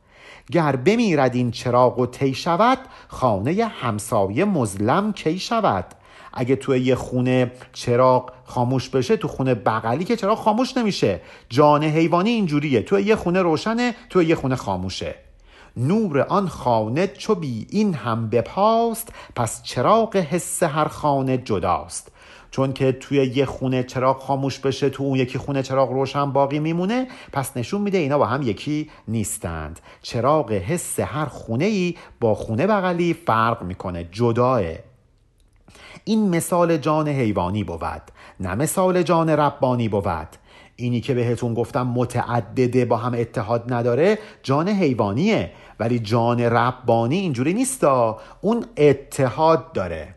گر 0.51 0.75
بمیرد 0.75 1.35
این 1.35 1.51
چراغ 1.51 1.99
و 1.99 2.05
تی 2.05 2.33
شود 2.33 2.77
خانه 3.07 3.65
همسایه 3.65 4.45
مظلم 4.45 5.13
کی 5.13 5.39
شود؟ 5.39 5.85
اگه 6.33 6.55
توی 6.55 6.79
یه 6.79 6.95
خونه 6.95 7.51
چراغ 7.73 8.31
خاموش 8.45 8.89
بشه 8.89 9.17
تو 9.17 9.27
خونه 9.27 9.55
بغلی 9.55 10.03
که 10.03 10.15
چراغ 10.15 10.37
خاموش 10.37 10.77
نمیشه. 10.77 11.21
جان 11.49 11.83
حیوانی 11.83 12.29
اینجوریه. 12.29 12.81
توی 12.81 13.03
یه 13.03 13.15
خونه 13.15 13.41
روشنه 13.41 13.95
توی 14.09 14.25
یه 14.25 14.35
خونه 14.35 14.55
خاموشه. 14.55 15.15
نور 15.77 16.19
آن 16.19 16.47
خانه 16.47 17.07
چو 17.07 17.35
بی 17.35 17.67
این 17.69 17.93
هم 17.93 18.29
بپاست 18.29 19.13
پس 19.35 19.63
چراغ 19.63 20.15
حس 20.15 20.63
هر 20.63 20.87
خانه 20.87 21.37
جداست. 21.37 22.11
چون 22.51 22.73
که 22.73 22.91
توی 22.91 23.17
یه 23.17 23.45
خونه 23.45 23.83
چراغ 23.83 24.19
خاموش 24.19 24.59
بشه 24.59 24.89
تو 24.89 25.03
اون 25.03 25.19
یکی 25.19 25.37
خونه 25.37 25.63
چراغ 25.63 25.91
روشن 25.91 26.31
باقی 26.31 26.59
میمونه 26.59 27.07
پس 27.31 27.57
نشون 27.57 27.81
میده 27.81 27.97
اینا 27.97 28.17
با 28.17 28.25
هم 28.25 28.41
یکی 28.41 28.89
نیستند. 29.07 29.79
چراغ 30.01 30.51
حس 30.51 30.99
هر 30.99 31.25
خونه 31.25 31.65
ای 31.65 31.95
با 32.19 32.35
خونه 32.35 32.67
بغلی 32.67 33.13
فرق 33.13 33.63
می‌کنه 33.63 34.09
جداه. 34.11 34.61
این 36.03 36.29
مثال 36.29 36.77
جان 36.77 37.07
حیوانی 37.07 37.63
بود 37.63 38.01
نه 38.39 38.55
مثال 38.55 39.03
جان 39.03 39.29
ربانی 39.29 39.89
بود. 39.89 40.27
اینی 40.75 41.01
که 41.01 41.13
بهتون 41.13 41.53
گفتم 41.53 41.87
متعدده 41.87 42.85
با 42.85 42.97
هم 42.97 43.13
اتحاد 43.13 43.73
نداره 43.73 44.19
جان 44.43 44.69
حیوانیه. 44.69 45.51
ولی 45.79 45.99
جان 45.99 46.39
ربانی 46.39 47.17
اینجوری 47.17 47.53
نیستا. 47.53 48.19
اون 48.41 48.65
اتحاد 48.77 49.71
داره. 49.71 50.15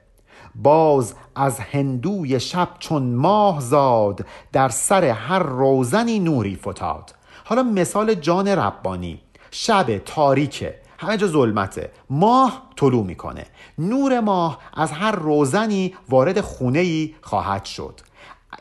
باز 0.55 1.15
از 1.37 1.61
هندوی 1.61 2.41
شب 2.41 2.69
چون 2.79 3.03
ماه 3.03 3.61
زاد 3.61 4.27
در 4.53 4.69
سر 4.69 5.05
هر 5.05 5.39
روزنی 5.39 6.19
نوری 6.19 6.57
فتاد. 6.57 7.15
حالا 7.45 7.63
مثال 7.63 8.15
جان 8.15 8.49
ربانی. 8.49 9.21
شب 9.51 9.99
تاریکه. 9.99 10.75
همه 10.99 11.17
جا 11.17 11.27
ظلمته. 11.27 11.91
ماه 12.11 12.63
طلوع 12.77 13.05
می‌کنه. 13.05 13.47
نور 13.79 14.21
ماه 14.21 14.59
از 14.75 14.93
هر 14.93 15.13
روزنی 15.13 15.95
وارد 16.09 16.41
خونه 16.41 16.79
ای 16.79 17.15
خواهد 17.23 17.65
شد. 17.65 18.01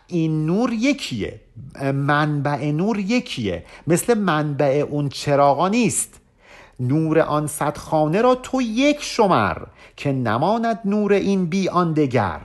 این 0.08 0.46
نور 0.46 0.74
یکیه. 0.74 1.42
منبع 1.94 2.72
نور 2.72 3.00
یکیه. 3.00 3.66
مثل 3.88 4.14
منبع 4.18 4.86
اون 4.90 5.10
چراغا 5.10 5.68
نیست. 5.68 6.19
نور 6.80 7.20
آن 7.20 7.48
صد 7.48 7.78
خانه 7.78 8.22
را 8.22 8.36
تو 8.36 8.62
یک 8.62 8.98
شمر 9.02 9.58
که 9.98 10.12
نماند 10.12 10.80
نور 10.86 11.14
این 11.14 11.46
بی 11.46 11.70
آن 11.70 11.94
دگر. 11.94 12.40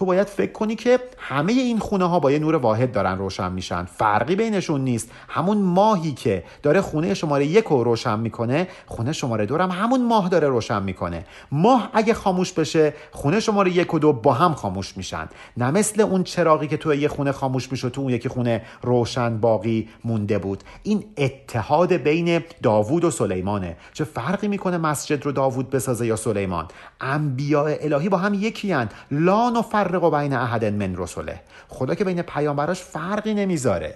تو 0.00 0.06
باید 0.06 0.26
فکر 0.26 0.52
کنی 0.52 0.76
که 0.76 1.00
همه 1.18 1.52
این 1.52 1.78
خونه 1.78 2.04
ها 2.04 2.20
با 2.20 2.30
یه 2.30 2.38
نور 2.38 2.56
واحد 2.56 2.92
دارن 2.92 3.18
روشن 3.18 3.52
میشن. 3.52 3.84
فرقی 3.84 4.36
بینشون 4.36 4.80
نیست. 4.80 5.10
همون 5.28 5.58
ماهی 5.58 6.12
که 6.12 6.44
داره 6.62 6.80
خونه 6.80 7.14
شماره 7.14 7.46
یک 7.46 7.64
رو 7.64 7.84
روشن 7.84 8.20
می‌کنه 8.20 8.68
خونه 8.86 9.12
شماره 9.12 9.46
دو 9.46 9.58
هم 9.58 9.70
همون 9.70 10.06
ماه 10.06 10.28
داره 10.28 10.48
روشن 10.48 10.82
می‌کنه. 10.82 11.24
ماه 11.52 11.90
اگه 11.92 12.14
خاموش 12.14 12.52
بشه 12.52 12.94
خونه 13.10 13.40
شماره 13.40 13.70
یک 13.70 13.94
و 13.94 13.98
دو 13.98 14.12
با 14.12 14.32
هم 14.32 14.54
خاموش 14.54 14.96
میشن. 14.96 15.28
نه 15.56 15.70
مثل 15.70 16.00
اون 16.00 16.22
چراغی 16.22 16.68
که 16.68 16.76
تو 16.76 16.94
یه 16.94 17.08
خونه 17.08 17.32
خاموش 17.32 17.72
میشه 17.72 17.90
تو 17.90 18.00
اون 18.00 18.10
یکی 18.10 18.28
خونه 18.28 18.62
روشن 18.82 19.38
باقی 19.38 19.88
مونده 20.04 20.38
بود. 20.38 20.64
این 20.82 21.04
اتحاد 21.16 21.92
بین 21.92 22.42
داوود 22.62 23.04
و 23.04 23.10
سلیمانه. 23.10 23.76
چه 23.92 24.04
فرقی 24.04 24.48
می‌کنه 24.48 24.78
مسجد 24.78 25.24
رو 25.24 25.32
داوود 25.32 25.70
بسازه 25.70 26.06
یا 26.06 26.16
سلیمان؟ 26.16 26.68
انبیاء 27.00 27.76
الهی 27.80 28.08
با 28.08 28.18
هم 28.18 28.34
یکی 28.34 28.72
هن. 28.72 28.88
لا 29.10 29.50
و 29.98 30.10
بین 30.10 30.32
احد 30.32 30.64
من 30.64 30.96
رسوله 30.96 31.40
خدا 31.68 31.94
که 31.94 32.04
بین 32.04 32.22
پیامبراش 32.22 32.82
فرقی 32.82 33.34
نمی‌ذاره. 33.34 33.94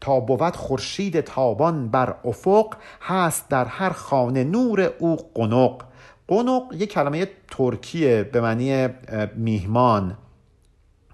تا 0.00 0.20
بود 0.20 0.56
خورشید 0.56 1.20
تابان 1.20 1.88
بر 1.88 2.14
افق 2.24 2.74
هست 3.02 3.48
در 3.48 3.64
هر 3.64 3.90
خانه 3.90 4.44
نور 4.44 4.90
او 4.98 5.16
قنق. 5.34 5.82
قنق 6.28 6.62
یه 6.78 6.86
کلمه 6.86 7.28
ترکیه 7.50 8.22
به 8.22 8.40
معنی 8.40 8.88
میهمان. 9.36 10.18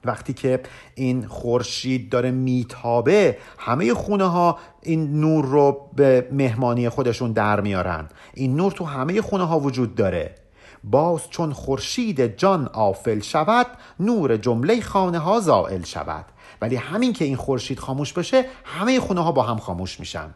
وقتی 0.04 0.32
که 0.32 0.60
این 0.94 1.26
خورشید 1.26 2.08
داره 2.10 2.30
میتابه 2.30 3.38
همه 3.58 3.94
خونه 3.94 4.24
ها 4.24 4.58
این 4.82 5.20
نور 5.20 5.44
رو 5.44 5.90
به 5.96 6.28
مهمانی 6.32 6.88
خودشون 6.88 7.32
در 7.32 7.60
میارن. 7.60 8.08
این 8.34 8.56
نور 8.56 8.72
تو 8.72 8.84
همه 8.84 9.20
خونه 9.20 9.44
ها 9.44 9.60
وجود 9.60 9.94
داره. 9.94 10.34
باز 10.90 11.30
چون 11.30 11.52
خورشید 11.52 12.36
جان 12.36 12.68
آفل 12.68 13.20
شود 13.20 13.66
نور 14.00 14.36
جمله 14.36 14.80
خانه 14.80 15.18
ها 15.18 15.40
زائل 15.40 15.82
شود. 15.82 16.24
ولی 16.60 16.76
همین 16.76 17.12
که 17.12 17.24
این 17.24 17.36
خورشید 17.36 17.78
خاموش 17.78 18.12
بشه 18.12 18.44
همه 18.64 19.00
خونه 19.00 19.20
ها 19.20 19.32
با 19.32 19.42
هم 19.42 19.56
خاموش 19.56 20.00
میشن. 20.00 20.34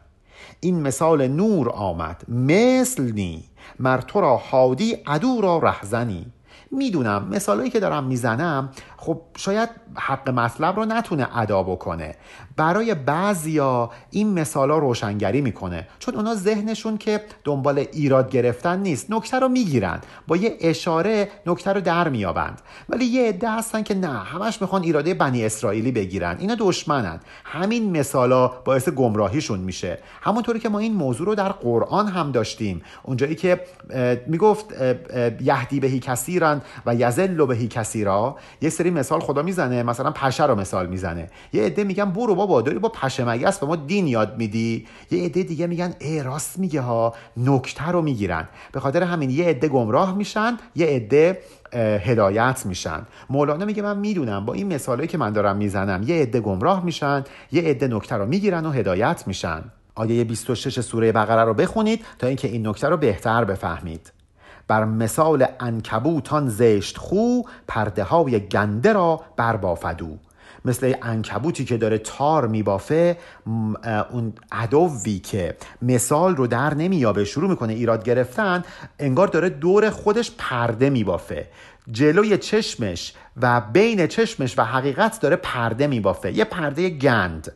این 0.60 0.80
مثال 0.80 1.28
نور 1.28 1.70
آمد. 1.70 2.22
مثل 2.28 3.12
نی. 3.12 3.44
مر 3.78 4.00
تو 4.00 4.20
را 4.20 4.36
حادی 4.36 4.92
عدو 4.92 5.40
را 5.40 5.58
رهزنی. 5.58 6.26
می‌دونم 6.70 7.28
مثالایی 7.28 7.70
که 7.70 7.80
دارم 7.80 8.04
می‌زنم 8.04 8.70
خب 8.96 9.20
شاید 9.36 9.68
حق 9.94 10.30
مطلب 10.30 10.76
رو 10.76 10.84
نتونه 10.84 11.38
ادا 11.38 11.62
بکنه. 11.62 12.16
برای 12.60 12.94
بعضیا 12.94 13.90
این 14.10 14.32
مثالا 14.32 14.78
روشنگری 14.78 15.40
می‌کنه. 15.40 15.88
چون 15.98 16.14
اونا 16.14 16.34
ذهنشون 16.34 16.98
که 16.98 17.20
دنبال 17.44 17.78
ایراد 17.78 18.30
گرفتن 18.30 18.78
نیست. 18.78 19.06
نکته 19.10 19.38
رو 19.38 19.48
می‌گیرن. 19.48 20.00
با 20.26 20.36
یه 20.36 20.56
اشاره 20.60 21.28
نکته 21.46 21.72
رو 21.72 21.80
در 21.80 22.08
میابند 22.08 22.60
ولی 22.88 23.04
یه 23.04 23.28
عده 23.28 23.50
هستن 23.50 23.82
که 23.82 23.94
نه 23.94 24.08
همش 24.08 24.62
می‌خوان 24.62 24.82
ایراده 24.82 25.14
بنی 25.14 25.44
اسرائیلی 25.44 25.92
بگیرن. 25.92 26.36
اینا 26.38 26.56
دشمنن. 26.58 27.20
همین 27.44 27.98
مثالا 27.98 28.48
باعث 28.48 28.88
گمراهیشون 28.88 29.58
میشه. 29.58 29.98
همونطوری 30.22 30.58
که 30.58 30.68
ما 30.68 30.78
این 30.78 30.94
موضوع 30.94 31.26
رو 31.26 31.34
در 31.34 31.52
قرآن 31.52 32.08
هم 32.08 32.32
داشتیم. 32.32 32.82
اونجایی 33.02 33.34
که 33.34 33.60
می‌گفت 34.26 34.66
یهدی 35.40 35.80
بهی 35.80 36.00
کثیرن 36.00 36.62
و 36.86 36.94
یزل 36.94 37.46
بهی 37.46 37.68
کثیرا. 37.68 38.36
یه 38.62 38.70
سری 38.70 38.90
مثال 38.90 39.20
خدا 39.20 39.42
می‌زنه. 39.42 39.82
مثلا 39.82 40.10
پشه 40.10 40.46
رو 40.46 40.54
مثال 40.54 40.86
می‌زنه. 40.86 41.30
یه 41.52 41.62
عده 41.62 41.84
میگن 41.84 42.10
برو 42.10 42.34
بابا 42.34 42.49
داری 42.62 42.78
با 42.78 42.88
پشه 42.88 43.24
به 43.24 43.66
ما 43.66 43.76
دین 43.76 44.06
یاد 44.06 44.36
میدی؟ 44.36 44.86
یه 45.10 45.24
عده 45.24 45.42
دیگه 45.42 45.66
میگن 45.66 45.94
ای 45.98 46.22
راست 46.22 46.58
میگه 46.58 46.80
ها 46.80 47.14
نکته 47.36 47.88
رو 47.88 48.02
می‌گیرن. 48.02 48.48
به 48.72 48.80
خاطر 48.80 49.02
همین 49.02 49.30
یه 49.30 49.44
عده 49.44 49.68
گمراه 49.68 50.16
میشن 50.16 50.58
یه 50.76 50.86
عده 50.86 51.38
هدایت 52.04 52.66
میشن. 52.66 53.06
مولانا 53.30 53.64
میگه 53.64 53.82
من 53.82 53.98
می‌دونم 53.98 54.44
با 54.44 54.52
این 54.52 54.74
مثالایی 54.74 55.08
که 55.08 55.18
من 55.18 55.32
دارم 55.32 55.56
می‌زنم 55.56 56.02
یه 56.02 56.22
عده 56.22 56.40
گمراه 56.40 56.84
میشن 56.84 57.24
یه 57.52 57.62
عده 57.62 57.88
نکته 57.88 58.16
رو 58.16 58.26
می‌گیرن 58.26 58.66
و 58.66 58.70
هدایت 58.70 59.22
میشن. 59.26 59.62
آیه 59.94 60.24
26 60.24 60.80
سوره 60.80 61.12
بقره 61.12 61.44
رو 61.44 61.54
بخونید 61.54 62.04
تا 62.18 62.26
اینکه 62.26 62.48
این 62.48 62.66
نکته 62.66 62.88
رو 62.88 62.96
بهتر 62.96 63.44
بفهمید. 63.44 64.12
بر 64.68 64.84
مثال 64.84 65.46
انکبوتان 65.60 66.48
زشت 66.48 66.98
خو 66.98 67.42
پرده 67.68 68.04
های 68.04 68.40
گنده 68.40 68.92
را 68.92 69.20
بربافدو. 69.36 70.16
مثل 70.64 70.94
انکبوتی 71.02 71.64
که 71.64 71.76
داره 71.76 71.98
تار 71.98 72.46
میبافه 72.46 73.16
اون 74.10 74.32
عدوی 74.52 75.18
که 75.18 75.56
مثال 75.82 76.36
رو 76.36 76.46
در 76.46 76.74
نمیابه 76.74 77.24
شروع 77.24 77.50
می‌کنه 77.50 77.72
ایراد 77.72 78.04
گرفتن 78.04 78.64
انگار 78.98 79.28
داره 79.28 79.48
دور 79.48 79.90
خودش 79.90 80.32
پرده 80.38 80.90
میبافه. 80.90 81.48
جلوی 81.90 82.38
چشمش 82.38 83.12
و 83.42 83.60
بین 83.60 84.06
چشمش 84.06 84.58
و 84.58 84.64
حقیقت 84.64 85.20
داره 85.20 85.36
پرده 85.36 85.86
میبافه. 85.86 86.32
یه 86.32 86.44
پرده 86.44 86.90
گند. 86.90 87.52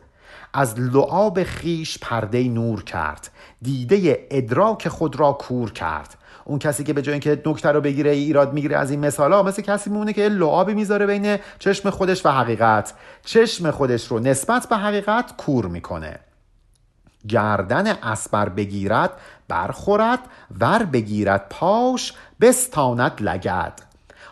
از 0.53 0.79
لعاب 0.79 1.43
خیش 1.43 1.97
پرده 1.97 2.43
نور 2.43 2.83
کرد. 2.83 3.29
دیده 3.61 4.27
ادراک 4.31 4.87
خود 4.87 5.19
را 5.19 5.31
کور 5.33 5.71
کرد. 5.71 6.15
اون 6.47 6.59
کسی 6.59 6.83
که 6.83 6.93
به 6.93 7.01
جای 7.01 7.13
اینکه 7.13 7.41
نکته 7.45 7.69
رو 7.69 7.81
بگیره 7.81 8.11
ایراد 8.11 8.53
می‌گیره 8.53 8.77
از 8.77 8.91
این 8.91 8.99
مثال 8.99 9.33
ها 9.33 9.43
مثل 9.43 9.61
کسی 9.61 9.89
میمونه 9.89 10.13
که 10.13 10.29
لعابی 10.29 10.73
می‌ذاره 10.73 11.05
بین 11.05 11.37
چشم 11.59 11.89
خودش 11.89 12.25
و 12.25 12.29
حقیقت. 12.29 12.93
چشم 13.25 13.71
خودش 13.71 14.07
رو 14.07 14.19
نسبت 14.19 14.67
به 14.69 14.75
حقیقت 14.77 15.37
کور 15.37 15.65
می‌کنه. 15.65 16.19
گردن 17.27 17.87
اسبر 17.87 18.49
بگیرد 18.49 19.11
برخورد 19.47 20.19
ور 20.59 20.83
بگیرد 20.83 21.45
پاش 21.49 22.13
بستاند 22.41 23.11
لگد. 23.21 23.81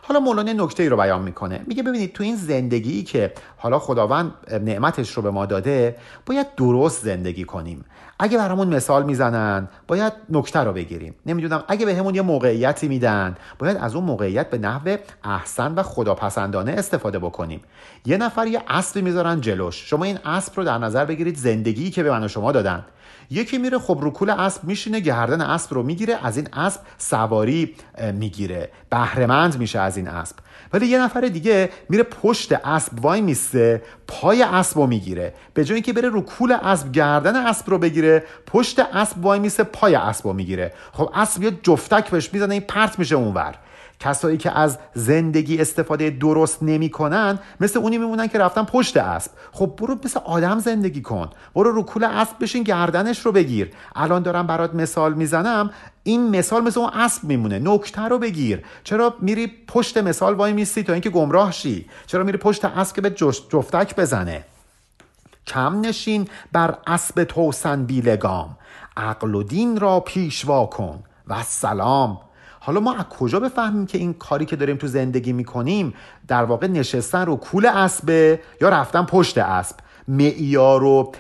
حالا 0.01 0.19
مولانا 0.19 0.53
نکته 0.53 0.83
ای 0.83 0.89
رو 0.89 0.97
بیان 0.97 1.21
می‌کنه. 1.21 1.61
میگه 1.67 1.83
ببینید 1.83 2.13
تو 2.13 2.23
این 2.23 2.35
زندگی 2.35 3.03
که 3.03 3.33
حالا 3.57 3.79
خداوند 3.79 4.33
نعمتش 4.51 5.11
رو 5.11 5.23
به 5.23 5.31
ما 5.31 5.45
داده 5.45 5.95
باید 6.25 6.55
درست 6.55 7.03
زندگی 7.03 7.43
کنیم. 7.43 7.85
اگه 8.23 8.37
برامون 8.37 8.75
مثال 8.75 9.05
می‌زنن 9.05 9.67
باید 9.87 10.13
نکته 10.29 10.59
رو 10.59 10.73
بگیریم. 10.73 11.15
نمی‌دونم 11.25 11.63
اگه 11.67 11.85
به 11.85 11.95
همون 11.95 12.15
یه 12.15 12.21
موقعیتی 12.21 12.87
میدن 12.87 13.35
باید 13.59 13.77
از 13.77 13.95
اون 13.95 14.03
موقعیت 14.03 14.49
به 14.49 14.57
نحو 14.57 14.97
احسن 15.23 15.73
و 15.73 15.83
خداپسندانه 15.83 16.71
استفاده 16.71 17.19
بکنیم. 17.19 17.61
یه 18.05 18.17
نفر 18.17 18.47
یه 18.47 18.61
اسبی 18.67 19.01
می‌ذارن 19.01 19.41
جلوش. 19.41 19.89
شما 19.89 20.05
این 20.05 20.19
اسب 20.25 20.53
رو 20.57 20.63
در 20.63 20.77
نظر 20.77 21.05
بگیرید 21.05 21.35
زندگی 21.35 21.91
که 21.91 22.03
به 22.03 22.11
من 22.11 22.23
و 22.23 22.27
شما 22.27 22.51
دادن. 22.51 22.85
یکی 23.29 23.57
میره 23.57 23.79
خب 23.79 23.97
رو 24.01 24.11
کول 24.11 24.29
اسب 24.29 24.63
میشینه 24.63 24.99
گردن 24.99 25.41
اسب 25.41 25.73
رو 25.73 25.83
می‌گیره 25.83 26.19
از 26.23 26.37
این 26.37 26.47
اسب 26.53 26.81
سواری 26.97 27.75
می‌گیره. 28.13 28.69
بهرهمند 28.89 29.59
میشه 29.59 29.79
از 29.79 29.97
این 29.97 30.07
اسب. 30.07 30.35
ولی 30.73 30.87
یه 30.87 31.01
نفر 31.01 31.21
دیگه 31.21 31.69
میره 31.89 32.03
پشت 32.03 32.51
اسب 32.51 33.05
وای 33.05 33.21
میسته 33.21 33.81
پای 34.07 34.43
اسب 34.43 34.77
رو 34.77 34.87
می‌گیره 34.87 35.33
به 35.53 35.65
جای 35.65 35.75
اینکه 35.75 35.93
بره 35.93 36.09
رو 36.09 36.21
کول 36.21 36.51
اسب 36.51 36.91
گردن 36.91 37.35
اسب 37.35 37.69
رو 37.69 37.77
بگیره 37.77 38.23
پشت 38.45 38.79
اسب 38.79 39.25
وای 39.25 39.39
میسته 39.39 39.63
پای 39.63 39.95
اسب 39.95 40.27
رو 40.27 40.33
می‌گیره. 40.33 40.73
خب 40.93 41.09
اسب 41.15 41.43
یه 41.43 41.51
جفتک 41.63 42.09
بهش 42.09 42.29
می‌زنه 42.33 42.53
این 42.53 42.63
پرت 42.67 42.99
میشه 42.99 43.15
اونور. 43.15 43.55
کسایی 44.03 44.37
که 44.37 44.57
از 44.57 44.77
زندگی 44.93 45.57
استفاده 45.61 46.09
درست 46.09 46.63
نمی‌کنن 46.63 47.39
مثل 47.59 47.79
اونی 47.79 47.97
میمونن 47.97 48.27
که 48.27 48.39
رفتن 48.39 48.63
پشت 48.63 48.97
اسب. 48.97 49.31
خب 49.51 49.73
برو 49.77 49.97
مثل 50.05 50.19
آدم 50.19 50.59
زندگی 50.59 51.01
کن. 51.01 51.29
برو 51.55 51.71
رو 51.71 51.83
کول 51.83 52.03
اسب 52.03 52.35
بشین 52.41 52.63
گردنش 52.63 53.19
رو 53.19 53.31
بگیر. 53.31 53.71
الان 53.95 54.23
دارم 54.23 54.47
برات 54.47 54.75
مثال 54.75 55.13
می‌زنم. 55.13 55.69
این 56.03 56.29
مثال 56.29 56.63
مثل 56.63 56.79
اون 56.79 56.89
اسب 56.93 57.23
میمونه. 57.23 57.59
نکته 57.59 58.01
رو 58.01 58.19
بگیر. 58.19 58.63
چرا 58.83 59.13
میری 59.19 59.51
پشت 59.67 59.97
مثال 59.97 60.33
وای 60.33 60.53
میستی 60.53 60.83
تا 60.83 60.93
اینکه 60.93 61.09
گمراه 61.09 61.51
شی؟ 61.51 61.89
چرا 62.07 62.23
میری 62.23 62.37
پشت 62.37 62.65
اسب 62.65 62.95
که 62.95 63.01
به 63.01 63.09
جفتک 63.09 63.95
بزنه؟ 63.95 64.45
کم 65.47 65.81
نشین 65.81 66.27
بر 66.51 66.77
اسب 66.87 67.23
توسن 67.23 67.85
بیلگام. 67.85 68.57
عقل 68.97 69.35
و 69.35 69.43
دین 69.43 69.79
را 69.79 69.99
پیشوا 69.99 70.65
کن. 70.65 71.03
و 71.27 71.43
سلام. 71.43 72.19
حالا 72.65 72.79
ما 72.79 72.93
از 72.93 73.03
کجا 73.03 73.39
بفهمیم 73.39 73.85
که 73.85 73.97
این 73.97 74.13
کاری 74.13 74.45
که 74.45 74.55
داریم 74.55 74.77
تو 74.77 74.87
زندگی 74.87 75.33
می‌کنیم 75.33 75.93
در 76.27 76.43
واقع 76.43 76.67
نشستن 76.67 77.25
رو 77.25 77.35
کول 77.35 77.65
اسبه 77.65 78.39
یا 78.61 78.69
رفتن 78.69 79.03
پشت 79.05 79.37
اسب؟ 79.37 79.75
معیار 80.07 80.83
و 80.83 81.11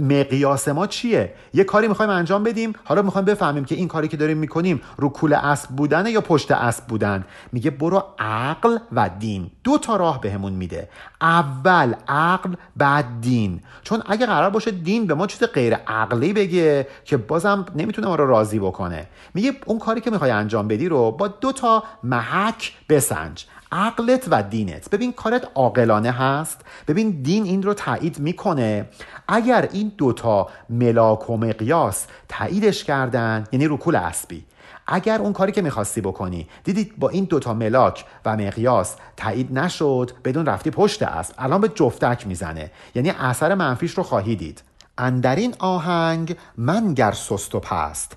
مقیاس 0.00 0.68
ما 0.68 0.86
چیه؟ 0.86 1.34
یه 1.54 1.64
کاری 1.64 1.88
می‌خوایم 1.88 2.10
انجام 2.10 2.44
بدیم. 2.44 2.72
حالا 2.84 3.02
می‌خوایم 3.02 3.24
بفهمیم 3.24 3.64
که 3.64 3.74
این 3.74 3.88
کاری 3.88 4.08
که 4.08 4.16
داریم 4.16 4.38
می‌کنیم 4.38 4.80
رو 4.96 5.08
کول 5.08 5.32
اسب 5.32 5.70
بودنه 5.70 6.10
یا 6.10 6.20
پشت 6.20 6.50
اسب 6.50 6.86
بودن؟ 6.86 7.24
میگه 7.52 7.70
برو 7.70 8.04
عقل 8.18 8.78
و 8.92 9.10
دین. 9.18 9.50
دو 9.64 9.78
تا 9.78 9.96
راه 9.96 10.20
بهمون 10.20 10.52
میده. 10.52 10.88
اول 11.20 11.94
عقل 12.08 12.54
بعد 12.76 13.06
دین. 13.20 13.60
چون 13.82 14.02
اگه 14.06 14.26
قرار 14.26 14.50
باشه 14.50 14.70
دین 14.70 15.06
به 15.06 15.14
ما 15.14 15.26
چیز 15.26 15.42
غیر 15.42 15.74
عقلی 15.74 16.32
بگه 16.32 16.86
که 17.04 17.16
بازم 17.16 17.66
نمی‌تونه 17.76 18.08
ما 18.08 18.14
رو 18.14 18.26
راضی 18.26 18.58
بکنه. 18.58 19.06
میگه 19.34 19.52
اون 19.66 19.78
کاری 19.78 20.00
که 20.00 20.10
می‌خوای 20.10 20.30
انجام 20.30 20.68
بدی 20.68 20.88
رو 20.88 21.10
با 21.10 21.28
دو 21.28 21.52
تا 21.52 21.82
محک 22.02 22.72
بسنج. 22.88 23.46
عقلت 23.74 24.26
و 24.30 24.42
دینت. 24.42 24.90
ببین 24.90 25.12
کارت 25.12 25.48
عاقلانه 25.54 26.10
هست. 26.10 26.60
ببین 26.88 27.10
دین 27.10 27.44
این 27.44 27.62
رو 27.62 27.74
تایید 27.74 28.18
می‌کنه. 28.18 28.88
اگر 29.28 29.68
این 29.72 29.92
دوتا 29.98 30.48
ملاک 30.70 31.30
و 31.30 31.36
مقیاس 31.36 32.06
تاییدش 32.28 32.84
کردن 32.84 33.44
یعنی 33.52 33.68
رکول 33.68 33.96
اسبی 33.96 34.44
اگر 34.86 35.18
اون 35.18 35.32
کاری 35.32 35.52
که 35.52 35.62
می‌خواستی 35.62 36.00
بکنی 36.00 36.48
دیدید 36.64 36.98
با 36.98 37.08
این 37.08 37.24
دوتا 37.24 37.54
ملاک 37.54 38.04
و 38.24 38.36
مقیاس 38.36 38.96
تایید 39.16 39.58
نشد 39.58 40.10
بدون 40.24 40.46
رفتی 40.46 40.70
پشت 40.70 41.02
اسب. 41.02 41.34
الان 41.38 41.60
به 41.60 41.68
جفتک 41.68 42.26
می‌زنه. 42.26 42.70
یعنی 42.94 43.10
اثر 43.10 43.54
منفیش 43.54 43.92
رو 43.92 44.02
خواهی 44.02 44.36
دید. 44.36 44.62
اندرین 44.98 45.54
آهنگ 45.58 46.36
من 46.56 46.94
گر 46.94 47.12
سست 47.12 47.54
و 47.54 47.60
پست 47.60 48.16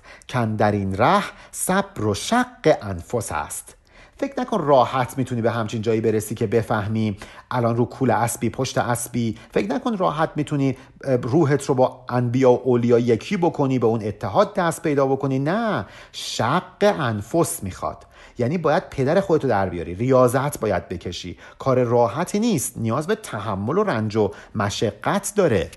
این 0.60 0.96
ره 0.96 1.24
صبر 1.50 2.04
و 2.04 2.14
شق 2.14 2.76
انفس 2.82 3.32
است. 3.32 3.77
فکر 4.20 4.40
نکن 4.40 4.58
راحت 4.66 5.18
می‌تونی 5.18 5.42
به 5.42 5.50
همچین 5.50 5.82
جایی 5.82 6.00
برسی 6.00 6.34
که 6.34 6.46
بفهمی 6.46 7.16
الان 7.50 7.76
رو 7.76 7.84
کول 7.84 8.10
اسبی 8.10 8.50
پشت 8.50 8.78
اسبی. 8.78 9.38
فکر 9.50 9.74
نکن 9.74 9.96
راحت 9.96 10.30
می‌تونی 10.36 10.76
روحت 11.22 11.64
رو 11.64 11.74
با 11.74 12.04
انبیا 12.08 12.52
و 12.52 12.60
اولیا 12.64 12.98
یکی 12.98 13.36
بکنی 13.36 13.78
به 13.78 13.86
اون 13.86 14.02
اتحاد 14.02 14.54
دست 14.54 14.82
پیدا 14.82 15.06
بکنی. 15.06 15.38
نه 15.38 15.86
شق 16.12 17.00
انفس 17.00 17.62
می‌خواد. 17.62 18.06
یعنی 18.38 18.58
باید 18.58 18.90
پدر 18.90 19.20
خودتو 19.20 19.48
در 19.48 19.68
بیاری. 19.68 19.94
ریاضت 19.94 20.60
باید 20.60 20.88
بکشی. 20.88 21.38
کار 21.58 21.82
راحتی 21.82 22.38
نیست. 22.38 22.78
نیاز 22.78 23.06
به 23.06 23.14
تحمل 23.14 23.78
و 23.78 23.82
رنج 23.82 24.16
و 24.16 24.30
مشقت 24.54 25.32
داره. 25.36 25.70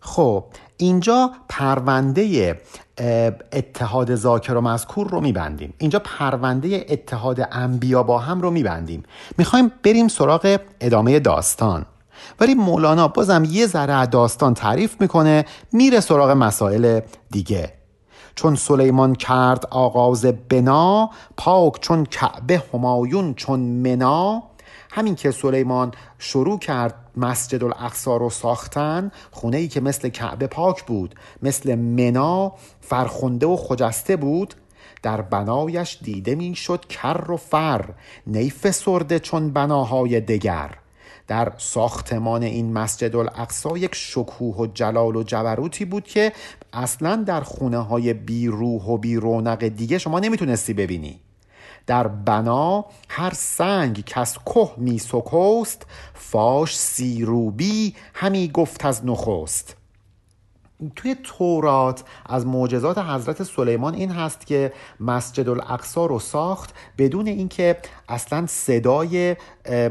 خب 0.00 0.44
اینجا 0.76 1.30
پرونده 1.48 2.54
اتحاد 3.52 4.14
ذاکر 4.14 4.54
و 4.54 4.60
مذکور 4.60 5.08
رو 5.08 5.20
میبندیم. 5.20 5.74
اینجا 5.78 5.98
پرونده 5.98 6.86
اتحاد 6.88 7.48
انبیا 7.52 8.02
با 8.02 8.18
هم 8.18 8.40
رو 8.40 8.50
میبندیم. 8.50 9.02
می‌خوایم 9.38 9.72
بریم 9.82 10.08
سراغ 10.08 10.58
ادامه 10.80 11.20
داستان. 11.20 11.86
ولی 12.40 12.54
مولانا 12.54 13.08
بازم 13.08 13.44
یه 13.50 13.66
ذره 13.66 14.06
داستان 14.06 14.54
تعریف 14.54 15.00
می‌کنه 15.00 15.44
میره 15.72 16.00
سراغ 16.00 16.30
مسائل 16.30 17.00
دیگه. 17.30 17.72
چون 18.34 18.54
سلیمان 18.54 19.14
کرد 19.14 19.66
آغاز 19.70 20.24
بنا 20.24 21.10
پاک 21.36 21.80
چون 21.80 22.04
کعبه 22.04 22.62
همایون 22.74 23.34
چون 23.34 23.60
منا 23.60 24.42
همین 24.90 25.14
که 25.14 25.30
سلیمان 25.30 25.92
شروع 26.18 26.58
کرد 26.58 26.94
مسجد 27.16 27.64
الاقصا 27.64 28.16
رو 28.16 28.30
ساختن 28.30 29.10
خونه 29.30 29.56
ای 29.56 29.68
که 29.68 29.80
مثل 29.80 30.08
کعبه 30.08 30.46
پاک 30.46 30.84
بود 30.84 31.14
مثل 31.42 31.74
منا 31.74 32.52
فرخنده 32.80 33.46
و 33.46 33.56
خجسته 33.56 34.16
بود 34.16 34.54
در 35.02 35.20
بنایش 35.22 35.98
دیده 36.02 36.34
می 36.34 36.54
شد 36.54 36.86
کر 36.86 37.30
و 37.30 37.36
فر 37.36 37.84
نیف 38.26 38.70
سرده 38.70 39.18
چون 39.18 39.50
بناهای 39.50 40.20
دگر. 40.20 40.70
در 41.28 41.52
ساختمان 41.58 42.42
این 42.42 42.72
مسجد 42.72 43.16
الاقصا 43.16 43.78
یک 43.78 43.94
شکوه 43.94 44.56
و 44.56 44.66
جلال 44.66 45.16
و 45.16 45.22
جبروتی 45.22 45.84
بود 45.84 46.04
که 46.04 46.32
اصلا 46.72 47.16
در 47.16 47.40
خونه 47.40 47.78
های 47.78 48.14
بی 48.14 48.46
روح 48.46 48.82
و 48.84 48.98
بی 48.98 49.16
رونق 49.16 49.68
دیگه 49.68 49.98
شما 49.98 50.20
نمی‌تونستی 50.20 50.74
ببینی. 50.74 51.20
در 51.86 52.08
بنا 52.08 52.84
هر 53.08 53.32
سنگ 53.34 54.04
کس 54.04 54.38
که 54.54 54.68
می 54.76 54.98
سکست 54.98 55.86
فاش 56.14 56.78
سیروبی 56.78 57.94
همی 58.14 58.48
گفت 58.48 58.84
از 58.84 59.06
نخست. 59.06 59.79
توی 60.96 61.16
تورات 61.24 62.04
از 62.26 62.46
معجزات 62.46 62.98
حضرت 62.98 63.42
سلیمان 63.42 63.94
این 63.94 64.10
هست 64.10 64.46
که 64.46 64.72
مسجد 65.00 65.48
الاقصا 65.48 66.06
رو 66.06 66.18
ساخت 66.18 66.74
بدون 66.98 67.26
اینکه 67.26 67.76
اصلا 68.08 68.46
صدای 68.46 69.36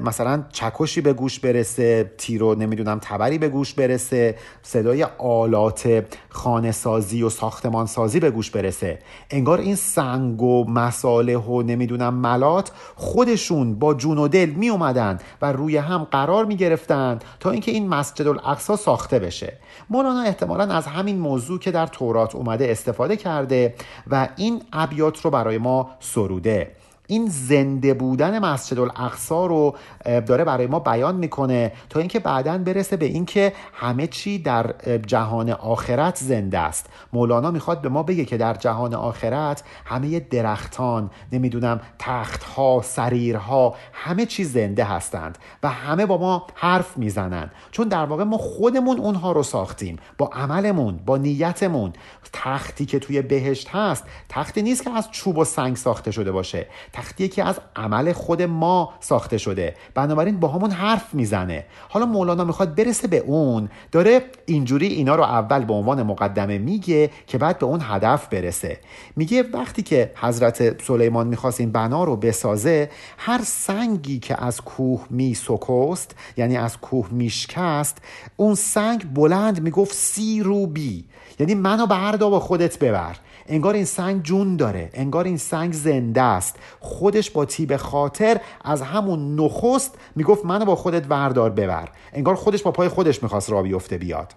مثلا 0.03 0.43
چکشی 0.51 1.01
به 1.01 1.13
گوش 1.13 1.39
برسه 1.39 2.11
تیرو 2.17 2.55
نمی‌دونم 2.55 2.99
تبری 3.01 3.37
به 3.37 3.49
گوش 3.49 3.73
برسه 3.73 4.35
صدای 4.61 5.03
آلات 5.17 6.05
خانه 6.29 6.71
سازی 6.71 7.23
و 7.23 7.29
ساختمان 7.29 7.85
سازی 7.85 8.19
به 8.19 8.31
گوش 8.31 8.51
برسه. 8.51 8.99
انگار 9.29 9.59
این 9.59 9.75
سنگ 9.75 10.41
و 10.41 10.69
مساله 10.69 11.37
و 11.37 11.61
نمی‌دونم 11.61 12.13
ملات 12.13 12.71
خودشون 12.95 13.79
با 13.79 13.93
جون 13.93 14.17
و 14.17 14.27
دل 14.27 14.49
می 14.49 14.69
اومدن 14.69 15.19
و 15.41 15.51
روی 15.51 15.77
هم 15.77 16.03
قرار 16.03 16.45
می 16.45 16.55
گرفتن 16.55 17.19
تا 17.39 17.51
اینکه 17.51 17.71
این 17.71 17.87
مسجد 17.87 18.27
الاقصا 18.27 18.75
ساخته 18.75 19.19
بشه. 19.19 19.57
مولانا 19.89 20.21
احتمالا 20.21 20.65
از 20.79 20.87
همین 20.87 21.19
موضوع 21.19 21.59
که 21.59 21.71
در 21.71 21.87
تورات 21.87 22.35
اومده 22.35 22.71
استفاده 22.71 23.17
کرده 23.17 23.75
و 24.07 24.29
این 24.35 24.61
ابیات 24.73 25.21
رو 25.21 25.31
برای 25.31 25.57
ما 25.57 25.89
سروده. 25.99 26.71
این 27.11 27.27
زنده 27.27 27.93
بودن 27.93 28.39
مسجد 28.39 28.79
الاقصا 28.79 29.45
رو 29.45 29.75
داره 30.05 30.43
برای 30.43 30.67
ما 30.67 30.79
بیان 30.79 31.15
می‌کنه 31.15 31.71
تا 31.89 31.99
اینکه 31.99 32.19
بعدا 32.19 32.57
برسه 32.57 32.97
به 32.97 33.05
اینکه 33.05 33.53
همه 33.73 34.07
چی 34.07 34.39
در 34.39 34.75
جهان 35.05 35.49
آخرت 35.49 36.15
زنده 36.15 36.59
است. 36.59 36.85
مولانا 37.13 37.51
می‌خواد 37.51 37.81
به 37.81 37.89
ما 37.89 38.03
بگه 38.03 38.25
که 38.25 38.37
در 38.37 38.53
جهان 38.53 38.93
آخرت 38.93 39.63
همه 39.85 40.19
درختان 40.19 41.09
نمی‌دونم 41.31 41.81
تختها 41.99 42.81
سریرها 42.83 43.75
همه 43.93 44.25
چی 44.25 44.43
زنده 44.43 44.83
هستند 44.83 45.37
و 45.63 45.69
همه 45.69 46.05
با 46.05 46.17
ما 46.17 46.47
حرف 46.55 46.97
می‌زنند. 46.97 47.51
چون 47.71 47.87
در 47.87 48.05
واقع 48.05 48.23
ما 48.23 48.37
خودمون 48.37 48.97
اونها 48.97 49.31
رو 49.31 49.43
ساختیم. 49.43 49.97
با 50.17 50.27
عملمون 50.33 50.99
با 51.05 51.17
نیتمون. 51.17 51.93
تختی 52.33 52.85
که 52.85 52.99
توی 52.99 53.21
بهشت 53.21 53.69
هست 53.69 54.03
تختی 54.29 54.61
نیست 54.61 54.83
که 54.83 54.89
از 54.89 55.11
چوب 55.11 55.37
و 55.37 55.43
سنگ 55.45 55.75
ساخته 55.75 56.11
شده 56.11 56.31
باشه. 56.31 56.67
تختیه 56.99 57.27
که 57.27 57.43
از 57.43 57.59
عمل 57.75 58.13
خود 58.13 58.41
ما 58.41 58.93
ساخته 58.99 59.37
شده. 59.37 59.75
بنابراین 59.93 60.39
با 60.39 60.47
همون 60.47 60.71
حرف 60.71 61.13
می‌زنه. 61.13 61.65
حالا 61.89 62.05
مولانا 62.05 62.43
می‌خواد 62.43 62.75
برسه 62.75 63.07
به 63.07 63.17
اون. 63.17 63.69
داره 63.91 64.21
اینجوری 64.45 64.87
اینا 64.87 65.15
رو 65.15 65.23
اول 65.23 65.65
به 65.65 65.73
عنوان 65.73 66.03
مقدمه 66.03 66.57
میگه 66.57 67.09
که 67.27 67.37
بعد 67.37 67.59
به 67.59 67.65
اون 67.65 67.79
هدف 67.83 68.27
برسه. 68.27 68.77
میگه 69.15 69.43
وقتی 69.53 69.81
که 69.81 70.11
حضرت 70.15 70.83
سلیمان 70.83 71.27
می‌خواست 71.27 71.59
این 71.59 71.71
بنا 71.71 72.03
رو 72.03 72.15
بسازه 72.15 72.89
هر 73.17 73.41
سنگی 73.43 74.19
که 74.19 74.43
از 74.43 74.61
کوه 74.61 75.05
میسکست 75.09 76.15
یعنی 76.37 76.57
از 76.57 76.77
کوه 76.77 77.07
میشکست 77.11 77.97
اون 78.37 78.55
سنگ 78.55 79.13
بلند 79.13 79.61
می‌گفت 79.61 79.93
سی 79.93 80.43
روبی. 80.43 81.05
یعنی 81.39 81.55
منو 81.55 81.87
بردا 81.87 82.29
با 82.29 82.39
خودت 82.39 82.79
ببر. 82.79 83.15
انگار 83.49 83.73
این 83.73 83.85
سنگ 83.85 84.23
جون 84.23 84.55
داره 84.55 84.89
انگار 84.93 85.25
این 85.25 85.37
سنگ 85.37 85.73
زنده 85.73 86.21
است. 86.21 86.55
خودش 86.79 87.31
با 87.31 87.45
تیب 87.45 87.77
خاطر 87.77 88.41
از 88.63 88.81
همون 88.81 89.39
نخست 89.39 89.95
می‌گفت 90.15 90.45
منو 90.45 90.65
با 90.65 90.75
خودت 90.75 91.05
وردار 91.09 91.49
ببر. 91.49 91.89
انگار 92.13 92.35
خودش 92.35 92.63
با 92.63 92.71
پای 92.71 92.87
خودش 92.87 93.23
می‌خواست 93.23 93.49
را 93.49 93.61
بیفته 93.61 93.97
بیاد. 93.97 94.33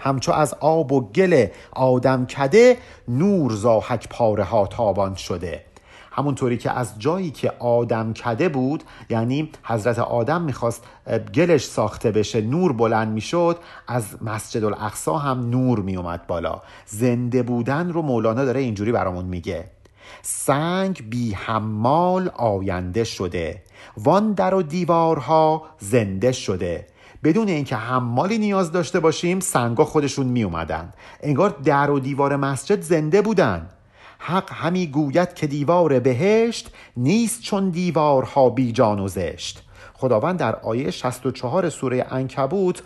همچو 0.00 0.32
از 0.32 0.54
آب 0.60 0.92
و 0.92 1.00
گل 1.00 1.46
آدم 1.72 2.26
کده 2.26 2.76
نور 3.08 3.52
زاحک 3.52 4.08
پاره 4.08 4.44
ها 4.44 4.66
تابان 4.66 5.14
شده. 5.14 5.64
همونطوری 6.20 6.56
که 6.56 6.70
از 6.70 6.94
جایی 6.98 7.30
که 7.30 7.52
آدم 7.58 8.12
کده 8.12 8.48
بود 8.48 8.84
یعنی 9.10 9.50
حضرت 9.62 9.98
آدم 9.98 10.42
می‌خواست 10.42 10.84
گلش 11.34 11.64
ساخته 11.64 12.10
بشه 12.10 12.40
نور 12.40 12.72
بلند 12.72 13.12
می‌شد 13.12 13.58
از 13.88 14.04
مسجد 14.22 14.64
الاقصا 14.64 15.18
هم 15.18 15.50
نور 15.50 15.80
میومد 15.80 16.26
بالا. 16.26 16.62
زنده 16.86 17.42
بودن 17.42 17.88
رو 17.92 18.02
مولانا 18.02 18.44
داره 18.44 18.60
اینجوری 18.60 18.92
برامون 18.92 19.24
میگه. 19.24 19.70
سنگ 20.22 21.10
بی 21.10 21.32
حمال 21.32 22.30
آینده 22.34 23.04
شده. 23.04 23.62
وان 23.96 24.32
در 24.32 24.54
و 24.54 24.62
دیوارها 24.62 25.62
زنده 25.78 26.32
شده. 26.32 26.86
بدون 27.24 27.48
اینکه 27.48 27.76
حمالی 27.76 28.38
نیاز 28.38 28.72
داشته 28.72 29.00
باشیم 29.00 29.40
سنگا 29.40 29.84
خودشون 29.84 30.26
می 30.26 30.42
اومدن 30.42 30.92
انگار 31.20 31.50
در 31.64 31.90
و 31.90 32.00
دیوار 32.00 32.36
مسجد 32.36 32.80
زنده 32.80 33.22
بودن. 33.22 33.68
حق 34.22 34.52
همی 34.52 34.86
گوید 34.86 35.34
که 35.34 35.46
دیوار 35.46 35.98
بهشت 35.98 36.70
نیست 36.96 37.42
چون 37.42 37.70
دیوارها 37.70 38.50
بی 38.50 38.72
جان 38.72 39.00
و 39.00 39.08
زشت. 39.08 39.62
خداوند 39.94 40.38
در 40.38 40.56
آیه 40.56 40.90
64 40.90 41.68
سوره 41.68 42.06
انکبوت 42.10 42.82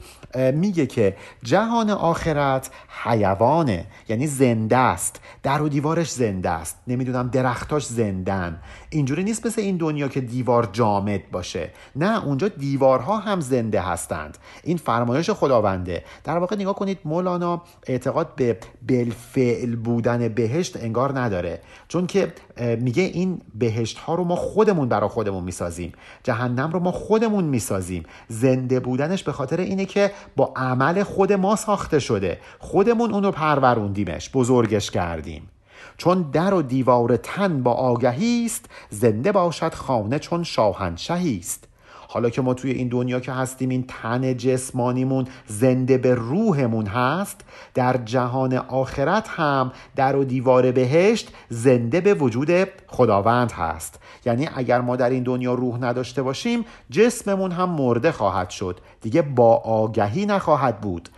میگه 0.54 0.86
که 0.86 1.16
جهان 1.42 1.90
آخرت 1.90 2.70
حیوانه 3.04 3.86
یعنی 4.08 4.26
زنده 4.26 4.76
است. 4.76 5.20
در 5.42 5.62
و 5.62 5.68
دیوارش 5.68 6.10
زنده 6.10 6.50
است. 6.50 6.78
نمی‌دونم 6.86 7.28
درختاش 7.28 7.86
زندن. 7.86 8.60
اینجوری 8.94 9.24
نیست 9.24 9.46
مثل 9.46 9.60
این 9.60 9.76
دنیا 9.76 10.08
که 10.08 10.20
دیوار 10.20 10.68
جامد 10.72 11.30
باشه. 11.30 11.70
نه 11.96 12.24
اونجا 12.24 12.48
دیوارها 12.48 13.18
هم 13.18 13.40
زنده 13.40 13.80
هستند. 13.80 14.38
این 14.64 14.76
فرمایش 14.76 15.30
خداونده. 15.30 16.04
در 16.24 16.38
واقع 16.38 16.56
نگاه 16.56 16.74
کنید 16.74 16.98
مولانا 17.04 17.62
اعتقاد 17.86 18.34
به 18.36 18.56
بالفعل 18.88 19.76
بودن 19.76 20.28
بهشت 20.28 20.76
انگار 20.76 21.20
نداره. 21.20 21.60
چون 21.88 22.06
که 22.06 22.32
میگه 22.80 23.02
این 23.02 23.40
بهشت 23.54 23.98
ها 23.98 24.14
رو 24.14 24.24
ما 24.24 24.36
خودمون 24.36 24.88
برا 24.88 25.08
خودمون 25.08 25.44
می‌سازیم. 25.44 25.92
جهنم 26.22 26.70
رو 26.72 26.80
ما 26.80 26.92
خودمون 26.92 27.44
می‌سازیم. 27.44 28.02
زنده 28.28 28.80
بودنش 28.80 29.22
به 29.22 29.32
خاطر 29.32 29.60
اینه 29.60 29.84
که 29.84 30.10
با 30.36 30.52
عمل 30.56 31.02
خود 31.02 31.32
ما 31.32 31.56
ساخته 31.56 31.98
شده. 31.98 32.38
خودمون 32.58 33.14
اونو 33.14 33.30
پروروندیمش 33.30 34.30
بزرگش 34.30 34.90
کردیم. 34.90 35.48
چون 35.96 36.22
در 36.32 36.54
و 36.54 36.62
دیوار 36.62 37.16
تن 37.16 37.62
با 37.62 37.72
آگهی 37.72 38.42
است 38.46 38.64
زنده 38.90 39.32
باشد 39.32 39.74
خانه 39.74 40.18
چون 40.18 40.42
شاهنشهی 40.42 41.38
است. 41.38 41.68
حالا 42.08 42.30
که 42.30 42.42
ما 42.42 42.54
توی 42.54 42.70
این 42.70 42.88
دنیا 42.88 43.20
که 43.20 43.32
هستیم 43.32 43.68
این 43.68 43.84
تن 43.88 44.36
جسمانیمون 44.36 45.26
زنده 45.46 45.98
به 45.98 46.14
روحمون 46.14 46.86
هست 46.86 47.40
در 47.74 47.96
جهان 47.96 48.52
آخرت 48.54 49.28
هم 49.28 49.72
در 49.96 50.16
و 50.16 50.24
دیوار 50.24 50.72
بهشت 50.72 51.28
زنده 51.48 52.00
به 52.00 52.14
وجود 52.14 52.50
خداوند 52.86 53.52
هست. 53.52 54.00
یعنی 54.26 54.48
اگر 54.54 54.80
ما 54.80 54.96
در 54.96 55.10
این 55.10 55.22
دنیا 55.22 55.54
روح 55.54 55.78
نداشته 55.78 56.22
باشیم 56.22 56.64
جسممون 56.90 57.52
هم 57.52 57.70
مرده 57.70 58.12
خواهد 58.12 58.50
شد. 58.50 58.80
دیگه 59.00 59.22
با 59.22 59.56
آگهی 59.56 60.26
نخواهد 60.26 60.80
بود. 60.80 61.08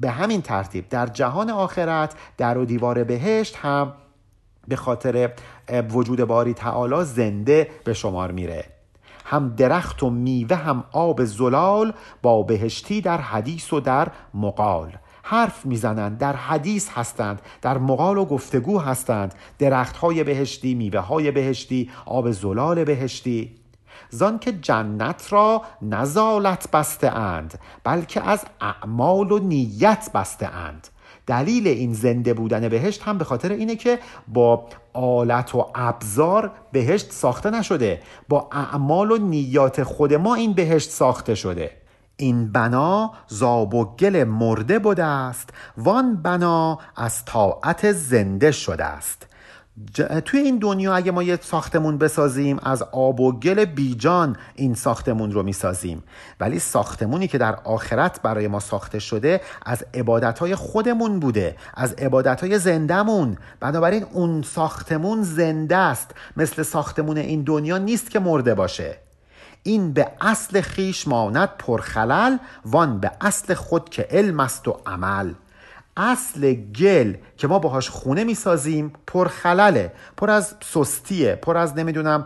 به 0.00 0.10
همین 0.10 0.42
ترتیب 0.42 0.88
در 0.88 1.06
جهان 1.06 1.50
آخرت 1.50 2.14
در 2.36 2.58
و 2.58 2.64
دیوار 2.64 3.04
بهشت 3.04 3.56
هم 3.56 3.92
به 4.68 4.76
خاطر 4.76 5.32
وجود 5.90 6.20
باری 6.20 6.54
تعالی 6.54 7.04
زنده 7.04 7.70
به 7.84 7.94
شمار 7.94 8.32
میره. 8.32 8.64
هم 9.24 9.54
درخت 9.56 10.02
و 10.02 10.10
میوه 10.10 10.56
هم 10.56 10.84
آب 10.92 11.24
زلال 11.24 11.92
با 12.22 12.42
بهشتی 12.42 13.00
در 13.00 13.20
حدیث 13.20 13.72
و 13.72 13.80
در 13.80 14.08
مقال. 14.34 14.92
حرف 15.22 15.66
می‌زنند 15.66 16.18
در 16.18 16.36
حدیث 16.36 16.88
هستند 16.88 17.42
در 17.62 17.78
مقال 17.78 18.18
و 18.18 18.24
گفتگو 18.24 18.78
هستند. 18.78 19.34
درخت 19.58 19.96
های 19.96 20.24
بهشتی 20.24 20.74
میوه 20.74 21.00
های 21.00 21.30
بهشتی 21.30 21.90
آب 22.06 22.30
زلال 22.30 22.84
بهشتی. 22.84 23.54
زان 24.10 24.38
که 24.38 24.52
جنت 24.52 25.26
را 25.30 25.62
نزالت 25.82 26.70
بسته 26.70 27.10
اند 27.10 27.58
بلکه 27.84 28.28
از 28.28 28.44
اعمال 28.60 29.32
و 29.32 29.38
نیت 29.38 30.10
بسته 30.14 30.46
اند. 30.46 30.88
دلیل 31.26 31.68
این 31.68 31.92
زنده 31.92 32.34
بودن 32.34 32.68
بهشت 32.68 33.02
هم 33.02 33.18
به 33.18 33.24
خاطر 33.24 33.52
اینه 33.52 33.76
که 33.76 33.98
با 34.28 34.66
آلت 34.92 35.54
و 35.54 35.66
ابزار 35.74 36.50
بهشت 36.72 37.12
ساخته 37.12 37.50
نشده. 37.50 38.02
با 38.28 38.48
اعمال 38.52 39.10
و 39.10 39.16
نیات 39.16 39.82
خود 39.82 40.14
ما 40.14 40.34
این 40.34 40.52
بهشت 40.52 40.90
ساخته 40.90 41.34
شده. 41.34 41.70
این 42.16 42.52
بنا 42.52 43.12
زاب 43.28 43.74
و 43.74 43.84
گل 43.84 44.24
مرده 44.24 44.78
بوده 44.78 45.04
است. 45.04 45.50
وان 45.76 46.16
بنا 46.16 46.78
از 46.96 47.24
طاعت 47.24 47.92
زنده 47.92 48.50
شده 48.50 48.84
است. 48.84 49.26
توی 50.24 50.40
این 50.40 50.58
دنیا 50.58 50.94
اگه 50.94 51.12
ما 51.12 51.22
یه 51.22 51.38
ساختمون 51.42 51.98
بسازیم 51.98 52.58
از 52.62 52.82
آب 52.82 53.20
و 53.20 53.32
گل 53.32 53.64
بیجان 53.64 54.36
این 54.54 54.74
ساختمون 54.74 55.32
رو 55.32 55.42
می‌سازیم. 55.42 56.02
ولی 56.40 56.58
ساختمونی 56.58 57.28
که 57.28 57.38
در 57.38 57.54
آخرت 57.54 58.22
برای 58.22 58.48
ما 58.48 58.60
ساخته 58.60 58.98
شده 58.98 59.40
از 59.66 59.84
عبادتهای 59.94 60.54
خودمون 60.54 61.20
بوده 61.20 61.56
از 61.74 61.92
عبادتهای 61.92 62.58
زندهمون. 62.58 63.36
بنابراین 63.60 64.06
اون 64.12 64.42
ساختمون 64.42 65.22
زنده 65.22 65.76
است. 65.76 66.10
مثل 66.36 66.62
ساختمون 66.62 67.16
این 67.16 67.42
دنیا 67.42 67.78
نیست 67.78 68.10
که 68.10 68.18
مرده 68.18 68.54
باشه. 68.54 68.98
این 69.62 69.92
به 69.92 70.08
اصل 70.20 70.60
خیش 70.60 71.08
ماند 71.08 71.48
پرخلل 71.58 72.36
وان 72.64 73.00
به 73.00 73.10
اصل 73.20 73.54
خود 73.54 73.88
که 73.88 74.06
علم 74.10 74.40
است 74.40 74.68
و 74.68 74.80
عمل. 74.86 75.32
اصل 75.96 76.54
گل 76.54 77.14
که 77.36 77.46
ما 77.48 77.58
باهاش 77.58 77.90
خونه 77.90 78.24
می‌سازیم 78.24 78.92
پر 79.06 79.28
خلله 79.28 79.92
پر 80.16 80.30
از 80.30 80.54
سستیه 80.64 81.34
پر 81.34 81.56
از 81.56 81.74
نمی‌دونم 81.74 82.24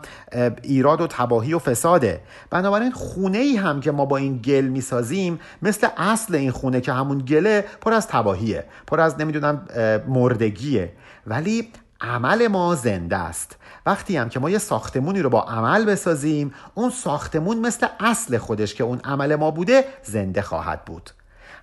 ایراد 0.62 1.00
و 1.00 1.06
تباهی 1.06 1.54
و 1.54 1.58
فساده. 1.58 2.20
بنابراین 2.50 2.92
خونه 2.92 3.38
ای 3.38 3.56
هم 3.56 3.80
که 3.80 3.90
ما 3.90 4.04
با 4.04 4.16
این 4.16 4.38
گل 4.38 4.64
می‌سازیم 4.64 5.40
مثل 5.62 5.88
اصل 5.96 6.34
این 6.34 6.50
خونه 6.50 6.80
که 6.80 6.92
همون 6.92 7.18
گله 7.18 7.64
پر 7.80 7.92
از 7.92 8.08
تباهیه 8.08 8.64
پر 8.86 9.00
از 9.00 9.20
نمی‌دونم 9.20 9.66
مردگیه. 10.08 10.92
ولی 11.26 11.68
عمل 12.00 12.48
ما 12.48 12.74
زنده 12.74 13.16
است. 13.16 13.56
وقتی 13.86 14.16
هم 14.16 14.28
که 14.28 14.40
ما 14.40 14.50
یه 14.50 14.58
ساختمونی 14.58 15.22
رو 15.22 15.30
با 15.30 15.42
عمل 15.42 15.84
بسازیم 15.84 16.54
اون 16.74 16.90
ساختمون 16.90 17.58
مثل 17.58 17.86
اصل 18.00 18.38
خودش 18.38 18.74
که 18.74 18.84
اون 18.84 19.00
عمل 19.04 19.36
ما 19.36 19.50
بوده 19.50 19.84
زنده 20.02 20.42
خواهد 20.42 20.84
بود. 20.84 21.10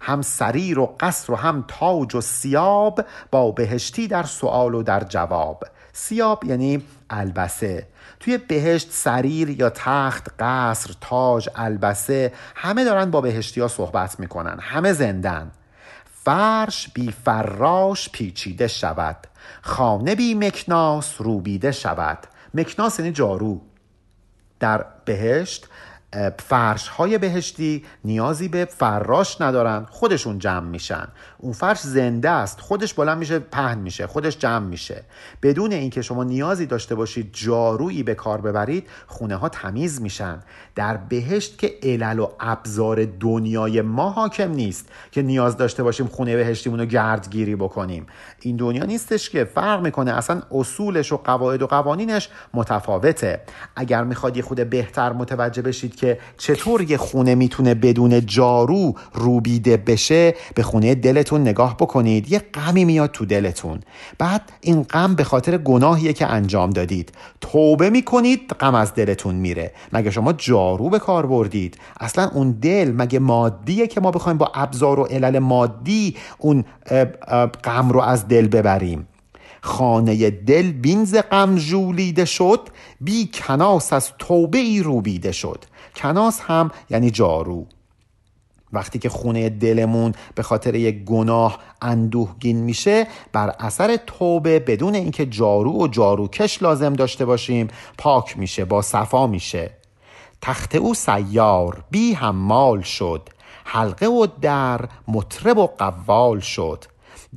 هم 0.02 0.22
سریر 0.22 0.80
و 0.80 0.96
قصر 1.00 1.34
و 1.34 1.36
هم 1.36 1.66
تاج 1.68 2.16
و 2.16 2.22
سیاب 2.22 3.06
با 3.32 3.52
بهشتی 3.52 4.08
در 4.08 4.24
سوال 4.24 4.76
و 4.76 4.84
در 4.84 5.04
جواب. 5.04 5.64
سیاب 5.94 6.44
یعنی 6.44 6.84
البسه. 7.10 7.88
توی 8.20 8.38
بهشت 8.38 8.92
سریر 8.92 9.50
یا 9.50 9.70
تخت 9.70 10.28
قصر 10.40 10.94
تاج 11.02 11.50
البسه 11.56 12.34
همه 12.56 12.84
دارن 12.84 13.12
با 13.12 13.22
بهشتی 13.22 13.62
ها 13.62 13.68
صحبت 13.68 14.20
می‌کنن. 14.20 14.60
همه 14.62 14.94
زندن. 14.94 15.52
فرش 16.24 16.90
بی 16.90 17.12
فراش 17.12 18.10
پیچیده 18.10 18.68
شود. 18.68 19.28
خانه 19.62 20.16
بی 20.16 20.36
مکناس 20.36 21.22
روبیده 21.22 21.72
شود. 21.72 22.18
مکناس 22.54 23.00
یعنی 23.00 23.12
جارو. 23.12 23.62
در 24.60 24.86
بهشت 25.06 25.68
فرش 26.40 26.88
های 26.88 27.18
بهشتی 27.18 27.86
نیازی 28.06 28.48
به 28.48 28.66
فراش 28.66 29.42
ندارن 29.42 29.86
خودشون 29.90 30.40
جمع 30.40 30.68
میشن. 30.68 31.08
اون 31.38 31.54
فرش 31.54 31.80
زنده 31.80 32.30
است 32.30 32.62
خودش 32.62 32.94
بلند 32.94 33.18
میشه 33.18 33.40
پهن 33.40 33.78
میشه 33.78 34.08
خودش 34.08 34.38
جمع 34.38 34.66
میشه. 34.66 35.04
بدون 35.42 35.72
اینکه 35.72 36.02
شما 36.02 36.24
نیازی 36.24 36.66
داشته 36.66 36.96
باشید 36.96 37.30
جارویی 37.34 38.04
به 38.04 38.16
کار 38.16 38.42
ببرید 38.42 38.88
خونه 39.08 39.36
ها 39.36 39.50
تمیز 39.50 40.02
میشن. 40.02 40.40
در 40.76 40.98
بهشت 40.98 41.58
که 41.58 41.74
علل 41.84 42.20
و 42.20 42.30
ابزار 42.40 43.06
دنیای 43.06 43.82
ما 43.82 44.10
حاکم 44.10 44.52
نیست 44.52 44.90
که 45.12 45.22
نیاز 45.22 45.58
داشته 45.58 45.84
باشیم 45.84 46.08
خونه 46.08 46.36
بهشتیمون 46.36 46.80
رو 46.80 46.86
گردگیری 46.86 47.56
بکنیم. 47.56 48.08
این 48.42 48.56
دنیا 48.56 48.84
نیستش 48.84 49.30
که 49.30 49.44
فرق 49.44 49.82
می‌کنه 49.82 50.12
اصلا 50.12 50.42
اصولش 50.52 51.12
و 51.12 51.18
قواعد 51.18 51.62
و 51.62 51.68
قوانینش 51.68 52.30
متفاوته. 52.54 53.42
اگر 53.76 54.04
می‌خواد 54.04 54.38
یه 54.38 54.44
خود 54.44 54.70
بهتر 54.70 55.14
متوجه 55.14 55.62
بشید 55.62 55.97
که 55.98 56.20
چطور 56.38 56.82
یه 56.82 56.98
خونه 56.98 57.36
می‌تونه 57.36 57.74
بدون 57.74 58.26
جارو 58.26 58.94
روبیده 59.14 59.78
بشه 59.78 60.36
به 60.56 60.64
خونه 60.64 60.96
دلتون 60.96 61.42
نگاه 61.42 61.78
بکنید. 61.78 62.32
یه 62.32 62.40
غمی 62.40 62.86
میاد 62.86 63.12
تو 63.12 63.26
دلتون. 63.26 63.80
بعد 64.18 64.42
این 64.62 64.84
غم 64.84 65.16
به 65.16 65.24
خاطر 65.24 65.58
گناهیه 65.58 66.14
که 66.14 66.26
انجام 66.26 66.70
دادید. 66.70 67.12
توبه 67.42 67.90
می‌کنید 67.90 68.52
غم 68.60 68.76
از 68.76 68.94
دلتون 68.94 69.36
میره. 69.36 69.72
مگه 69.94 70.12
شما 70.12 70.34
جارو 70.34 70.90
به 70.90 71.00
کار 71.00 71.26
بردید؟ 71.26 71.78
اصلا 72.00 72.30
اون 72.34 72.52
دل 72.52 72.92
مگه 72.92 73.20
مادیه 73.20 73.88
که 73.88 74.02
ما 74.02 74.12
بخوایم 74.12 74.38
با 74.38 74.52
ابزار 74.56 75.00
و 75.00 75.04
علل 75.04 75.40
مادی 75.40 76.16
اون 76.38 76.66
غم 77.64 77.90
رو 77.90 78.02
از 78.02 78.28
دل 78.28 78.48
ببریم؟ 78.48 79.08
خانه 79.62 80.30
دل 80.30 80.72
بینز 80.72 81.16
غم 81.32 81.56
جولیده 81.56 82.26
شد 82.26 82.60
بی 83.02 83.30
کناس 83.34 83.94
از 83.94 84.12
توبه 84.20 84.58
ای 84.58 84.80
روبیده 84.80 85.32
شد. 85.32 85.66
کناس 85.98 86.42
هم 86.42 86.72
یعنی 86.90 87.12
جارو. 87.12 87.66
وقتی 88.74 89.00
که 89.00 89.10
خونه 89.10 89.50
دلمون 89.50 90.14
به 90.36 90.44
خاطر 90.44 90.76
یک 90.76 91.04
گناه 91.04 91.60
اندوهگین 91.82 92.58
میشه 92.58 93.08
بر 93.34 93.56
اثر 93.60 93.98
توبه 94.08 94.60
بدون 94.60 94.96
اینکه 94.96 95.26
جارو 95.26 95.84
و 95.84 95.88
جاروکش 95.88 96.62
لازم 96.62 96.94
داشته 96.94 97.26
باشیم 97.26 97.68
پاک 97.98 98.38
میشه 98.38 98.66
با 98.66 98.82
صفا 98.82 99.28
میشه. 99.28 99.70
تخت 100.42 100.76
او 100.76 100.94
سیار 100.94 101.84
بی 101.92 102.14
حمال 102.14 102.82
شد. 102.82 103.30
حلقه 103.64 104.06
و 104.06 104.28
در 104.42 104.82
مطرب 105.08 105.58
و 105.58 105.68
قوال 105.68 106.40
شد. 106.40 106.86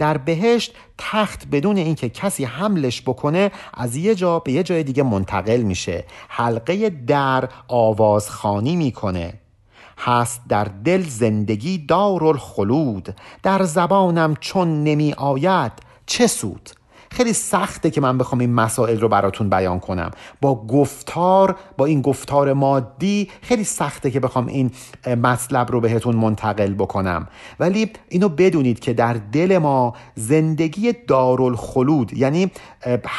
در 0.00 0.16
بهشت 0.18 0.74
تخت 0.98 1.46
بدون 1.52 1.76
اینکه 1.76 2.08
کسی 2.08 2.44
حملش 2.44 3.02
بکنه 3.02 3.50
از 3.74 3.96
یه 3.96 4.14
جا 4.14 4.38
به 4.38 4.52
یه 4.52 4.62
جای 4.62 4.82
دیگه 4.82 5.02
منتقل 5.02 5.62
میشه. 5.62 6.04
حلقه 6.28 6.90
در 6.90 7.48
آوازخانی 7.68 8.76
می‌کنه. 8.76 9.34
هست 9.98 10.42
در 10.48 10.64
دل 10.64 11.02
زندگی 11.02 11.78
دار 11.78 12.24
الخلود 12.24 13.14
در 13.42 13.62
زبانم 13.62 14.36
چون 14.40 14.84
نمی 14.84 15.12
آید 15.12 15.72
چه 16.06 16.26
سود؟ 16.26 16.70
خیلی 17.10 17.32
سخته 17.32 17.90
که 17.90 18.00
من 18.00 18.18
بخوام 18.18 18.40
این 18.40 18.54
مسائل 18.54 19.00
رو 19.00 19.08
براتون 19.08 19.50
بیان 19.50 19.80
کنم. 19.80 20.10
با 20.40 20.66
گفتار 20.66 21.56
با 21.76 21.86
این 21.86 22.02
گفتار 22.02 22.52
مادی 22.52 23.30
خیلی 23.42 23.64
سخته 23.64 24.10
که 24.10 24.20
بخوام 24.20 24.46
این 24.46 24.70
مطلب 25.06 25.70
رو 25.70 25.80
بهتون 25.80 26.16
منتقل 26.16 26.74
بکنم. 26.74 27.28
ولی 27.60 27.90
اینو 28.08 28.28
بدونید 28.28 28.80
که 28.80 28.92
در 28.92 29.12
دل 29.32 29.58
ما 29.58 29.94
زندگی 30.14 30.92
دارالخلود 31.06 32.12
یعنی 32.12 32.50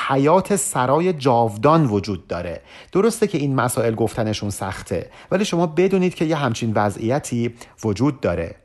حیات 0.07 0.55
سرای 0.55 1.13
جاودان 1.13 1.85
وجود 1.85 2.27
داره. 2.27 2.61
درسته 2.91 3.27
که 3.27 3.37
این 3.37 3.55
مسائل 3.55 3.95
گفتنشون 3.95 4.49
سخته 4.49 5.09
ولی 5.31 5.45
شما 5.45 5.67
بدونید 5.67 6.15
که 6.15 6.25
یه 6.25 6.35
همچین 6.35 6.71
وضعیتی 6.75 7.55
وجود 7.83 8.21
داره. 8.21 8.60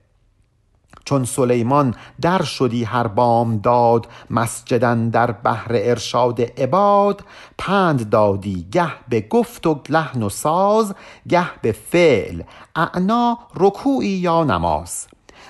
چون 1.07 1.25
سلیمان 1.25 1.95
در 2.21 2.43
شدی 2.43 2.85
هر 2.85 3.07
بام 3.07 3.59
داد 3.59 4.07
مسجدن 4.31 5.09
در 5.09 5.31
بحر 5.33 5.71
ارشاد 5.71 6.41
عباد. 6.41 7.25
پند 7.59 8.11
دادی 8.11 8.67
گه 8.73 8.93
به 9.09 9.21
گفت 9.21 9.67
و 9.67 9.83
لحن 9.89 10.23
و 10.23 10.29
ساز 10.29 10.95
گه 11.29 11.61
به 11.63 11.73
فعل 11.73 12.43
اعنا 12.77 13.39
رکوعی 13.55 14.09
یا 14.09 14.45
نماز. 14.45 15.07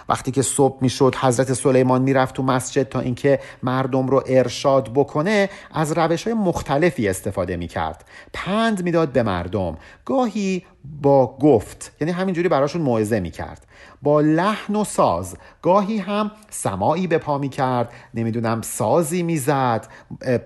وقتی 0.09 0.31
که 0.31 0.43
صبح 0.43 0.79
می‌شد 0.81 1.15
حضرت 1.21 1.53
سلیمان 1.53 2.03
می‌رفت 2.03 2.35
تو 2.35 2.43
مسجد 2.43 2.83
تا 2.83 3.01
اینکه 3.01 3.41
مردم 3.63 4.07
رو 4.07 4.23
ارشاد 4.27 4.91
بکنه 4.95 5.51
از 5.75 5.93
روش 5.93 6.25
های 6.25 6.35
مختلفی 6.35 7.09
استفاده 7.09 7.57
می‌کرد. 7.57 8.05
پند 8.33 8.83
می‌داد 8.85 9.13
به 9.13 9.23
مردم. 9.23 9.77
گاهی 10.05 10.65
با 11.03 11.39
گفت 11.41 11.93
یعنی 12.01 12.13
همینجوری 12.13 12.49
براشون 12.49 12.83
موعظه 12.83 13.21
می‌کرد. 13.21 13.67
با 14.07 14.21
لحن 14.21 14.77
و 14.77 14.85
ساز. 14.85 15.37
گاهی 15.63 15.99
هم 15.99 16.31
سماعی 16.51 17.07
به 17.07 17.19
پا 17.19 17.47
کرد 17.47 17.93
نمی‌دونم 18.15 18.63
سازی 18.63 19.23
می‌زد 19.23 19.87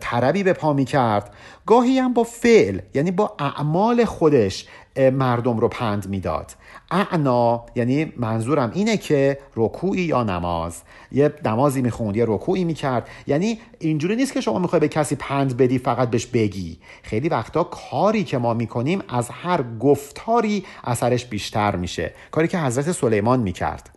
طربی 0.00 0.42
به 0.42 0.52
پا 0.52 0.74
کرد 0.74 1.34
گاهی 1.66 1.98
هم 1.98 2.14
با 2.14 2.24
فعل 2.24 2.80
یعنی 2.94 3.10
با 3.10 3.36
اعمال 3.38 4.04
خودش 4.04 4.66
مردم 4.96 5.58
رو 5.58 5.68
پند 5.68 6.08
می‌داد. 6.08 6.52
اعنا 6.90 7.64
یعنی 7.74 8.12
منظورم 8.16 8.70
اینه 8.74 8.96
که 8.96 9.38
رکوعی 9.56 10.02
یا 10.02 10.22
نماز. 10.22 10.82
یه 11.12 11.32
نمازی 11.44 11.82
می‌خوند 11.82 12.16
یه 12.16 12.24
رکوعی 12.28 12.64
می‌کرد. 12.64 13.08
یعنی 13.26 13.58
اینجوری 13.78 14.16
نیست 14.16 14.32
که 14.32 14.40
شما 14.40 14.58
می‌خوای 14.58 14.80
به 14.80 14.88
کسی 14.88 15.16
پند 15.16 15.56
بدی 15.56 15.78
فقط 15.78 16.10
بهش 16.10 16.26
بگی. 16.26 16.78
خیلی 17.02 17.28
وقتا 17.28 17.64
کاری 17.64 18.24
که 18.24 18.38
ما 18.38 18.54
می‌کنیم 18.54 19.02
از 19.08 19.28
هر 19.30 19.64
گفتاری 19.80 20.64
اثرش 20.84 21.24
بیشتر 21.24 21.76
میشه. 21.76 22.14
کاری 22.30 22.48
که 22.48 22.58
حضرت 22.58 22.92
سلیمان 22.92 23.40
می‌کرد. 23.40 23.90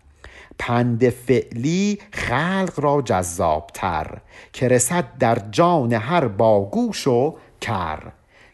پند 0.60 1.10
فعلی 1.10 2.00
خلق 2.12 2.74
را 2.78 3.02
جذابتر. 3.02 4.18
که 4.54 4.68
رسد 4.68 5.06
در 5.20 5.38
جان 5.52 5.94
هر 5.94 6.28
باگوش 6.28 7.08
و 7.08 7.36
کر. 7.62 8.00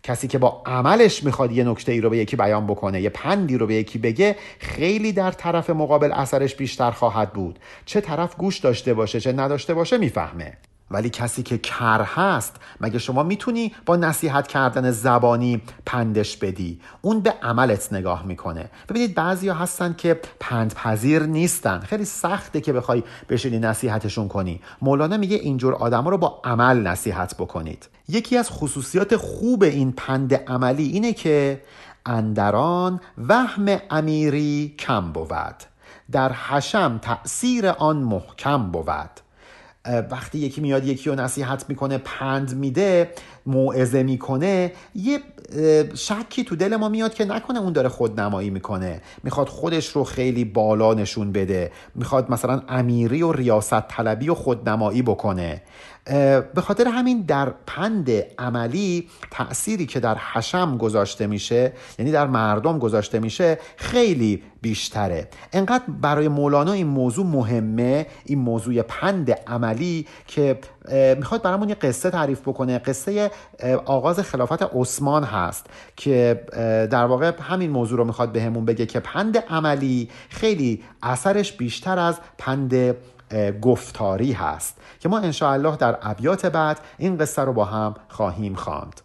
کسی 0.04 0.28
که 0.28 0.38
با 0.38 0.62
عملش 0.66 1.24
می‌خواد 1.24 1.52
یه 1.52 1.64
نکته 1.64 1.92
ای 1.92 2.02
رو 2.02 2.10
به 2.10 2.18
یکی 2.18 2.36
بیان 2.36 2.68
بکنه 2.68 3.02
یه 3.02 3.10
پندی 3.10 3.58
رو 3.58 3.68
به 3.68 3.76
یکی 3.76 4.00
بگه 4.00 4.36
خیلی 4.60 5.12
در 5.12 5.32
طرف 5.32 5.70
مقابل 5.70 6.12
اثرش 6.12 6.56
بیشتر 6.56 6.92
خواهد 6.92 7.34
بود. 7.34 7.60
چه 7.86 8.02
طرف 8.02 8.36
گوش 8.36 8.58
داشته 8.58 8.94
باشه 8.94 9.20
چه 9.20 9.32
نداشته 9.32 9.74
باشه 9.74 9.98
می‌فهمه. 9.98 10.58
ولی 10.92 11.10
کسی 11.10 11.44
که 11.44 11.58
کر 11.58 12.02
هست 12.02 12.56
مگه 12.82 13.00
شما 13.00 13.24
می‌تونی 13.24 13.74
با 13.86 13.96
نصیحت 13.96 14.48
کردن 14.48 14.92
زبانی 14.92 15.62
پندش 15.86 16.38
بدی؟ 16.38 16.80
اون 17.02 17.20
به 17.20 17.34
عملت 17.44 17.94
نگاه 17.94 18.26
می‌کنه. 18.26 18.70
ببینید 18.90 19.16
بعضی 19.16 19.48
ها 19.48 19.56
هستن 19.56 19.96
که 19.98 20.22
پندپذیر 20.40 21.24
نیستن. 21.24 21.80
خیلی 21.80 22.06
سخته 22.06 22.62
که 22.62 22.74
بخوای 22.74 23.04
بشینی 23.30 23.60
نصیحتشون 23.60 24.28
کنی. 24.28 24.62
مولانا 24.82 25.18
میگه 25.18 25.38
اینجور 25.38 25.74
آدم 25.74 26.08
رو 26.08 26.18
با 26.18 26.42
عمل 26.44 26.88
نصیحت 26.88 27.36
بکنید. 27.36 27.90
یکی 28.08 28.38
از 28.38 28.50
خصوصیات 28.52 29.16
خوب 29.16 29.64
این 29.64 29.92
پند 29.92 30.34
عملی 30.34 30.88
اینه 30.88 31.14
که 31.14 31.62
اندران 32.06 33.02
وهم 33.28 33.78
امیری 33.90 34.76
کم 34.80 35.12
بود. 35.12 35.56
در 36.12 36.34
حشم 36.34 37.00
تأثیر 37.02 37.68
آن 37.68 37.98
محکم 37.98 38.72
بود. 38.72 39.10
وقتی 40.12 40.38
یکی 40.38 40.62
میاد 40.62 40.86
یکی 40.86 41.10
رو 41.10 41.16
نصیحت 41.16 41.66
می‌کنه 41.70 41.98
پند 41.98 42.56
میده 42.56 43.10
موعظه 43.46 44.04
می‌کنه 44.04 44.72
یه 44.96 45.20
شکی 45.96 46.44
تو 46.44 46.56
دل 46.56 46.76
ما 46.76 46.90
میاد 46.90 47.14
که 47.14 47.26
نکنه 47.26 47.60
اون 47.60 47.74
داره 47.74 47.90
خود 47.90 48.20
نمایی 48.20 48.50
می‌کنه. 48.50 49.02
می‌خواد 49.24 49.48
خودش 49.48 49.88
رو 49.88 50.04
خیلی 50.04 50.46
بالا 50.46 50.94
نشون 50.94 51.32
بده. 51.32 51.72
می‌خواد 51.96 52.32
مثلا 52.32 52.62
امیری 52.70 53.22
و 53.22 53.32
ریاست 53.32 53.88
طلبی 53.88 54.30
و 54.30 54.34
خودنمایی 54.34 55.02
بکنه. 55.02 55.62
به 56.56 56.62
خاطر 56.62 56.88
همین 56.88 57.22
در 57.22 57.54
پند 57.68 58.10
عملی 58.40 59.08
تأثیری 59.32 59.86
که 59.86 60.00
در 60.00 60.18
حشم 60.18 60.78
گذاشته 60.78 61.28
میشه 61.28 61.74
یعنی 62.00 62.12
در 62.12 62.28
مردم 62.28 62.80
گذاشته 62.80 63.20
میشه 63.20 63.60
خیلی 63.78 64.44
بیشتره. 64.62 65.28
انقدر 65.54 65.84
برای 66.02 66.28
مولانا 66.28 66.72
این 66.72 66.88
موضوع 66.88 67.26
مهمه 67.26 68.06
این 68.26 68.40
موضوع 68.40 68.82
پند 68.82 69.32
عملی 69.32 70.08
که 70.28 70.60
می‌خواد 71.18 71.42
برامون 71.42 71.70
یه 71.70 71.76
قصه 71.76 72.10
تعریف 72.10 72.42
بکنه. 72.42 72.78
قصه 72.80 73.32
آغاز 73.86 74.20
خلافت 74.20 74.64
عثمان 74.64 75.24
هست 75.24 75.66
که 75.96 76.44
در 76.92 77.06
واقع 77.06 77.32
همین 77.42 77.70
موضوع 77.70 77.98
رو 77.98 78.06
می‌خواد 78.06 78.32
بهمون 78.32 78.66
بگه 78.66 78.86
که 78.86 79.00
پند 79.00 79.38
عملی 79.38 80.10
خیلی 80.30 80.84
اثرش 81.04 81.54
بیشتر 81.54 82.00
از 82.00 82.20
پند 82.38 82.96
گفتاری 83.62 84.32
هست 84.32 84.78
که 85.00 85.10
ما 85.10 85.20
انشاءالله 85.20 85.76
در 85.76 85.98
ابیات 86.02 86.46
بعد 86.46 86.80
این 86.98 87.18
قصه 87.18 87.42
رو 87.42 87.54
با 87.54 87.66
هم 87.66 87.96
خواهیم 88.10 88.56
خواند. 88.56 89.02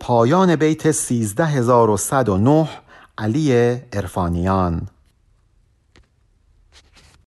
پایان 0.00 0.56
بیت 0.56 0.90
13109 0.90 2.68
علی 3.18 3.78
ارفانیان 3.92 4.88